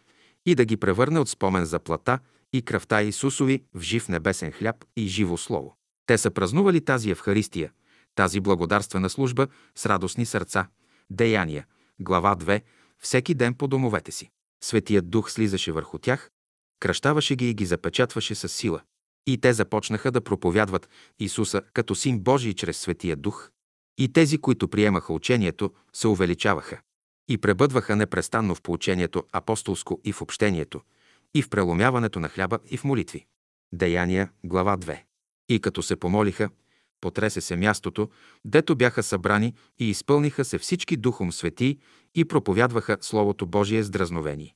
[0.46, 2.18] и да ги превърне от спомен за плата
[2.52, 5.76] и кръвта Исусови в жив небесен хляб и живо слово.
[6.06, 7.72] Те са празнували тази Евхаристия,
[8.14, 9.46] тази благодарствена служба
[9.76, 10.68] с радостни сърца.
[11.10, 11.66] Деяния,
[12.00, 12.62] глава 2,
[12.98, 14.30] всеки ден по домовете си.
[14.64, 16.30] Светият Дух слизаше върху тях,
[16.80, 18.80] кръщаваше ги и ги запечатваше с сила.
[19.26, 20.88] И те започнаха да проповядват
[21.18, 23.50] Исуса като Син Божий чрез Светия Дух.
[23.98, 26.80] И тези, които приемаха учението, се увеличаваха
[27.28, 30.80] и пребъдваха непрестанно в поучението апостолско и в общението,
[31.34, 33.26] и в преломяването на хляба и в молитви.
[33.72, 35.00] Деяния, глава 2.
[35.48, 36.50] И като се помолиха,
[37.00, 38.10] потресе се мястото,
[38.44, 41.78] дето бяха събрани и изпълниха се всички духом свети
[42.14, 44.54] и проповядваха Словото Божие с дразновение.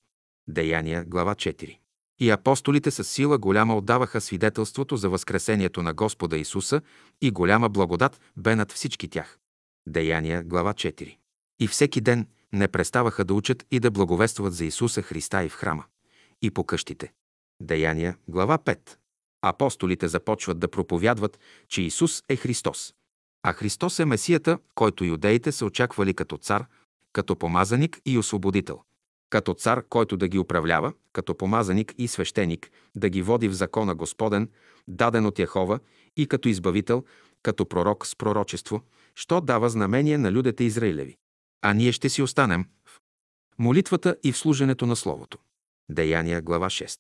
[0.49, 1.79] Деяния, глава 4.
[2.19, 6.81] И апостолите с сила голяма отдаваха свидетелството за възкресението на Господа Исуса
[7.21, 9.39] и голяма благодат бе над всички тях.
[9.89, 11.17] Деяния, глава 4.
[11.61, 12.27] И всеки ден
[12.57, 15.85] не преставаха да учат и да благовестват за Исуса Христа и в храма,
[16.43, 17.13] и по къщите.
[17.63, 18.97] Деяния, глава 5.
[19.43, 21.39] Апостолите започват да проповядват,
[21.69, 22.95] че Исус е Христос.
[23.43, 26.65] А Христос е Месията, който юдеите са очаквали като цар,
[27.13, 28.81] като помазаник и освободител.
[29.31, 33.95] Като цар, който да ги управлява, като помазаник и свещеник, да ги води в закона
[33.95, 34.49] Господен,
[34.89, 35.79] даден от Яхова,
[36.17, 37.05] и като избавител,
[37.43, 38.83] като пророк с пророчество,
[39.15, 41.17] що дава знамение на людите Израилеви
[41.63, 43.01] а ние ще си останем в
[43.59, 45.39] молитвата и в служенето на Словото.
[45.89, 46.99] Деяния, глава 6.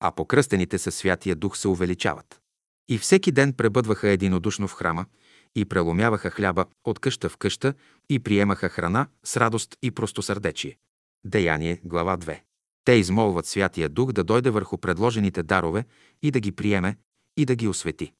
[0.00, 2.40] А покръстените със Святия Дух се увеличават.
[2.88, 5.06] И всеки ден пребъдваха единодушно в храма
[5.54, 7.74] и преломяваха хляба от къща в къща
[8.08, 10.78] и приемаха храна с радост и простосърдечие.
[11.24, 12.40] Деяние, глава 2.
[12.84, 15.84] Те измолват Святия Дух да дойде върху предложените дарове
[16.22, 16.96] и да ги приеме
[17.36, 18.12] и да ги освети.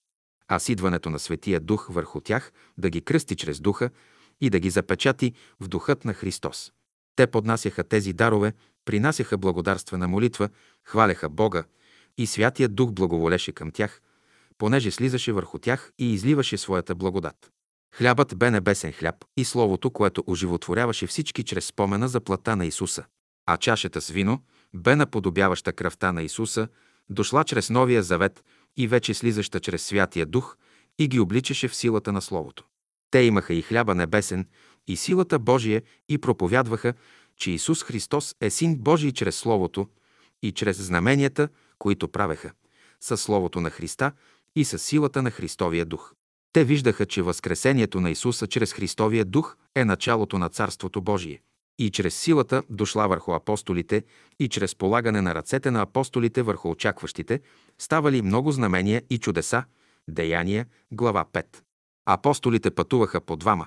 [0.48, 3.90] А с идването на Светия Дух върху тях да ги кръсти чрез Духа
[4.40, 6.72] и да ги запечати в духът на Христос.
[7.16, 8.52] Те поднасяха тези дарове,
[8.84, 10.48] принасяха благодарствена молитва,
[10.84, 11.64] хваляха Бога
[12.18, 14.00] и Святия Дух благоволеше към тях,
[14.58, 17.50] понеже слизаше върху тях и изливаше своята благодат.
[17.94, 23.04] Хлябът бе небесен хляб и Словото, което оживотворяваше всички чрез спомена за плата на Исуса.
[23.46, 24.42] А чашата с вино
[24.74, 26.68] бе наподобяваща кръвта на Исуса,
[27.10, 28.44] дошла чрез Новия завет
[28.76, 30.56] и вече слизаща чрез Святия Дух
[30.98, 32.64] и ги обличаше в силата на Словото.
[33.10, 34.46] Те имаха и хляба небесен,
[34.86, 36.94] и силата Божия и проповядваха,
[37.36, 39.88] че Исус Христос е Син Божий чрез Словото
[40.42, 42.52] и чрез знаменията, които правеха,
[43.00, 44.12] със Словото на Христа
[44.56, 46.14] и със силата на Христовия Дух.
[46.52, 51.42] Те виждаха, че възкресението на Исуса чрез Христовия Дух е началото на Царството Божие.
[51.78, 54.04] И чрез силата дошла върху апостолите
[54.38, 57.40] и чрез полагане на ръцете на апостолите върху очакващите,
[57.78, 59.64] ставали много знамения и чудеса.
[60.08, 61.46] Деяния, глава 5.
[62.12, 63.66] Апостолите пътуваха по двама,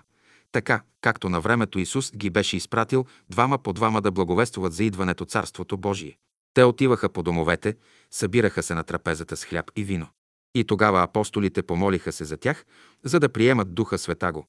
[0.52, 5.26] така, както на времето Исус ги беше изпратил двама по двама да благовествуват за идването
[5.26, 6.18] Царството Божие.
[6.54, 7.76] Те отиваха по домовете,
[8.12, 10.08] събираха се на трапезата с хляб и вино.
[10.56, 12.66] И тогава апостолите помолиха се за тях,
[13.04, 14.46] за да приемат Духа Светаго.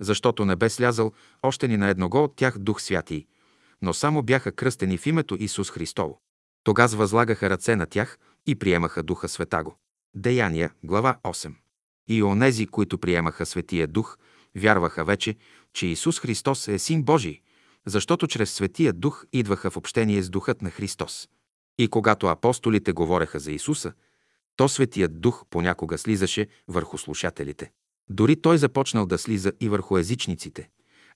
[0.00, 1.12] Защото не бе слязал
[1.42, 3.26] още ни на едного от тях Дух Святий,
[3.82, 6.20] но само бяха кръстени в името Исус Христово.
[6.64, 9.76] Тогаз възлагаха ръце на тях и приемаха Духа Светаго.
[10.14, 11.61] Деяния, глава 8.
[12.08, 14.18] И онези, които приемаха Светия Дух,
[14.56, 15.36] вярваха вече,
[15.72, 17.40] че Исус Христос е Син Божий,
[17.86, 21.28] защото чрез Светия Дух идваха в общение с Духът на Христос.
[21.78, 23.92] И когато апостолите говореха за Исуса,
[24.56, 27.70] то Светият Дух понякога слизаше върху слушателите.
[28.10, 30.68] Дори той започнал да слиза и върху езичниците,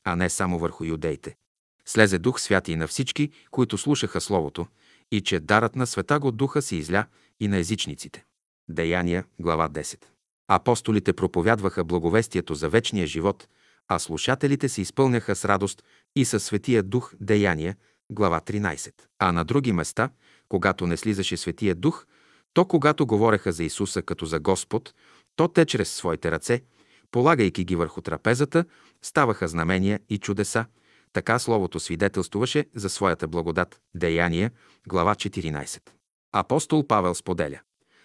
[0.05, 1.37] а не само върху юдеите.
[1.85, 4.67] Слезе Дух Святий на всички, които слушаха Словото,
[5.11, 7.07] и че дарът на Света Духа се изля
[7.41, 8.25] и на езичниците.
[8.69, 10.16] Деяния, глава 10.
[10.49, 13.49] Апостолите проповядваха благовестието за вечния живот,
[13.89, 15.85] а слушателите се изпълняха с радост
[16.17, 17.77] и със Светия Дух Деяния,
[18.11, 18.93] глава 13.
[19.19, 20.11] А на други места,
[20.49, 22.07] когато не слизаше Светия Дух,
[22.55, 24.95] то когато говореха за Исуса като за Господ,
[25.37, 26.63] то те чрез своите ръце,
[27.11, 28.65] полагайки ги върху трапезата,
[29.03, 30.65] ставаха знамения и чудеса.
[31.13, 33.81] Така Словото свидетелствуваше за своята благодат.
[33.95, 34.51] Деяния,
[34.89, 35.81] глава 14.
[36.33, 37.61] Апостол Павел споделя.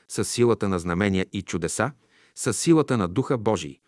[0.07, 1.91] С силата на знамения и чудеса,
[2.36, 3.80] с силата на Духа Божий,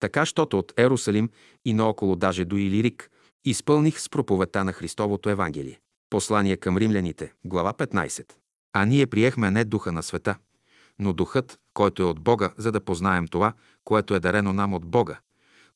[0.00, 1.30] така, щото от Ерусалим
[1.64, 3.10] и наоколо даже до Илирик,
[3.44, 5.80] изпълних с проповета на Христовото Евангелие.
[6.10, 8.32] Послание към римляните, глава 15.
[8.72, 10.36] А ние приехме не духа на света,
[10.98, 13.52] но духът, който е от Бога, за да познаем това,
[13.84, 15.20] което е дарено нам от Бога,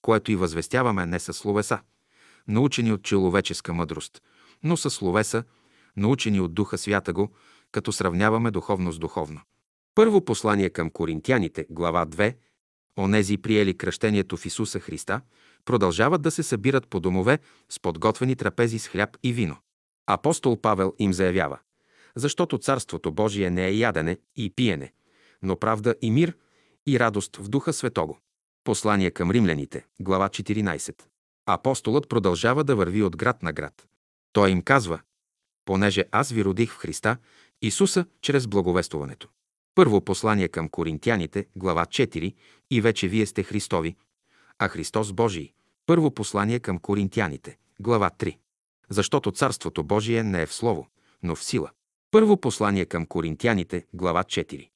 [0.03, 1.79] което и възвестяваме не с словеса,
[2.49, 4.23] научени от човеческа мъдрост,
[4.63, 5.45] но с словеса,
[5.97, 7.33] научени от Духа Свята го,
[7.73, 9.41] като сравняваме духовно с духовно.
[9.97, 12.35] Първо послание към коринтяните, глава 2.
[12.99, 15.21] Онези приели кръщението в Исуса Христа,
[15.65, 19.57] продължават да се събират по домове с подготвени трапези с хляб и вино.
[20.07, 21.59] Апостол Павел им заявява,
[22.17, 24.93] защото Царството Божие не е ядене и пиене,
[25.43, 26.37] но правда и мир
[26.87, 28.19] и радост в Духа Светого.
[28.65, 31.03] Послание към римляните, глава 14.
[31.47, 33.87] Апостолът продължава да върви от град на град.
[34.33, 35.01] Той им казва,
[35.65, 37.17] понеже аз ви родих в Христа,
[37.63, 39.29] Исуса, чрез благовествуването.
[39.77, 42.35] Първо послание към коринтяните, глава 4,
[42.71, 43.97] и вече вие сте Христови,
[44.59, 45.53] а Христос Божий.
[45.87, 48.37] Първо послание към коринтяните, глава 3.
[48.91, 50.87] Защото Царството Божие не е в слово,
[51.23, 51.71] но в сила.
[52.11, 54.69] Първо послание към коринтяните, глава 4.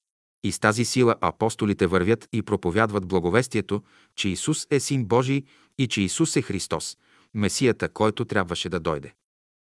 [0.45, 3.83] И с тази сила апостолите вървят и проповядват благовестието,
[4.17, 5.43] че Исус е Син Божий
[5.79, 6.97] и че Исус е Христос,
[7.35, 9.13] Месията, който трябваше да дойде.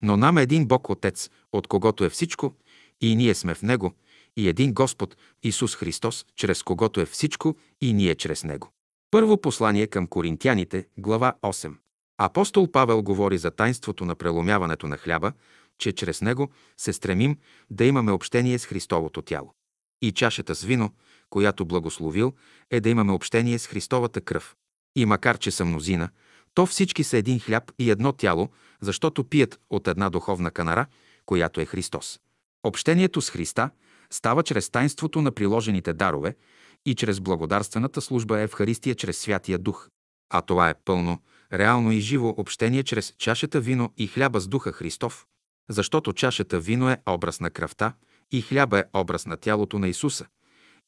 [0.02, 2.56] Но нам е един Бог Отец, от когото е всичко,
[3.02, 3.94] и ние сме в Него,
[4.38, 8.72] и един Господ, Исус Христос, чрез когото е всичко, и ние чрез Него.
[9.12, 11.74] Първо послание към коринтяните, глава 8.
[12.18, 15.34] Апостол Павел говори за тайнството на преломяването на хляба,
[15.78, 17.38] че чрез него се стремим
[17.70, 19.54] да имаме общение с Христовото тяло.
[20.02, 20.94] И чашата с вино,
[21.30, 22.34] която благословил,
[22.72, 24.56] е да имаме общение с Христовата кръв.
[24.96, 26.10] И макар, че са мнозина,
[26.54, 28.50] то всички са един хляб и едно тяло,
[28.82, 30.86] защото пият от една духовна канара,
[31.26, 32.20] която е Христос.
[32.64, 33.70] Общението с Христа
[34.14, 36.36] става чрез тайнството на приложените дарове
[36.86, 39.90] и чрез благодарствената служба Евхаристия чрез Святия Дух.
[40.30, 41.20] А това е пълно,
[41.54, 45.26] реално и живо общение чрез чашата вино и хляба с Духа Христов,
[45.70, 47.94] защото чашата вино е образ на кръвта
[48.32, 50.26] и хляба е образ на тялото на Исуса.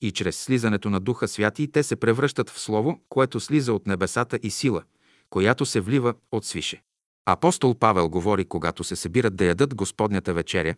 [0.02, 4.40] И чрез слизането на Духа Святи те се превръщат в Слово, което слиза от небесата
[4.44, 4.84] и сила,
[5.30, 6.82] която се влива от свише.
[7.26, 10.76] Апостол Павел говори, когато се събират да ядат Господнята вечеря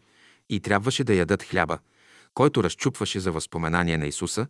[0.49, 1.79] и трябваше да ядат хляба,
[2.33, 4.47] който разчупваше за възпоменание на Исуса,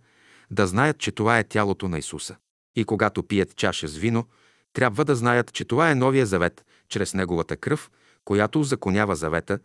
[0.52, 2.36] да знаят, че това е тялото на Исуса.
[2.76, 4.28] И когато пият чаша с вино,
[4.74, 7.92] трябва да знаят, че това е новия завет, чрез неговата кръв,
[8.26, 9.60] която узаконява завета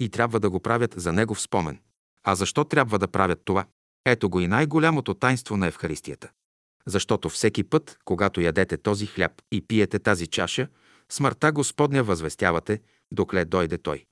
[0.00, 1.80] и трябва да го правят за негов спомен.
[2.24, 3.64] А защо трябва да правят това?
[4.06, 6.30] Ето го и най-голямото тайнство на Евхаристията.
[6.86, 10.68] Защото всеки път, когато ядете този хляб и пиете тази чаша,
[11.08, 12.80] смъртта Господня възвестявате,
[13.12, 14.04] докле дойде Той.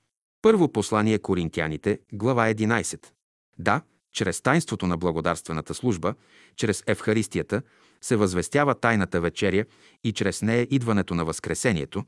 [0.43, 3.16] Първо послание Коринтяните, глава 11.
[3.59, 6.15] Да, чрез тайнството на благодарствената служба,
[6.57, 7.63] чрез Евхаристията,
[8.01, 9.65] се възвестява тайната вечеря
[10.05, 12.05] и чрез нея идването на Възкресението,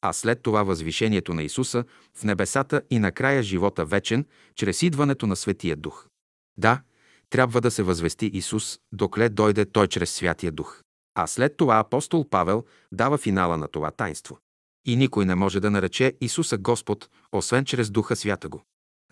[0.00, 1.84] а след това възвишението на Исуса
[2.14, 6.06] в небесата и накрая живота вечен, чрез идването на Светия Дух.
[6.56, 6.82] Да,
[7.30, 10.82] трябва да се възвести Исус, докле дойде Той чрез Святия Дух.
[11.14, 14.38] А след това апостол Павел дава финала на това тайнство.
[14.86, 18.62] И никой не може да нарече Исуса Господ, освен чрез Духа Свята го.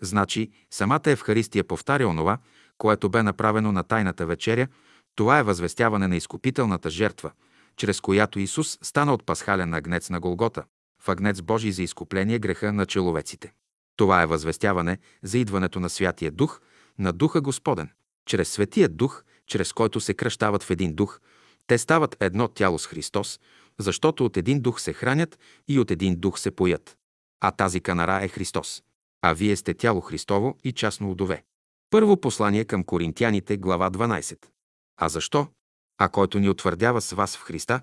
[0.01, 2.37] Значи, самата Евхаристия повтаря онова,
[2.77, 4.67] което бе направено на Тайната вечеря,
[5.15, 7.31] това е възвестяване на изкупителната жертва,
[7.77, 10.63] чрез която Исус стана от пасхален агнец на Голгота,
[11.01, 13.53] в агнец Божий за изкупление греха на человеците.
[13.95, 16.61] Това е възвестяване за идването на Святия Дух,
[16.99, 17.89] на Духа Господен.
[18.25, 21.19] Чрез Светия Дух, чрез който се кръщават в един дух,
[21.67, 23.39] те стават едно тяло с Христос,
[23.79, 26.97] защото от един дух се хранят и от един дух се поят.
[27.41, 28.83] А тази канара е Христос.
[29.21, 31.43] А вие сте тяло Христово и частно удове.
[31.89, 34.45] Първо послание към Коринтяните, глава 12.
[34.97, 35.47] А защо?
[35.97, 37.81] А който ни утвърдява с вас в Христа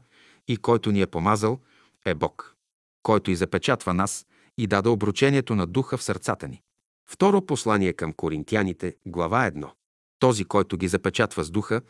[0.49, 1.59] и който ни е помазал,
[2.05, 2.57] е Бог,
[3.03, 4.27] който и запечатва нас
[4.59, 6.63] и даде обручението на духа в сърцата ни.
[7.11, 9.71] Второ послание към Коринтяните, глава 1.
[10.19, 11.83] Този, който ги запечатва с духа,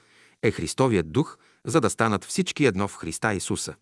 [0.42, 3.74] е Христовият дух, за да станат всички едно в Христа Исуса.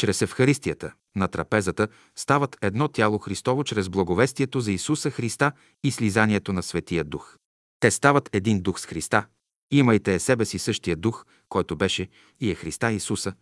[0.00, 5.52] Чрез Евхаристията на трапезата стават едно тяло Христово чрез благовестието за Исуса Христа
[5.84, 7.36] и слизанието на Светия Дух.
[7.80, 9.26] Те стават един дух с Христа.
[9.70, 12.08] Имайте е себе си същия дух, който беше
[12.40, 13.32] и е Христа Исуса.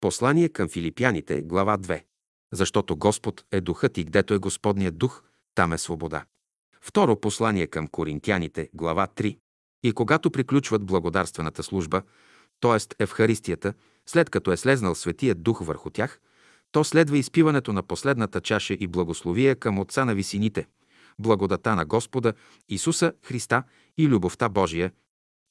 [0.00, 2.02] Послание към филипяните, глава 2.
[2.52, 5.22] Защото Господ е духът и гдето е Господният дух,
[5.54, 6.24] там е свобода.
[6.80, 9.38] Второ послание към коринтяните, глава 3.
[9.82, 12.02] И когато приключват благодарствената служба,
[12.60, 13.02] т.е.
[13.02, 13.74] Евхаристията,
[14.06, 16.20] след като е слезнал Светия Дух върху тях,
[16.72, 20.66] то следва изпиването на последната чаша и благословие към Отца на висините,
[21.18, 22.32] благодата на Господа
[22.68, 23.62] Исуса Христа
[23.98, 24.92] и любовта Божия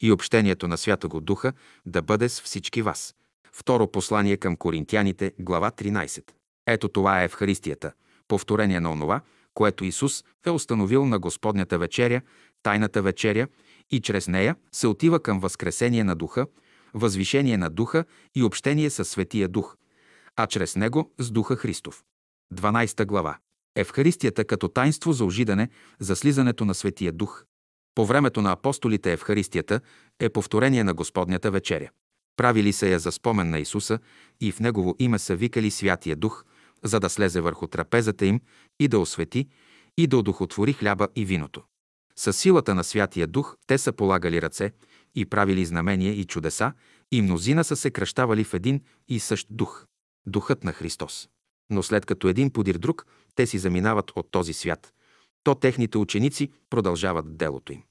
[0.01, 1.53] и общението на Святого Духа
[1.85, 3.15] да бъде с всички вас.
[3.51, 6.31] Второ послание към Коринтяните, глава 13.
[6.67, 7.91] Ето това е Евхаристията,
[8.27, 9.21] повторение на онова,
[9.53, 12.21] което Исус е установил на Господнята вечеря,
[12.63, 13.47] тайната вечеря
[13.91, 16.45] и чрез нея се отива към възкресение на духа,
[16.93, 18.05] възвишение на духа
[18.35, 19.77] и общение с Светия Дух,
[20.35, 22.03] а чрез него с Духа Христов.
[22.53, 23.37] 12 глава.
[23.75, 25.69] Евхаристията като тайнство за ожидане
[25.99, 27.45] за слизането на Светия Дух.
[27.95, 29.81] По времето на апостолите Евхаристията
[30.19, 31.89] е повторение на Господнята вечеря.
[32.37, 33.99] Правили се я за спомен на Исуса
[34.41, 36.45] и в Негово име са викали Святия Дух,
[36.83, 38.41] за да слезе върху трапезата им
[38.79, 39.47] и да освети
[39.97, 41.63] и да одухотвори хляба и виното.
[42.15, 44.71] С силата на Святия Дух те са полагали ръце
[45.17, 46.73] и правили знамения и чудеса,
[47.11, 49.85] и мнозина са се кръщавали в един и същ дух–
[50.27, 51.29] Духът на Христос.
[51.69, 54.93] Но след като един подир друг, те си заминават от този свят,
[55.43, 57.83] то техните ученици продължават делото им.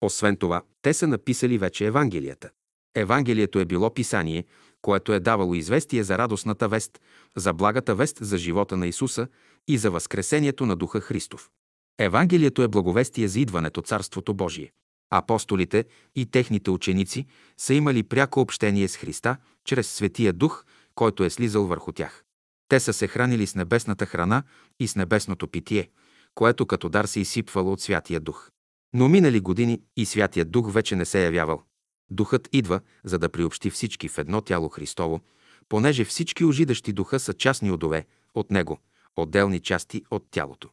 [0.00, 2.50] Освен това, те са написали вече Евангелията.
[2.94, 4.44] Евангелието е било писание,
[4.82, 7.00] което е давало известие за радостната вест,
[7.36, 9.28] за благата вест за живота на Исуса
[9.68, 11.50] и за възкресението на Духа Христов.
[11.98, 14.72] Евангелието е благовестие за идването Царството Божие.
[15.16, 15.84] Апостолите
[16.14, 17.26] и техните ученици
[17.56, 20.64] са имали пряко общение с Христа чрез Светия Дух,
[20.94, 22.24] който е слизал върху тях.
[22.68, 24.42] Те са се хранили с небесната храна
[24.80, 25.90] и с небесното питие,
[26.34, 28.50] което като дар се изсипвало от Святия Дух.
[28.94, 31.62] Но минали години и Святия Дух вече не се е явявал.
[32.10, 35.20] Духът идва, за да приобщи всички в едно тяло Христово,
[35.68, 38.78] понеже всички ожидащи духа са частни удове от Него,
[39.16, 40.70] отделни части от тялото.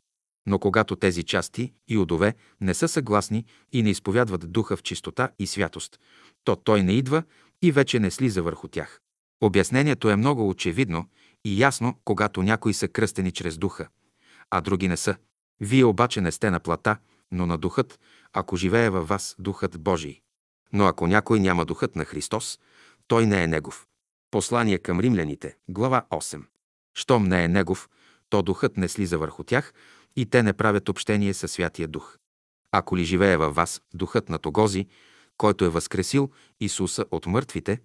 [0.47, 5.30] Но когато тези части и удове не са съгласни и не изповядват духа в чистота
[5.39, 5.99] и святост,
[6.43, 7.23] то той не идва
[7.61, 9.01] и вече не слиза върху тях.
[9.41, 11.09] Обяснението е много очевидно
[11.45, 13.88] и ясно, когато някои са кръстени чрез духа,
[14.49, 15.15] а други не са.
[15.59, 16.97] Вие обаче не сте на плата,
[17.31, 17.99] но на духът,
[18.34, 20.22] ако живее във вас духът Божий.
[20.73, 22.59] Но ако някой няма духът на Христос,
[23.07, 23.88] той не е негов.
[24.31, 26.43] Послание към римляните, глава 8.
[26.93, 27.89] Щом не е негов,
[28.31, 29.73] то духът не слиза върху тях
[30.15, 32.17] и те не правят общение със Святия Дух.
[32.71, 34.87] Ако ли живее във вас духът на Тогози,
[35.37, 36.29] който е възкресил
[36.59, 37.81] Исуса от мъртвите,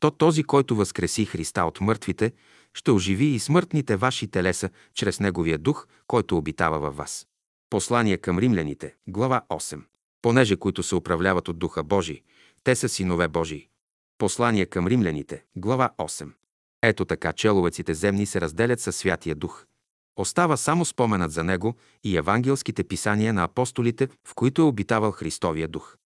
[0.00, 2.32] то този, който възкреси Христа от мъртвите,
[2.74, 7.26] ще оживи и смъртните ваши телеса чрез Неговия дух, който обитава във вас.
[7.70, 9.82] Послание към римляните, глава 8
[10.26, 12.22] понеже които се управляват от Духа Божий,
[12.64, 13.68] те са синове Божии.
[14.18, 16.32] Послание към римляните, глава 8.
[16.82, 19.66] Ето така человеците земни се разделят със Святия Дух.
[20.16, 25.68] Остава само споменът за него и евангелските писания на апостолите, в които е обитавал Христовия
[25.68, 25.96] Дух.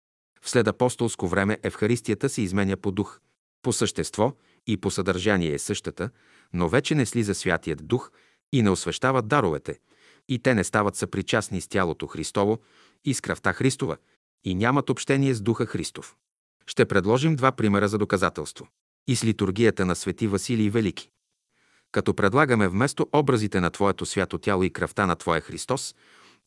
[0.42, 3.20] Вслед апостолско време Евхаристията се изменя по дух.
[3.62, 4.32] По същество
[4.66, 6.10] и по съдържание е същата,
[6.52, 8.10] но вече не слиза Святият Дух
[8.52, 9.78] и не освещават даровете,
[10.28, 12.58] и те не стават съпричастни с тялото Христово
[13.04, 13.96] и с кръвта Христова
[14.44, 16.16] и нямат общение с Духа Христов.
[16.66, 18.68] Ще предложим два примера за доказателство.
[19.08, 21.10] И с литургията на Свети Василий Велики.
[21.92, 25.94] Като предлагаме вместо образите на Твоето свято тяло и кръвта на Твоя Христос,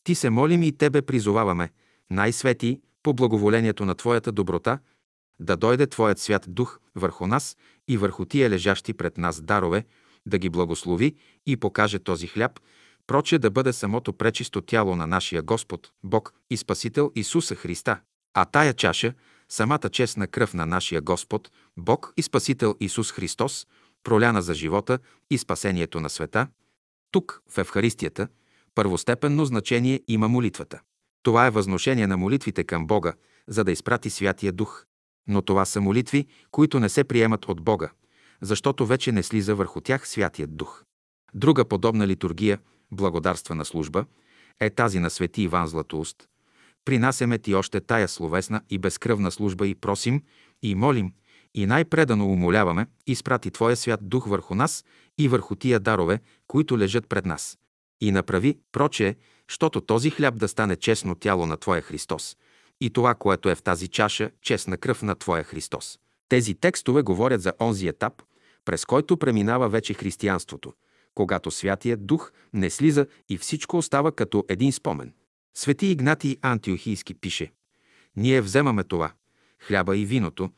[0.03, 1.69] Ти се молим и Тебе призоваваме,
[2.09, 4.79] най-свети, по благоволението на Твоята доброта,
[5.39, 7.57] да дойде Твоят свят дух върху нас
[7.87, 9.85] и върху тия лежащи пред нас дарове,
[10.25, 11.15] да ги благослови
[11.45, 12.59] и покаже този хляб,
[13.07, 17.99] проче да бъде самото пречисто тяло на нашия Господ, Бог и Спасител Исуса Христа,
[18.33, 19.13] а тая чаша,
[19.49, 23.67] самата честна кръв на нашия Господ, Бог и Спасител Исус Христос,
[24.03, 24.99] проляна за живота
[25.29, 26.47] и спасението на света,
[27.11, 28.27] тук, в Евхаристията,
[28.75, 30.81] първостепенно значение има молитвата.
[31.23, 33.13] Това е възношение на молитвите към Бога,
[33.47, 34.85] за да изпрати Святия Дух.
[35.27, 37.91] Но това са молитви, които не се приемат от Бога,
[38.41, 40.83] защото вече не слиза върху тях Святият Дух.
[41.33, 42.59] Друга подобна литургия–
[42.91, 44.05] благодарствена служба,
[44.59, 46.27] е тази на свети Иван Златоуст.
[46.85, 50.23] Принасяме ти още тая словесна и безкръвна служба и просим,
[50.61, 51.13] и молим,
[51.55, 54.85] и най-предано умоляваме, изпрати Твоя свят дух върху нас
[55.17, 57.57] и върху тия дарове, които лежат пред нас.
[58.01, 59.15] И направи, прочее,
[59.47, 62.37] щото този хляб да стане честно тяло на Твоя Христос
[62.81, 65.99] и това, което е в тази чаша, честна кръв на Твоя Христос.
[66.29, 68.21] Тези текстове говорят за онзи етап,
[68.65, 70.73] през който преминава вече християнството,
[71.15, 75.13] когато Святият Дух не слиза и всичко остава като един спомен.
[75.55, 77.51] Свети Игнатий Антиохийски пише
[78.15, 79.11] Ние вземаме това,
[79.59, 80.49] хляба и виното,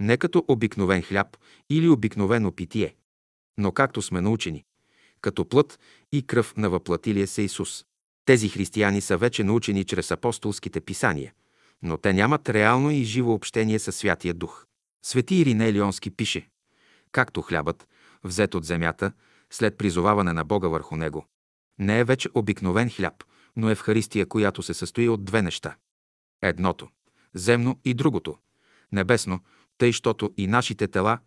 [0.00, 1.36] не като обикновен хляб
[1.70, 2.94] или обикновено питие,
[3.58, 4.64] но както сме научени,
[5.20, 5.78] като плът
[6.12, 7.84] и кръв на въплатилия се Исус.
[8.24, 11.32] Тези християни са вече научени чрез апостолските писания,
[11.82, 14.66] но те нямат реално и живо общение със Святия Дух.
[15.02, 16.48] Свети Ириней Лионски пише,
[17.12, 17.88] както хлябът,
[18.24, 19.12] взет от земята,
[19.50, 21.26] след призоваване на Бога върху него,
[21.78, 23.24] не е вече обикновен хляб,
[23.56, 25.76] но Евхаристия, която се състои от две неща.
[26.42, 26.88] Едното–
[27.34, 28.36] земно и другото–
[28.92, 29.40] небесно,
[29.78, 31.18] тъй, щото и нашите тела,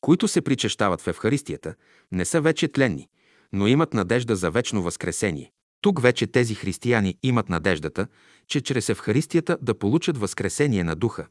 [0.00, 1.74] които се причащават в Евхаристията,
[2.12, 3.08] не са вече тленни,
[3.52, 5.52] но имат надежда за вечно възкресение.
[5.80, 8.06] Тук вече тези християни имат надеждата,
[8.46, 11.26] че чрез Евхаристията да получат възкресение на духа,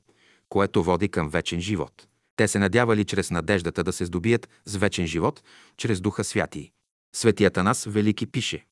[0.50, 2.08] което води към вечен живот.
[2.36, 5.44] Те се надявали чрез надеждата да се здобият с вечен живот,
[5.78, 6.72] чрез Духа Святий.
[7.16, 8.66] Светият нас Велики пише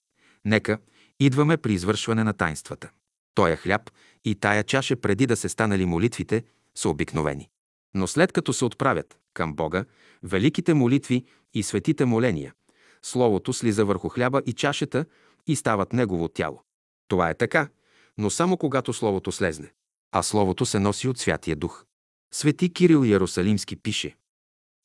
[0.46, 0.78] «Нека
[1.20, 2.90] идваме при извършване на тайнствата.
[3.36, 3.92] Тоя хляб
[4.26, 6.44] и тая чаша преди да се станали молитвите
[6.76, 7.50] са обикновени.
[7.96, 9.86] Но след като се отправят към Бога,
[10.24, 12.54] великите молитви и светите моления,
[13.02, 15.06] Словото слиза върху хляба и чашата
[15.48, 16.62] и стават Негово тяло.
[17.08, 17.70] Това е така,
[18.18, 19.74] но само когато Словото слезне.
[20.12, 21.86] А Словото се носи от Святия Дух.
[22.34, 24.16] Свети Кирил Ярусалимски пише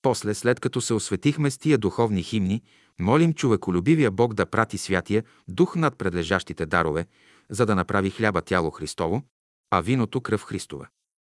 [0.02, 2.62] После, след като се осветихме с тия духовни химни,
[3.00, 7.06] молим човеколюбивия Бог да прати Святия Дух над предлежащите дарове,
[7.50, 9.22] за да направи хляба тяло Христово,
[9.70, 10.88] а виното кръв Христова.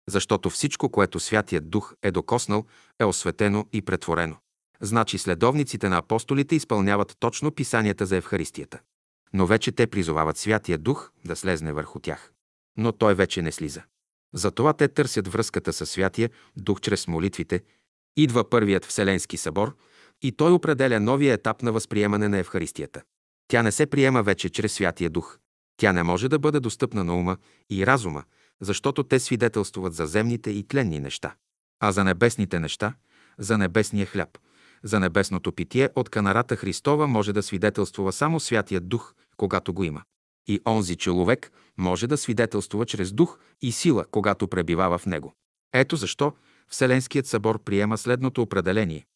[0.09, 2.65] Защото всичко, което Святият Дух е докоснал,
[2.99, 4.37] е осветено и претворено.
[4.81, 8.79] Значи следовниците на апостолите изпълняват точно писанията за Евхаристията.
[9.33, 12.33] Но вече те призовават Святия Дух да слезне върху тях.
[12.77, 13.83] Но той вече не слиза.
[14.35, 17.63] Затова те търсят връзката със Святия Дух чрез молитвите.
[18.17, 19.77] Идва първият Вселенски събор
[20.23, 23.03] и той определя новия етап на възприемане на Евхаристията.
[23.49, 25.39] Тя не се приема вече чрез Святия Дух.
[25.77, 27.37] Тя не може да бъде достъпна на ума
[27.71, 28.25] и разума,
[28.61, 31.35] защото те свидетелствуват за земните и тленни неща.
[31.81, 32.95] А за небесните неща,
[33.39, 34.39] за небесния хляб,
[34.83, 40.03] за небесното питие от канарата Христова може да свидетелствува само Святият Дух, когато го има.
[40.47, 45.35] И онзи човек може да свидетелствува чрез дух и сила, когато пребивава в него.
[45.73, 46.33] Ето защо
[46.69, 49.07] Вселенският събор приема следното определение.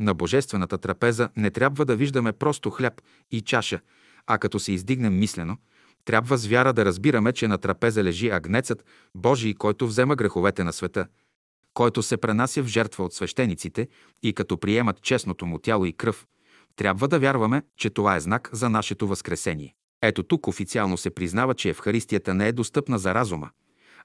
[0.00, 3.80] На божествената трапеза не трябва да виждаме просто хляб и чаша,
[4.26, 5.56] а като се издигнем мислено,
[6.04, 10.72] трябва с вяра да разбираме, че на трапеза лежи агнецът Божий, който взема греховете на
[10.72, 11.06] света,
[11.74, 13.88] който се пренася в жертва от свещениците
[14.22, 16.26] и като приемат честното му тяло и кръв,
[16.76, 19.74] трябва да вярваме, че това е знак за нашето възкресение.
[20.02, 23.50] Ето тук официално се признава, че Евхаристията не е достъпна за разума,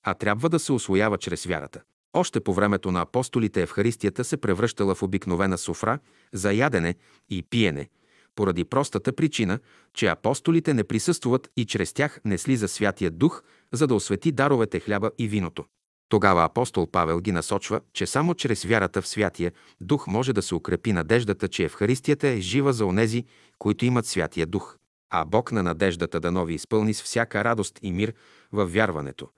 [0.03, 1.81] а трябва да се освоява чрез вярата.
[2.13, 5.99] Още по времето на апостолите Евхаристията се превръщала в обикновена софра
[6.33, 6.95] за ядене
[7.29, 7.89] и пиене,
[8.35, 9.59] поради простата причина,
[9.93, 13.43] че апостолите не присъстват и чрез тях не слиза Святия Дух,
[13.73, 15.65] за да освети даровете хляба и виното.
[16.09, 19.51] Тогава апостол Павел ги насочва, че само чрез вярата в Святия
[19.81, 23.25] Дух може да се укрепи надеждата, че Евхаристията е жива за онези,
[23.59, 24.77] които имат Святия Дух.
[25.09, 28.13] А Бог на надеждата да нови изпълни с всяка радост и мир
[28.51, 29.29] в вярването,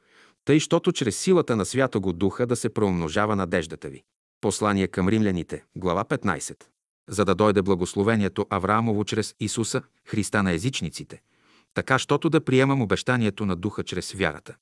[0.46, 4.04] тъй, щото чрез силата на Святого Духа да се преумножава надеждата ви.
[4.42, 6.77] Послание към римляните, глава 15.
[7.10, 11.22] За да дойде благословението Авраамово чрез Исуса, Христа на езичниците,
[11.74, 14.56] така, щото да приемам обещанието на Духа чрез вярата.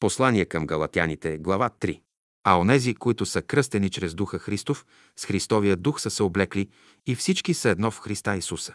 [0.00, 2.00] Послание към галатяните, глава 3.
[2.44, 6.68] А онези, които са кръстени чрез Духа Христов, с Христовия Дух са се облекли
[7.06, 8.74] и всички са едно в Христа Исуса.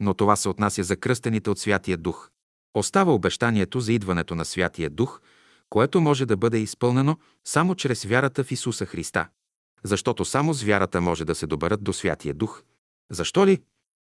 [0.00, 2.30] Но това се отнася за кръстените от Святия Дух.
[2.74, 5.20] Остава обещанието за идването на Святия Дух,
[5.68, 9.28] което може да бъде изпълнено само чрез вярата в Исуса Христа.
[9.82, 12.62] Защото само с вярата може да се доберат до Святия Дух.
[13.10, 13.62] Защо ли?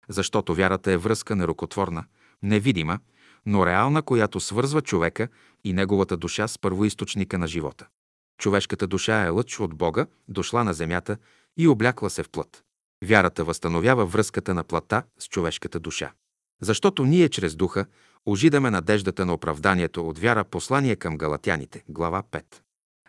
[0.10, 2.06] Защото вярата е връзка нерукотворна,
[2.44, 3.00] невидима,
[3.46, 5.28] но реална, която свързва човека
[5.64, 7.88] и неговата душа с първоисточника на живота.
[8.38, 11.18] Човешката душа е лъч от Бога, дошла на земята
[11.58, 12.64] и облякла се в плът.
[13.06, 16.12] Вярата възстановява връзката на плата с човешката душа.
[16.62, 17.86] Защото ние чрез духа
[18.26, 22.44] ожидаме надеждата на оправданието от вяра послание към галатяните, глава 5.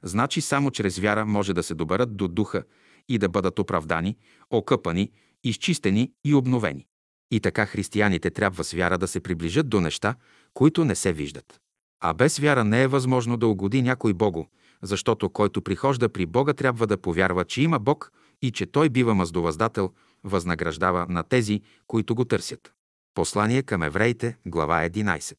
[0.03, 2.63] Значи само чрез вяра може да се доберат до духа
[3.09, 4.17] и да бъдат оправдани,
[4.51, 5.11] окъпани,
[5.45, 6.87] изчистени и обновени.
[7.31, 10.15] И така християните трябва с вяра да се приближат до неща,
[10.55, 11.61] които не се виждат.
[12.01, 14.45] А без вяра не е възможно да угоди някой Богу,
[14.83, 18.13] защото който прихожда при Бога трябва да повярва, че има Бог
[18.43, 19.93] и че Той бива маздовъздател,
[20.25, 22.73] възнаграждава на тези, които го търсят.
[23.15, 25.37] Послание към евреите, глава 11.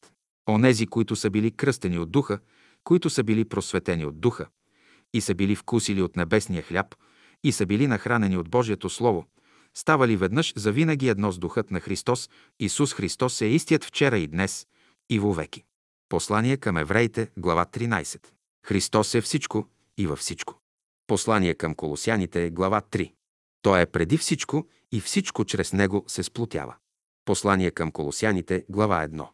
[0.48, 2.38] Онези, които са били кръстени от духа,
[2.84, 4.46] които са били просветени от духа
[5.14, 6.94] и са били вкусили от небесния хляб
[7.44, 9.26] и са били нахранени от Божието Слово,
[9.74, 12.30] ставали веднъж за винаги едно с Духът на Христос.
[12.60, 14.66] Исус Христос е истият вчера и днес
[15.10, 15.64] и вовеки.
[16.08, 18.26] Послание към евреите, глава 13.
[18.66, 20.60] Христос е всичко и във всичко.
[21.06, 23.12] Послание към колосяните, глава 3.
[23.62, 26.74] Той е преди всичко и всичко чрез Него се сплотява.
[27.24, 29.28] Послание към колосяните, глава 1.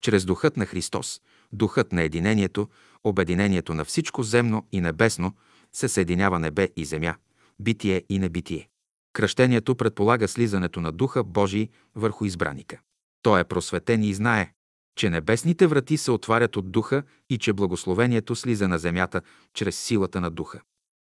[0.00, 1.20] Чрез Духът на Христос,
[1.52, 2.68] Духът на единението,
[3.04, 5.34] обединението на всичко земно и небесно,
[5.72, 7.14] се съединява небе и земя,
[7.60, 8.68] битие и небитие.
[9.12, 12.80] Кръщението предполага слизането на Духа Божий върху избраника.
[13.22, 14.52] Той е просветен и знае,
[14.96, 19.22] че небесните врати се отварят от Духа и че благословението слиза на земята
[19.54, 20.60] чрез силата на Духа.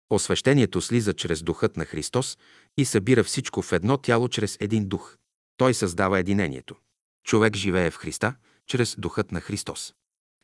[0.10, 2.38] Освещението слиза чрез Духът на Христос
[2.78, 5.18] и събира всичко в едно тяло чрез един Дух.
[5.58, 6.76] Той създава единението.
[7.24, 8.36] Човек живее в Христа
[8.68, 9.94] чрез Духът на Христос.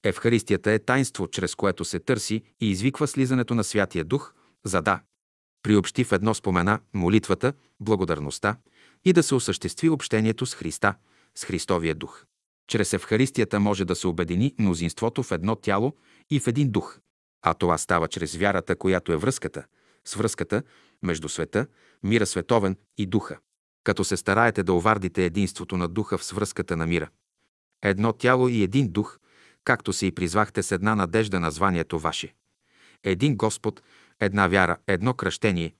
[0.05, 4.33] Евхаристията е тайнство, чрез което се търси и извиква слизането на Святия Дух,
[4.63, 4.99] за да
[5.63, 8.57] приобщи в едно спомена молитвата, благодарността
[9.05, 10.95] и да се осъществи общението с Христа,
[11.35, 12.25] с Христовия Дух.
[12.67, 15.93] Чрез Евхаристията може да се обедини мнозинството в едно тяло
[16.29, 16.99] и в един дух.
[17.41, 19.65] А това става чрез вярата, която е връзката,
[20.05, 20.63] с връзката
[21.03, 21.67] между света,
[22.03, 23.37] мира световен и духа.
[23.83, 27.09] Като се стараете да овардите единството на духа в свръзката на мира.
[27.83, 29.19] Едно тяло и един дух,
[29.65, 32.33] както се и призвахте с една надежда на званието ваше.
[33.03, 33.81] Един Господ,
[34.19, 35.75] една вяра, едно кръщение,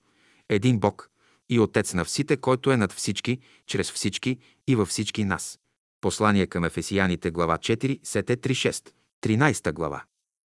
[0.49, 1.10] един Бог
[1.49, 4.38] и Отец на всите, който е над всички, чрез всички
[4.68, 5.60] и във всички нас.
[6.02, 8.91] Послание към Ефесияните, глава 4, Сете 3.6,
[9.22, 10.03] 13 глава.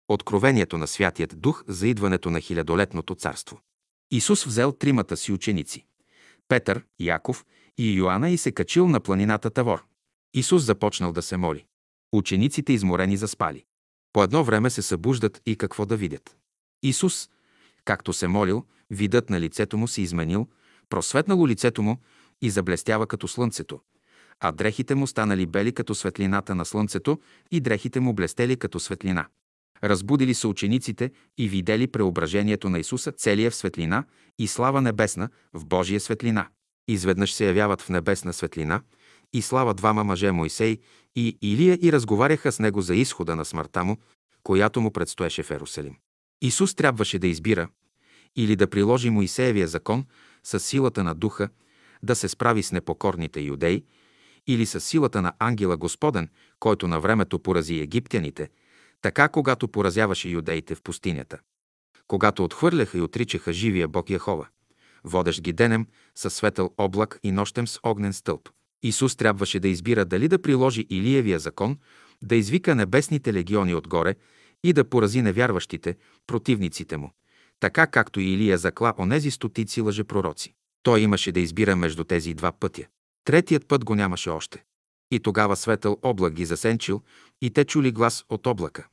[0.07, 3.61] Откровението на Святият Дух за идването на хилядолетното царство.
[4.11, 5.85] Исус взел тримата си ученици–
[6.47, 7.45] Петър, Яков
[7.77, 9.85] и Йоанна и се качил на планината Тавор.
[10.33, 11.65] Исус започнал да се моли.
[12.13, 13.63] Учениците изморени заспали.
[14.13, 16.37] По едно време се събуждат и какво да видят.
[16.83, 17.29] Исус,
[17.85, 20.47] както се молил, видът на лицето му се изменил,
[20.89, 21.97] просветнало лицето му
[22.41, 23.79] и заблестява като слънцето,
[24.39, 27.19] а дрехите му станали бели като светлината на слънцето
[27.51, 29.27] и дрехите му блестели като светлина.
[29.83, 34.03] Разбудили са учениците и видели преображението на Исуса, целия в светлина
[34.39, 36.47] и слава небесна, в Божия светлина.
[36.87, 38.81] Изведнъж се явяват в небесна светлина
[39.33, 40.77] и слава двама мъже Моисей
[41.15, 43.97] и Илия и разговаряха с него за изхода на смъртта му,
[44.43, 45.95] която му предстоеше в Ерусалим.
[46.41, 47.69] Исус трябваше да избира
[48.35, 50.05] или да приложи Моисеевия закон
[50.43, 51.49] с силата на духа,
[52.03, 53.83] да се справи с непокорните юдеи,
[54.47, 56.29] или с силата на ангела Господен,
[56.59, 58.49] който на времето порази египтяните,
[59.01, 61.39] така когато поразяваше юдеите в пустинята.
[62.07, 64.47] Когато отхвърляха и отричаха живия Бог Яхова,
[65.03, 68.49] водещ ги денем със светъл облак и нощем с огнен стълб.
[68.83, 71.77] Исус трябваше да избира дали да приложи Илиевия закон,
[72.21, 74.15] да извика небесните легиони отгоре
[74.63, 75.97] и да порази невярващите,
[76.27, 77.11] противниците му,
[77.59, 80.53] така както Илия закла онези стотици лъжепророци.
[80.83, 82.85] Той имаше да избира между тези два пътя.
[83.23, 84.63] Третият път го нямаше още.
[85.11, 87.01] И тогава светъл облак ги засенчил
[87.41, 88.87] и те чули глас от облака.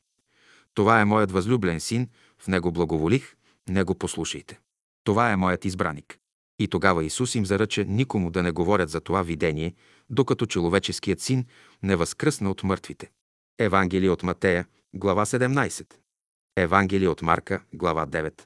[0.73, 2.07] Това е моят възлюблен син,
[2.39, 3.35] в него благоволих,
[3.69, 4.59] него послушайте.
[5.03, 6.17] Това е моят избраник.
[6.59, 9.75] И тогава Исус им заръча никому да не говорят за това видение,
[10.09, 11.45] докато човеческият син
[11.83, 13.11] не възкръсна от мъртвите.
[13.59, 15.93] Евангелие от Матея, глава 17.
[16.57, 18.41] Евангелие от Марка, глава 9.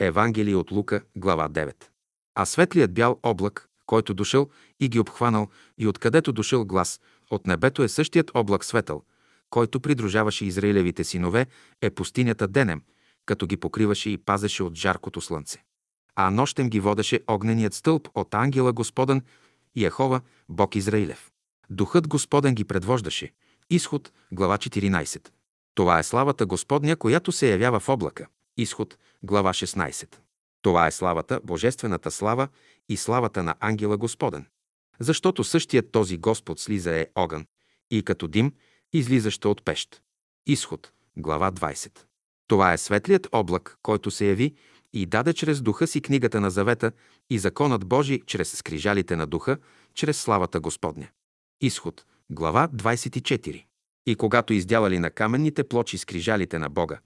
[0.00, 1.74] Евангелие от Лука, глава 9.
[2.34, 4.50] А светлият бял облак, който дошъл
[4.80, 5.48] и ги обхванал,
[5.78, 7.00] и откъдето дошъл глас,
[7.30, 9.02] от небето е същият облак светъл,
[9.50, 11.46] който придружаваше Израилевите синове,
[11.82, 12.82] е пустинята денем,
[13.26, 15.64] като ги покриваше и пазеше от жаркото слънце.
[16.16, 19.22] А нощем ги водеше огненият стълб от ангела Господен
[19.76, 21.30] Яхова, Бог Израилев.
[21.70, 23.32] Духът Господен ги предвождаше.
[23.70, 25.28] Изход, глава 14.
[25.74, 28.26] Това е славата Господня, която се явява в облака.
[28.56, 30.16] Изход, глава 16.
[30.62, 32.48] Това е славата, божествената слава
[32.88, 34.46] и славата на ангела Господен.
[35.00, 37.46] Защото същият този Господ слиза е огън
[37.90, 38.52] и като дим,
[38.92, 40.02] излизаща от пещ.
[40.46, 41.98] Изход, глава 20.
[42.48, 44.54] Това е светлият облак, който се яви
[44.92, 46.92] и даде чрез духа си книгата на завета
[47.30, 49.58] и законът Божий чрез скрижалите на духа,
[49.94, 51.08] чрез славата Господня.
[51.60, 53.64] Изход, глава 24.
[54.06, 56.98] И когато издялали на каменните плочи скрижалите на Бога,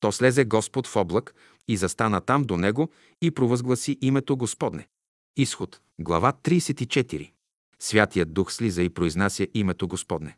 [0.00, 1.34] то слезе Господ в облак
[1.68, 2.90] и застана там до него
[3.22, 4.88] и провъзгласи името Господне.
[5.36, 7.32] Изход, глава 34.
[7.78, 10.36] Святият Дух слиза и произнася името Господне.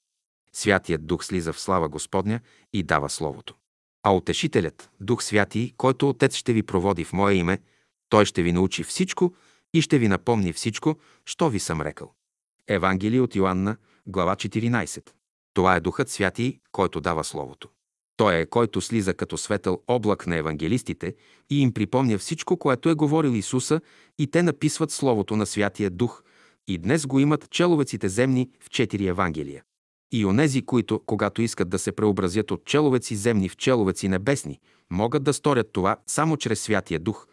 [0.53, 2.41] Святият Дух слиза в слава Господня
[2.73, 3.55] и дава Словото.
[4.03, 7.59] А Утешителят, Дух Святий, който Отец ще ви проводи в Мое име,
[8.09, 9.35] Той ще ви научи всичко
[9.75, 12.13] и ще ви напомни всичко, що ви съм рекал.
[12.69, 13.77] Евангелие от Йоанна,
[14.07, 15.11] глава 14.
[15.55, 17.69] Това е Духът Святий, който дава Словото.
[18.17, 21.15] Той е, който слиза като светъл облак на евангелистите
[21.51, 23.81] и им припомня всичко, което е говорил Исуса
[24.19, 26.23] и те написват Словото на Святия Дух
[26.69, 29.63] и днес го имат человеците земни в четири Евангелия.
[30.13, 34.61] И онези, които, когато искат да се преобразят от человеци земни в человеци небесни,
[34.91, 37.27] могат да сторят това само чрез Святия Дух,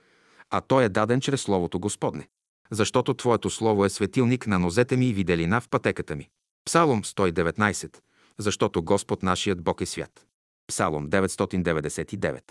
[0.50, 2.28] а той е даден чрез Словото Господне.
[2.72, 6.30] Защото Твоето Слово е светилник на нозете ми и виделина в пътеката ми.
[6.66, 7.98] Псалом 119.
[8.38, 10.26] Защото Господ нашият Бог е свят.
[10.68, 12.42] Псалом 999.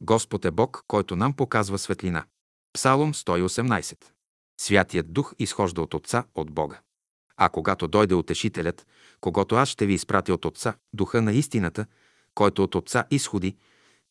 [0.00, 2.24] Господ е Бог, който нам показва светлина.
[2.72, 3.96] Псалом 118.
[4.60, 6.80] Святият Дух изхожда от Отца, от Бога.
[7.36, 8.86] А когато дойде Утешителят,
[9.22, 11.86] когато аз ще ви изпратя от Отца, Духа на истината,
[12.34, 13.56] който от Отца изходи,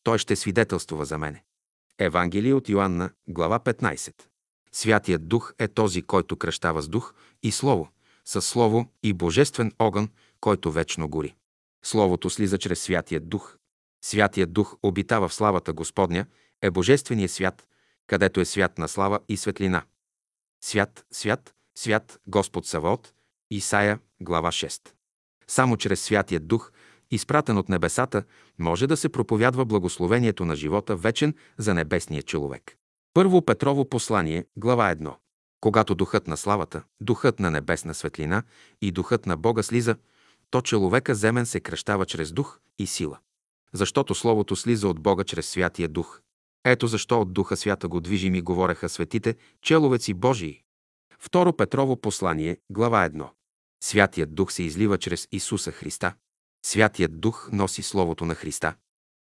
[0.02, 1.44] той ще свидетелствува за мене.
[1.98, 4.14] Евангелие от Йоанна, глава 15.
[4.72, 7.88] Святият Дух е този, който кръщава с Дух и Слово,
[8.24, 10.08] с Слово и Божествен огън,
[10.40, 11.34] който вечно гори.
[11.84, 13.56] Словото слиза чрез Святият Дух.
[14.04, 16.26] Святият Дух обитава в славата Господня,
[16.62, 17.66] е Божествения свят,
[18.06, 19.82] където е свят на слава и светлина.
[20.64, 23.12] Свят, свят, свят Господ Саваот,
[23.50, 25.01] Исаия, глава 6.
[25.52, 26.72] Само чрез Святият Дух,
[27.10, 28.22] изпратен от небесата,
[28.58, 32.76] може да се проповядва благословението на живота вечен за небесния човек.
[33.14, 35.14] Първо Петрово послание, глава 1.
[35.60, 38.42] Когато духът на славата, духът на небесна светлина
[38.82, 39.96] и духът на Бога слиза,
[40.50, 43.18] то човека земен се кръщава чрез дух и сила.
[43.72, 46.20] Защото Словото слиза от Бога чрез Святия Дух.
[46.64, 50.62] Ето защо от Духа Свята го движим и говореха светите, человеци Божии.
[51.18, 53.28] Второ Петрово послание, глава 1.
[53.84, 56.14] Святият Дух се излива чрез Исуса Христа.
[56.66, 58.74] Святият Дух носи Словото на Христа.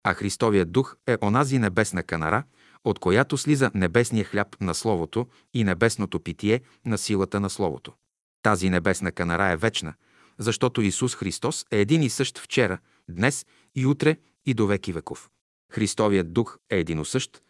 [0.03, 2.43] А Христовият Дух е онази небесна канара,
[2.83, 7.93] от която слиза небесния хляб на Словото и небесното питие на силата на Словото.
[8.43, 9.93] Тази небесна канара е вечна,
[10.37, 12.77] защото Исус Христос е един и същ вчера,
[13.09, 15.29] днес и утре и до веки веков.
[15.71, 17.41] Христовият дух е един същ.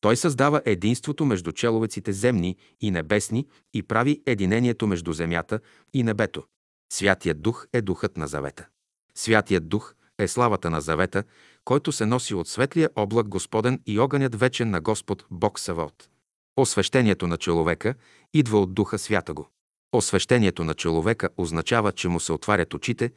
[0.00, 5.60] Той създава единството между человеците земни и небесни и прави единението между земята
[5.94, 6.44] и небето.
[6.92, 8.66] Святият дух е духът на завета.
[9.14, 11.24] Святият дух е славата на завета,
[11.64, 16.08] който се носи от светлия облак Господен и огънят вечен на Господ Бог Савот.
[16.56, 17.94] Освещението на човека
[18.34, 19.48] идва от Духа Свята го.
[19.92, 23.12] Освещението на човека означава, че му се отварят очите,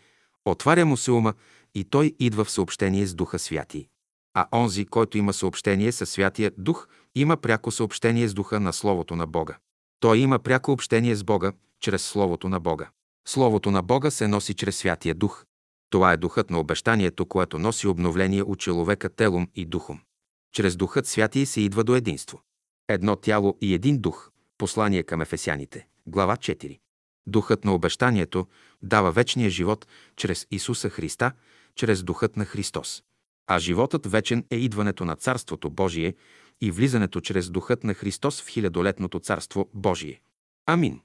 [0.45, 1.33] отваря му се ума
[1.75, 3.87] и той идва в съобщение с Духа Святи.
[4.33, 9.15] А онзи, който има съобщение със Святия Дух, има пряко съобщение с Духа на Словото
[9.15, 9.57] на Бога.
[9.99, 12.89] Той има пряко общение с Бога чрез Словото на Бога.
[13.27, 15.45] Словото на Бога се носи чрез Святия Дух.
[15.89, 19.99] Това е духът на обещанието, което носи обновление от човека телом и духом.
[20.53, 22.41] Чрез Духът Святий се идва до единство.
[22.87, 24.29] Едно тяло и един дух.
[24.57, 25.87] Послание към ефесяните.
[26.07, 26.79] Глава 4.
[27.27, 28.47] Духът на обещанието
[28.81, 31.31] дава вечния живот чрез Исуса Христа,
[31.75, 33.03] чрез Духът на Христос.
[33.47, 36.15] А животът вечен е идването на Царството Божие
[36.61, 40.21] и влизането чрез Духът на Христос в хилядолетното Царство Божие.
[40.65, 41.01] Амин.